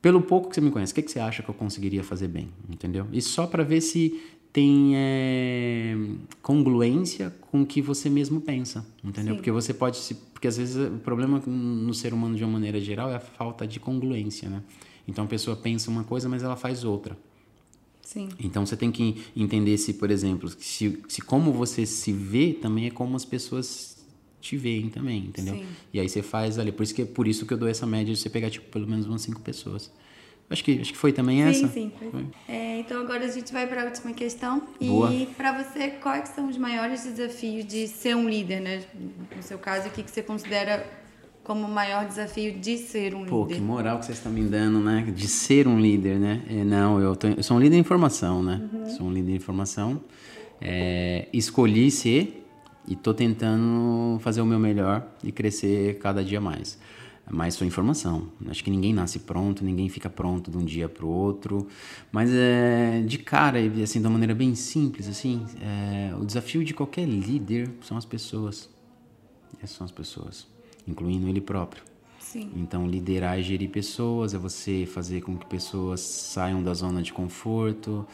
pelo 0.01 0.21
pouco 0.21 0.49
que 0.49 0.55
você 0.55 0.61
me 0.61 0.71
conhece, 0.71 0.91
o 0.91 0.95
que, 0.95 1.01
que 1.01 1.11
você 1.11 1.19
acha 1.19 1.41
que 1.41 1.49
eu 1.49 1.55
conseguiria 1.55 2.03
fazer 2.03 2.27
bem? 2.27 2.49
Entendeu? 2.69 3.07
E 3.11 3.21
só 3.21 3.47
para 3.47 3.63
ver 3.63 3.81
se 3.81 4.21
tem 4.53 4.93
é, 4.95 5.95
congruência 6.41 7.33
com 7.51 7.61
o 7.61 7.65
que 7.65 7.81
você 7.81 8.09
mesmo 8.09 8.41
pensa, 8.41 8.85
entendeu? 9.03 9.33
Sim. 9.33 9.37
Porque 9.37 9.51
você 9.51 9.73
pode 9.73 9.97
se, 9.97 10.15
porque 10.15 10.47
às 10.47 10.57
vezes 10.57 10.75
o 10.75 10.97
problema 10.99 11.39
no 11.45 11.93
ser 11.93 12.13
humano 12.13 12.35
de 12.35 12.43
uma 12.43 12.53
maneira 12.53 12.79
geral 12.79 13.11
é 13.11 13.15
a 13.15 13.19
falta 13.19 13.67
de 13.67 13.79
congruência, 13.79 14.49
né? 14.49 14.63
Então 15.07 15.25
a 15.25 15.27
pessoa 15.27 15.55
pensa 15.55 15.89
uma 15.89 16.03
coisa, 16.03 16.27
mas 16.27 16.43
ela 16.43 16.55
faz 16.55 16.83
outra. 16.83 17.17
Sim. 18.01 18.29
Então 18.39 18.65
você 18.65 18.77
tem 18.77 18.91
que 18.91 19.25
entender 19.35 19.77
se, 19.77 19.93
por 19.93 20.09
exemplo, 20.09 20.49
se, 20.49 21.03
se 21.07 21.21
como 21.21 21.51
você 21.51 21.85
se 21.85 22.11
vê 22.11 22.53
também 22.53 22.87
é 22.87 22.89
como 22.89 23.15
as 23.15 23.25
pessoas 23.25 23.96
te 24.39 24.55
veem 24.55 24.89
também, 24.89 25.19
entendeu? 25.19 25.55
Sim. 25.55 25.65
E 25.93 25.99
aí 25.99 26.07
você 26.07 26.21
faz 26.21 26.59
ali. 26.59 26.71
Por 26.71 26.83
isso 26.83 26.93
que 26.93 27.05
por 27.05 27.27
isso 27.27 27.45
que 27.45 27.53
eu 27.53 27.57
dou 27.57 27.67
essa 27.67 27.85
média 27.85 28.13
de 28.13 28.19
você 28.19 28.29
pegar, 28.29 28.49
tipo, 28.49 28.69
pelo 28.69 28.87
menos 28.87 29.05
umas 29.05 29.21
cinco 29.21 29.41
pessoas. 29.41 29.91
Acho 30.49 30.63
que, 30.63 30.79
acho 30.79 30.93
que 30.93 30.97
foi 30.97 31.11
também 31.11 31.41
sim, 31.41 31.49
essa? 31.49 31.67
Sim, 31.73 31.91
foi. 32.09 32.25
É, 32.47 32.79
então 32.79 33.01
agora 33.01 33.25
a 33.25 33.27
gente 33.27 33.51
vai 33.51 33.67
para 33.67 33.81
a 33.81 33.85
última 33.85 34.13
questão. 34.13 34.61
Boa. 34.79 35.13
E 35.13 35.25
para 35.25 35.61
você, 35.61 35.89
quais 35.89 36.29
são 36.29 36.47
os 36.47 36.57
maiores 36.57 37.03
desafios 37.03 37.65
de 37.65 37.85
ser 37.87 38.15
um 38.15 38.29
líder, 38.29 38.61
né? 38.61 38.81
No 39.35 39.43
seu 39.43 39.57
caso, 39.57 39.89
o 39.89 39.91
que, 39.91 40.03
que 40.03 40.09
você 40.09 40.23
considera 40.23 40.89
como 41.43 41.65
o 41.65 41.69
maior 41.69 42.05
desafio 42.05 42.53
de 42.59 42.77
ser 42.77 43.13
um 43.13 43.25
Pô, 43.25 43.43
líder? 43.43 43.55
Pô, 43.55 43.55
que 43.55 43.59
moral 43.59 43.99
que 43.99 44.05
vocês 44.05 44.17
estão 44.17 44.31
me 44.31 44.43
dando, 44.43 44.79
né? 44.79 45.11
De 45.13 45.27
ser 45.27 45.67
um 45.67 45.81
líder, 45.81 46.17
né? 46.17 46.41
É, 46.49 46.63
não, 46.63 47.01
eu, 47.01 47.13
tô, 47.13 47.27
eu 47.27 47.43
sou 47.43 47.57
um 47.57 47.59
líder 47.59 47.75
de 47.75 47.81
informação, 47.81 48.41
né? 48.41 48.69
Uhum. 48.71 48.89
Sou 48.91 49.07
um 49.07 49.11
líder 49.11 49.31
de 49.31 49.37
informação. 49.37 50.01
É, 50.61 51.27
escolhi 51.33 51.91
ser 51.91 52.46
e 52.87 52.95
tô 52.95 53.13
tentando 53.13 54.17
fazer 54.19 54.41
o 54.41 54.45
meu 54.45 54.57
melhor 54.57 55.05
e 55.23 55.31
crescer 55.31 55.99
cada 55.99 56.23
dia 56.23 56.39
mais. 56.39 56.79
Mas 57.29 57.55
sua 57.55 57.67
informação. 57.67 58.29
Acho 58.47 58.63
que 58.63 58.71
ninguém 58.71 58.93
nasce 58.93 59.19
pronto, 59.19 59.63
ninguém 59.63 59.89
fica 59.89 60.09
pronto 60.09 60.49
de 60.49 60.57
um 60.57 60.63
dia 60.63 60.87
para 60.87 61.05
o 61.05 61.09
outro. 61.09 61.67
Mas 62.09 62.31
é, 62.33 63.01
de 63.05 63.17
cara, 63.17 63.59
assim, 63.83 63.99
de 63.99 64.07
uma 64.07 64.13
maneira 64.13 64.33
bem 64.33 64.55
simples, 64.55 65.09
assim, 65.09 65.45
é, 65.61 66.15
o 66.15 66.25
desafio 66.25 66.63
de 66.63 66.73
qualquer 66.73 67.05
líder 67.05 67.69
são 67.81 67.97
as 67.97 68.05
pessoas. 68.05 68.69
Essas 69.61 69.75
são 69.75 69.83
as 69.83 69.91
pessoas, 69.91 70.47
incluindo 70.87 71.27
ele 71.27 71.41
próprio. 71.41 71.83
Sim. 72.19 72.49
Então, 72.55 72.87
liderar 72.87 73.39
e 73.39 73.43
gerir 73.43 73.69
pessoas 73.69 74.33
é 74.33 74.37
você 74.37 74.85
fazer 74.85 75.21
com 75.21 75.37
que 75.37 75.45
pessoas 75.45 75.99
saiam 75.99 76.63
da 76.63 76.73
zona 76.73 77.01
de 77.01 77.11
conforto 77.11 78.05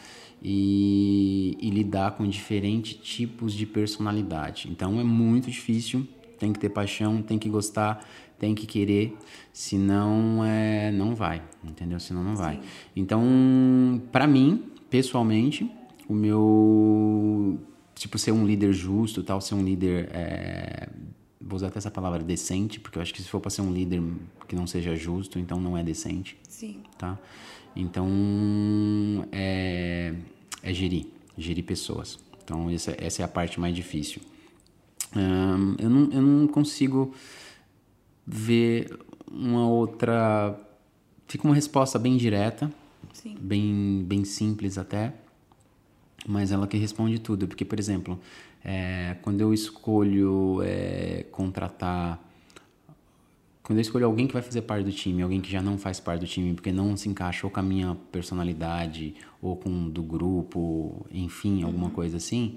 e, 0.44 1.56
e 1.58 1.70
lidar 1.70 2.12
com 2.12 2.26
diferentes 2.28 2.94
tipos 2.94 3.54
de 3.54 3.64
personalidade. 3.64 4.68
Então, 4.70 5.00
é 5.00 5.04
muito 5.04 5.50
difícil. 5.50 6.06
Tem 6.38 6.52
que 6.52 6.58
ter 6.58 6.68
paixão, 6.68 7.22
tem 7.22 7.38
que 7.38 7.48
gostar, 7.48 8.06
tem 8.38 8.54
que 8.54 8.66
querer, 8.66 9.16
senão 9.52 10.44
é, 10.44 10.90
não 10.90 11.14
vai, 11.14 11.42
entendeu? 11.62 11.98
Senão 11.98 12.22
não 12.22 12.36
vai. 12.36 12.56
Sim. 12.56 12.62
Então, 12.94 14.02
para 14.12 14.26
mim, 14.26 14.64
pessoalmente, 14.90 15.70
o 16.08 16.12
meu 16.12 17.58
tipo 17.94 18.18
ser 18.18 18.32
um 18.32 18.44
líder 18.44 18.72
justo, 18.72 19.22
tal, 19.22 19.40
ser 19.40 19.54
um 19.54 19.64
líder 19.64 20.10
é, 20.12 20.88
vou 21.40 21.56
usar 21.56 21.68
até 21.68 21.78
essa 21.78 21.90
palavra 21.90 22.22
decente, 22.22 22.80
porque 22.80 22.98
eu 22.98 23.02
acho 23.02 23.14
que 23.14 23.22
se 23.22 23.28
for 23.28 23.40
para 23.40 23.50
ser 23.50 23.62
um 23.62 23.72
líder 23.72 24.02
que 24.48 24.56
não 24.56 24.66
seja 24.66 24.96
justo, 24.96 25.38
então 25.38 25.60
não 25.60 25.78
é 25.78 25.82
decente. 25.82 26.36
Sim. 26.48 26.82
Tá? 26.98 27.18
Então, 27.76 28.08
é, 29.32 30.14
é 30.64 30.72
gerir, 30.72 31.06
gerir 31.36 31.64
pessoas. 31.64 32.18
Então, 32.42 32.70
essa, 32.70 32.96
essa 32.98 33.22
é 33.22 33.24
a 33.24 33.28
parte 33.28 33.60
mais 33.60 33.74
difícil. 33.74 34.20
Um, 35.14 35.76
eu, 35.78 35.90
não, 35.90 36.10
eu 36.10 36.22
não 36.22 36.46
consigo 36.48 37.14
ver 38.26 38.98
uma 39.30 39.68
outra. 39.68 40.58
Fica 41.28 41.46
uma 41.46 41.54
resposta 41.54 41.98
bem 41.98 42.16
direta, 42.16 42.72
Sim. 43.12 43.36
bem, 43.40 44.04
bem 44.06 44.24
simples 44.24 44.76
até, 44.76 45.14
mas 46.26 46.50
ela 46.50 46.66
que 46.66 46.76
responde 46.76 47.18
tudo. 47.18 47.46
Porque, 47.46 47.64
por 47.64 47.78
exemplo, 47.78 48.18
é, 48.64 49.16
quando 49.22 49.40
eu 49.40 49.52
escolho 49.52 50.62
é, 50.62 51.24
contratar. 51.30 52.20
Quando 53.64 53.78
eu 53.78 53.82
escolho 53.82 54.04
alguém 54.04 54.26
que 54.26 54.34
vai 54.34 54.42
fazer 54.42 54.60
parte 54.60 54.84
do 54.84 54.92
time, 54.92 55.22
alguém 55.22 55.40
que 55.40 55.50
já 55.50 55.62
não 55.62 55.78
faz 55.78 55.98
parte 55.98 56.20
do 56.20 56.26
time, 56.26 56.52
porque 56.52 56.70
não 56.70 56.94
se 56.98 57.08
encaixa 57.08 57.46
ou 57.46 57.50
com 57.50 57.60
a 57.60 57.62
minha 57.62 57.96
personalidade, 58.12 59.14
ou 59.40 59.56
com 59.56 59.88
do 59.88 60.02
grupo, 60.02 61.06
enfim, 61.10 61.62
alguma 61.62 61.86
uhum. 61.86 61.90
coisa 61.90 62.18
assim, 62.18 62.56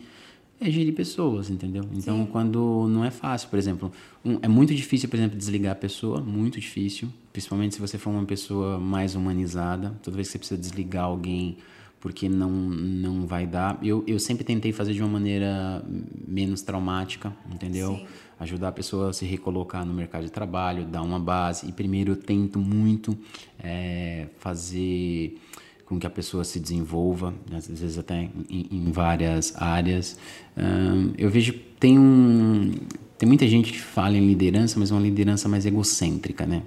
é 0.60 0.70
gerir 0.70 0.93
pessoas, 0.93 1.49
entendeu? 1.49 1.86
Então, 1.93 2.26
Sim. 2.26 2.30
quando 2.30 2.88
não 2.89 3.05
é 3.05 3.10
fácil, 3.10 3.47
por 3.47 3.58
exemplo, 3.58 3.89
um, 4.26 4.38
é 4.41 4.49
muito 4.49 4.76
difícil, 4.76 5.08
por 5.08 5.16
exemplo, 5.16 5.38
desligar 5.38 5.72
a 5.72 5.76
pessoa, 5.76 6.20
muito 6.20 6.60
difícil, 6.60 7.08
principalmente 7.32 7.76
se 7.76 7.80
você 7.80 7.97
for 7.97 8.10
uma 8.10 8.26
pessoa 8.26 8.78
mais 8.78 9.16
humanizada. 9.16 9.97
Toda 10.03 10.16
vez 10.18 10.28
que 10.28 10.34
você 10.34 10.39
precisa 10.39 10.60
desligar 10.60 11.05
alguém 11.05 11.58
porque 11.99 12.30
não, 12.30 12.49
não 12.49 13.26
vai 13.26 13.45
dar. 13.47 13.80
Eu, 13.82 14.03
eu 14.08 14.20
sempre 14.20 14.43
tentei 14.43 14.72
fazer 14.72 14.93
de 14.93 15.01
uma 15.01 15.10
maneira 15.10 15.84
menos 16.28 16.62
traumática, 16.62 17.34
entendeu? 17.51 17.95
Sim. 17.95 18.08
Ajudar 18.39 18.69
a 18.69 18.71
pessoa 18.71 19.09
a 19.09 19.13
se 19.13 19.25
recolocar 19.25 19.85
no 19.85 19.93
mercado 19.93 20.25
de 20.25 20.31
trabalho, 20.31 20.85
dar 20.85 21.01
uma 21.01 21.19
base. 21.19 21.67
E 21.67 21.71
primeiro 21.71 22.11
eu 22.11 22.15
tento 22.15 22.59
muito 22.59 23.17
é, 23.59 24.27
fazer 24.38 25.38
com 25.85 25.97
que 25.97 26.05
a 26.05 26.09
pessoa 26.09 26.43
se 26.43 26.59
desenvolva, 26.59 27.33
às 27.51 27.67
vezes 27.67 27.97
até 27.97 28.29
em, 28.49 28.67
em 28.71 28.91
várias 28.91 29.55
áreas. 29.55 30.17
Um, 30.55 31.13
eu 31.17 31.29
vejo 31.29 31.53
tem 31.79 31.97
um 31.97 32.73
tem 33.17 33.27
muita 33.27 33.47
gente 33.47 33.71
que 33.71 33.79
fala 33.79 34.15
em 34.15 34.27
liderança, 34.27 34.79
mas 34.79 34.91
é 34.91 34.93
uma 34.93 35.01
liderança 35.01 35.49
mais 35.49 35.65
egocêntrica, 35.65 36.45
né? 36.45 36.61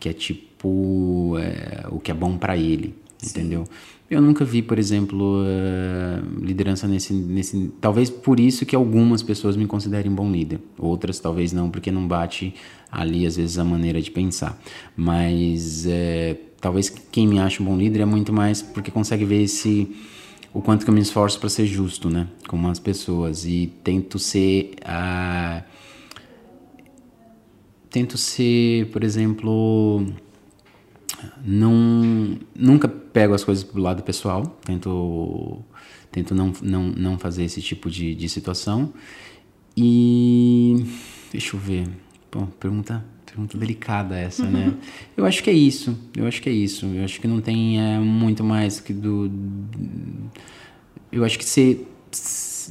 Que 0.00 0.08
é 0.08 0.12
tipo 0.12 1.36
é, 1.38 1.86
o 1.90 2.00
que 2.00 2.10
é 2.10 2.14
bom 2.14 2.36
para 2.36 2.56
ele. 2.56 2.94
Entendeu? 3.22 3.64
Eu 4.12 4.20
nunca 4.20 4.44
vi, 4.44 4.60
por 4.60 4.78
exemplo, 4.78 5.40
uh, 5.40 6.44
liderança 6.44 6.86
nesse, 6.86 7.14
nesse. 7.14 7.72
Talvez 7.80 8.10
por 8.10 8.38
isso 8.38 8.66
que 8.66 8.76
algumas 8.76 9.22
pessoas 9.22 9.56
me 9.56 9.66
considerem 9.66 10.12
bom 10.12 10.30
líder. 10.30 10.60
Outras 10.78 11.18
talvez 11.18 11.50
não, 11.50 11.70
porque 11.70 11.90
não 11.90 12.06
bate 12.06 12.54
ali, 12.90 13.26
às 13.26 13.36
vezes, 13.36 13.56
a 13.56 13.64
maneira 13.64 14.02
de 14.02 14.10
pensar. 14.10 14.60
Mas 14.94 15.86
uh, 15.86 16.36
talvez 16.60 16.90
quem 16.90 17.26
me 17.26 17.38
acha 17.38 17.62
um 17.62 17.66
bom 17.66 17.76
líder 17.76 18.00
é 18.00 18.04
muito 18.04 18.34
mais 18.34 18.60
porque 18.60 18.90
consegue 18.90 19.24
ver 19.24 19.44
esse. 19.44 19.90
O 20.52 20.60
quanto 20.60 20.84
que 20.84 20.90
eu 20.90 20.94
me 20.94 21.00
esforço 21.00 21.40
para 21.40 21.48
ser 21.48 21.64
justo, 21.64 22.10
né? 22.10 22.28
Com 22.46 22.68
as 22.68 22.78
pessoas. 22.78 23.46
E 23.46 23.72
tento 23.82 24.18
ser. 24.18 24.74
Uh, 24.82 25.62
tento 27.88 28.18
ser, 28.18 28.90
por 28.90 29.02
exemplo, 29.02 30.04
não 31.44 32.38
nunca 32.54 32.88
pego 32.88 33.34
as 33.34 33.44
coisas 33.44 33.64
pro 33.64 33.80
lado 33.80 34.02
pessoal, 34.02 34.58
tento 34.64 35.62
tento 36.10 36.34
não, 36.34 36.52
não, 36.62 36.84
não 36.88 37.18
fazer 37.18 37.44
esse 37.44 37.60
tipo 37.62 37.90
de, 37.90 38.14
de 38.14 38.28
situação. 38.28 38.92
E 39.76 40.84
deixa 41.30 41.56
eu 41.56 41.60
ver. 41.60 41.88
Bom, 42.30 42.46
pergunta 42.60 43.04
pergunta 43.32 43.56
delicada 43.56 44.14
essa, 44.18 44.44
né? 44.44 44.68
Uhum. 44.68 44.74
Eu 45.16 45.24
acho 45.24 45.42
que 45.42 45.48
é 45.48 45.54
isso. 45.54 45.96
Eu 46.14 46.26
acho 46.26 46.42
que 46.42 46.48
é 46.48 46.52
isso. 46.52 46.84
Eu 46.86 47.02
acho 47.04 47.18
que 47.20 47.26
não 47.26 47.40
tem 47.40 47.80
é, 47.80 47.98
muito 47.98 48.44
mais 48.44 48.78
que 48.78 48.92
do. 48.92 49.30
Eu 51.10 51.24
acho 51.24 51.38
que 51.38 51.44
ser 51.44 51.88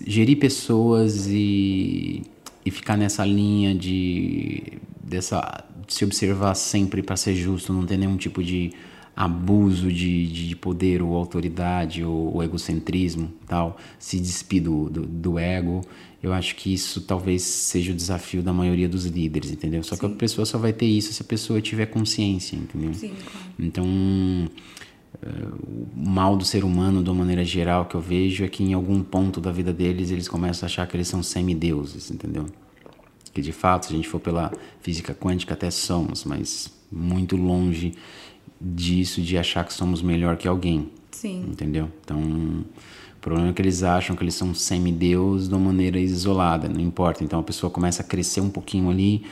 gerir 0.05 0.37
pessoas 0.37 1.27
e, 1.27 2.21
e 2.65 2.71
ficar 2.71 2.97
nessa 2.97 3.25
linha 3.25 3.73
de 3.73 4.63
dessa 5.03 5.65
de 5.85 5.93
se 5.93 6.05
observar 6.05 6.55
sempre 6.55 7.01
para 7.01 7.17
ser 7.17 7.35
justo, 7.35 7.73
não 7.73 7.85
ter 7.85 7.97
nenhum 7.97 8.15
tipo 8.15 8.43
de 8.43 8.71
abuso 9.15 9.91
de, 9.91 10.27
de 10.27 10.55
poder 10.55 11.01
ou 11.01 11.15
autoridade 11.15 12.03
ou, 12.03 12.33
ou 12.33 12.43
egocentrismo 12.43 13.31
tal, 13.45 13.77
se 13.99 14.19
despir 14.19 14.63
do, 14.63 14.89
do, 14.89 15.05
do, 15.05 15.37
ego. 15.39 15.81
Eu 16.23 16.31
acho 16.31 16.55
que 16.55 16.73
isso 16.73 17.01
talvez 17.01 17.41
seja 17.41 17.91
o 17.91 17.95
desafio 17.95 18.41
da 18.41 18.53
maioria 18.53 18.87
dos 18.87 19.05
líderes, 19.05 19.51
entendeu? 19.51 19.83
Só 19.83 19.95
Sim. 19.95 19.99
que 19.99 20.05
a 20.05 20.09
pessoa 20.09 20.45
só 20.45 20.57
vai 20.57 20.71
ter 20.71 20.85
isso 20.85 21.11
se 21.13 21.21
a 21.21 21.25
pessoa 21.25 21.59
tiver 21.61 21.87
consciência, 21.87 22.55
entendeu? 22.55 22.93
Sim, 22.93 23.09
claro. 23.09 23.47
Então, 23.59 23.85
o 25.23 25.87
mal 25.93 26.35
do 26.35 26.45
ser 26.45 26.63
humano, 26.63 27.03
de 27.03 27.09
uma 27.09 27.19
maneira 27.19 27.43
geral, 27.43 27.85
que 27.85 27.95
eu 27.95 28.01
vejo 28.01 28.43
é 28.43 28.47
que 28.47 28.63
em 28.63 28.73
algum 28.73 29.03
ponto 29.03 29.39
da 29.39 29.51
vida 29.51 29.71
deles 29.73 30.09
eles 30.09 30.27
começam 30.27 30.65
a 30.65 30.67
achar 30.67 30.87
que 30.87 30.95
eles 30.95 31.07
são 31.07 31.21
semideuses, 31.21 32.09
entendeu? 32.09 32.45
Que 33.33 33.41
de 33.41 33.51
fato, 33.51 33.85
se 33.85 33.93
a 33.93 33.95
gente 33.95 34.07
for 34.07 34.19
pela 34.19 34.51
física 34.81 35.13
quântica, 35.13 35.53
até 35.53 35.69
somos, 35.69 36.25
mas 36.25 36.71
muito 36.91 37.35
longe 37.35 37.93
disso 38.59 39.21
de 39.21 39.37
achar 39.37 39.65
que 39.65 39.73
somos 39.73 40.01
melhor 40.01 40.37
que 40.37 40.47
alguém. 40.47 40.89
Sim. 41.11 41.45
Entendeu? 41.47 41.89
Então, 42.03 42.19
o 42.19 43.19
problema 43.21 43.49
é 43.49 43.53
que 43.53 43.61
eles 43.61 43.83
acham 43.83 44.15
que 44.15 44.23
eles 44.23 44.33
são 44.33 44.53
semideus 44.53 45.47
de 45.47 45.53
uma 45.53 45.65
maneira 45.65 45.99
isolada, 45.99 46.67
não 46.67 46.81
importa. 46.81 47.23
Então 47.23 47.39
a 47.39 47.43
pessoa 47.43 47.69
começa 47.69 48.01
a 48.01 48.05
crescer 48.05 48.41
um 48.41 48.49
pouquinho 48.49 48.89
ali, 48.89 49.23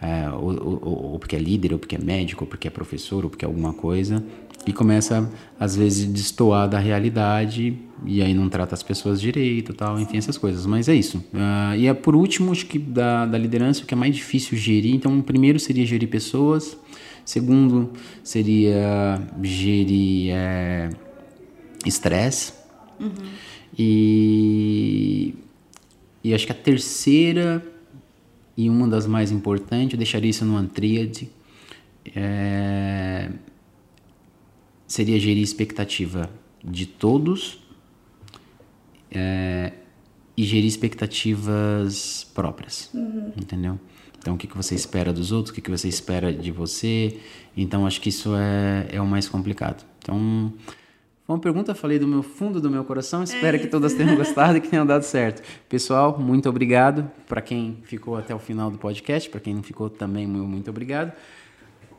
é, 0.00 0.28
ou, 0.30 0.52
ou, 0.62 1.12
ou, 1.12 1.18
porque 1.18 1.34
é 1.34 1.38
líder, 1.38 1.72
ou 1.72 1.78
porque 1.78 1.96
é 1.96 1.98
médico, 1.98 2.44
ou 2.44 2.48
porque 2.48 2.68
é 2.68 2.70
professor, 2.70 3.24
ou 3.24 3.30
porque 3.30 3.44
é 3.44 3.48
alguma 3.48 3.72
coisa, 3.72 4.22
e 4.68 4.72
começa 4.74 5.30
às 5.58 5.74
vezes 5.74 6.06
a 6.06 6.12
destoar 6.12 6.68
da 6.68 6.78
realidade 6.78 7.78
e 8.04 8.22
aí 8.22 8.34
não 8.34 8.50
trata 8.50 8.74
as 8.74 8.82
pessoas 8.82 9.18
direito, 9.18 9.72
tal, 9.72 9.98
enfim, 9.98 10.18
essas 10.18 10.36
coisas. 10.36 10.66
Mas 10.66 10.90
é 10.90 10.94
isso. 10.94 11.16
Uh, 11.32 11.74
e 11.74 11.86
é 11.86 11.94
por 11.94 12.14
último, 12.14 12.52
acho 12.52 12.66
que 12.66 12.78
da, 12.78 13.24
da 13.24 13.38
liderança, 13.38 13.82
o 13.82 13.86
que 13.86 13.94
é 13.94 13.96
mais 13.96 14.14
difícil 14.14 14.58
gerir. 14.58 14.94
Então, 14.94 15.18
o 15.18 15.22
primeiro 15.22 15.58
seria 15.58 15.86
gerir 15.86 16.08
pessoas, 16.08 16.76
segundo 17.24 17.94
seria 18.22 19.18
gerir 19.42 20.32
é, 20.34 20.90
estresse, 21.86 22.52
uhum. 23.00 23.10
e, 23.78 25.34
e 26.22 26.34
acho 26.34 26.44
que 26.44 26.52
a 26.52 26.54
terceira 26.54 27.64
e 28.54 28.68
uma 28.68 28.86
das 28.86 29.06
mais 29.06 29.32
importantes, 29.32 29.94
eu 29.94 29.98
deixaria 29.98 30.28
isso 30.28 30.44
numa 30.44 30.64
tríade, 30.64 31.30
é, 32.14 33.30
seria 34.88 35.20
gerir 35.20 35.42
expectativa 35.42 36.28
de 36.64 36.86
todos 36.86 37.62
é, 39.10 39.72
e 40.36 40.42
gerir 40.44 40.66
expectativas 40.66 42.26
próprias, 42.34 42.90
uhum. 42.94 43.32
entendeu? 43.40 43.78
Então, 44.18 44.34
o 44.34 44.36
que, 44.38 44.46
que 44.46 44.56
você 44.56 44.74
espera 44.74 45.12
dos 45.12 45.30
outros, 45.30 45.52
o 45.52 45.54
que, 45.54 45.60
que 45.60 45.70
você 45.70 45.86
espera 45.88 46.32
de 46.32 46.50
você. 46.50 47.18
Então, 47.56 47.86
acho 47.86 48.00
que 48.00 48.08
isso 48.08 48.34
é, 48.34 48.88
é 48.90 49.00
o 49.00 49.06
mais 49.06 49.28
complicado. 49.28 49.84
Então, 49.98 50.52
foi 51.24 51.34
uma 51.36 51.40
pergunta, 51.40 51.74
falei 51.74 51.98
do 51.98 52.08
meu 52.08 52.22
fundo 52.22 52.60
do 52.60 52.70
meu 52.70 52.82
coração. 52.84 53.22
Espero 53.22 53.56
é 53.56 53.60
que 53.60 53.68
todas 53.68 53.94
tenham 53.94 54.16
gostado 54.16 54.58
e 54.58 54.60
que 54.60 54.68
tenham 54.68 54.86
dado 54.86 55.02
certo. 55.02 55.42
Pessoal, 55.68 56.18
muito 56.18 56.48
obrigado. 56.48 57.08
Para 57.28 57.40
quem 57.40 57.78
ficou 57.84 58.16
até 58.16 58.34
o 58.34 58.38
final 58.38 58.70
do 58.70 58.78
podcast, 58.78 59.28
para 59.30 59.38
quem 59.38 59.54
não 59.54 59.62
ficou 59.62 59.88
também, 59.88 60.26
muito 60.26 60.70
obrigado. 60.70 61.12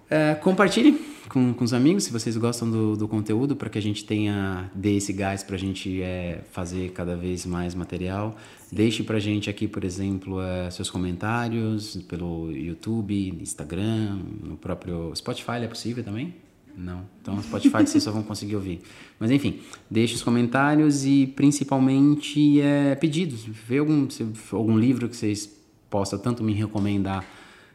É, 0.09 0.33
compartilhe 0.35 0.99
com, 1.29 1.53
com 1.53 1.63
os 1.63 1.71
amigos 1.71 2.03
se 2.03 2.11
vocês 2.11 2.35
gostam 2.35 2.69
do, 2.69 2.97
do 2.97 3.07
conteúdo 3.07 3.55
para 3.55 3.69
que 3.69 3.77
a 3.77 3.81
gente 3.81 4.03
tenha 4.03 4.71
dê 4.73 4.97
esse 4.97 5.13
gás 5.13 5.43
para 5.43 5.55
a 5.55 5.59
gente 5.59 6.01
é, 6.01 6.41
fazer 6.51 6.91
cada 6.91 7.15
vez 7.15 7.45
mais 7.45 7.75
material. 7.75 8.35
Sim. 8.61 8.75
Deixe 8.75 9.03
para 9.03 9.17
a 9.17 9.19
gente 9.19 9.49
aqui, 9.49 9.67
por 9.67 9.83
exemplo, 9.83 10.41
é, 10.41 10.71
seus 10.71 10.89
comentários 10.89 11.97
pelo 12.07 12.51
YouTube, 12.51 13.37
Instagram, 13.39 14.19
no 14.43 14.57
próprio 14.57 15.15
Spotify 15.15 15.63
é 15.63 15.67
possível 15.67 16.03
também? 16.03 16.33
Não. 16.75 17.05
Então, 17.21 17.35
no 17.35 17.43
Spotify 17.43 17.85
vocês 17.85 18.03
só 18.03 18.11
vão 18.11 18.23
conseguir 18.23 18.55
ouvir. 18.55 18.81
Mas 19.19 19.29
enfim, 19.29 19.59
deixe 19.89 20.15
os 20.15 20.23
comentários 20.23 21.05
e 21.05 21.27
principalmente 21.27 22.59
é, 22.61 22.95
pedidos. 22.95 23.45
Vê 23.45 23.77
algum, 23.77 24.09
se, 24.09 24.25
algum 24.51 24.77
livro 24.79 25.07
que 25.07 25.15
vocês 25.15 25.59
possam 25.89 26.17
tanto 26.17 26.43
me 26.43 26.53
recomendar 26.53 27.25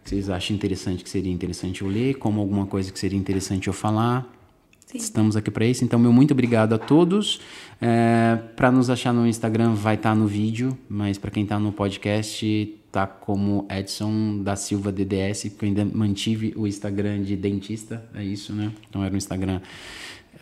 vocês 0.04 0.28
acham 0.28 0.54
interessante, 0.54 1.02
que 1.02 1.10
seria 1.10 1.32
interessante 1.32 1.82
eu 1.82 1.88
ler, 1.88 2.14
como 2.14 2.40
alguma 2.40 2.66
coisa 2.66 2.92
que 2.92 2.98
seria 2.98 3.18
interessante 3.18 3.68
eu 3.68 3.72
falar. 3.72 4.30
Sim. 4.86 4.98
Estamos 4.98 5.36
aqui 5.36 5.50
para 5.50 5.64
isso. 5.64 5.84
Então, 5.84 5.98
meu 5.98 6.12
muito 6.12 6.32
obrigado 6.32 6.74
a 6.74 6.78
todos. 6.78 7.40
É, 7.80 8.38
para 8.54 8.70
nos 8.70 8.90
achar 8.90 9.12
no 9.12 9.26
Instagram, 9.26 9.74
vai 9.74 9.94
estar 9.94 10.10
tá 10.10 10.14
no 10.14 10.26
vídeo, 10.26 10.76
mas 10.88 11.18
para 11.18 11.30
quem 11.30 11.42
está 11.42 11.58
no 11.58 11.72
podcast, 11.72 12.78
tá 12.92 13.06
como 13.06 13.66
Edson 13.68 14.42
da 14.42 14.54
Silva 14.54 14.92
DDS, 14.92 15.48
porque 15.50 15.64
eu 15.64 15.68
ainda 15.68 15.84
mantive 15.84 16.54
o 16.56 16.66
Instagram 16.66 17.22
de 17.22 17.34
dentista, 17.34 18.04
é 18.14 18.22
isso, 18.22 18.52
né? 18.52 18.72
Então 18.88 19.02
era 19.02 19.12
um 19.12 19.16
Instagram 19.16 19.60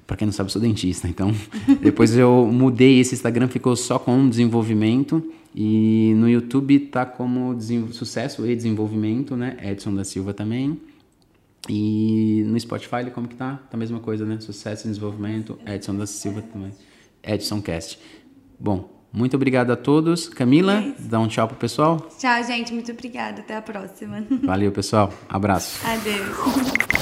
para 0.07 0.17
quem 0.17 0.27
não 0.27 0.33
sabe, 0.33 0.49
eu 0.49 0.53
sou 0.53 0.63
dentista, 0.63 1.09
então 1.09 1.35
depois 1.81 2.17
eu 2.17 2.47
mudei 2.47 2.99
esse 3.01 3.15
Instagram, 3.15 3.49
ficou 3.49 3.77
só 3.77 3.99
com 3.99 4.29
desenvolvimento 4.29 5.33
e 5.55 6.15
no 6.17 6.29
YouTube 6.29 6.79
tá 6.79 7.05
como 7.05 7.57
sucesso 7.93 8.47
e 8.47 8.57
desenvolvimento, 8.57 9.37
né? 9.37 9.57
Edson 9.63 9.95
da 9.95 10.05
Silva 10.05 10.33
também. 10.33 10.81
E 11.69 12.43
no 12.47 12.59
Spotify 12.59 13.09
como 13.13 13.29
que 13.29 13.37
tá? 13.37 13.61
Tá 13.71 13.77
a 13.77 13.77
mesma 13.77 14.01
coisa, 14.01 14.25
né? 14.25 14.41
Sucesso 14.41 14.87
e 14.87 14.91
desenvolvimento, 14.91 15.59
Edson 15.67 15.95
da 15.95 16.07
Silva 16.07 16.43
também. 16.43 16.73
Edson 17.23 17.61
Cast. 17.61 17.99
Bom, 18.59 18.91
muito 19.13 19.37
obrigado 19.37 19.71
a 19.71 19.77
todos. 19.77 20.29
Camila, 20.29 20.81
é 20.81 20.95
dá 20.99 21.21
um 21.21 21.29
tchau 21.29 21.47
pro 21.47 21.57
pessoal. 21.57 22.09
Tchau, 22.19 22.43
gente. 22.45 22.73
Muito 22.73 22.91
obrigada. 22.91 23.41
Até 23.41 23.57
a 23.57 23.63
próxima. 23.63 24.25
Valeu, 24.43 24.73
pessoal. 24.73 25.13
Abraço. 25.29 25.87
Adeus. 25.87 27.02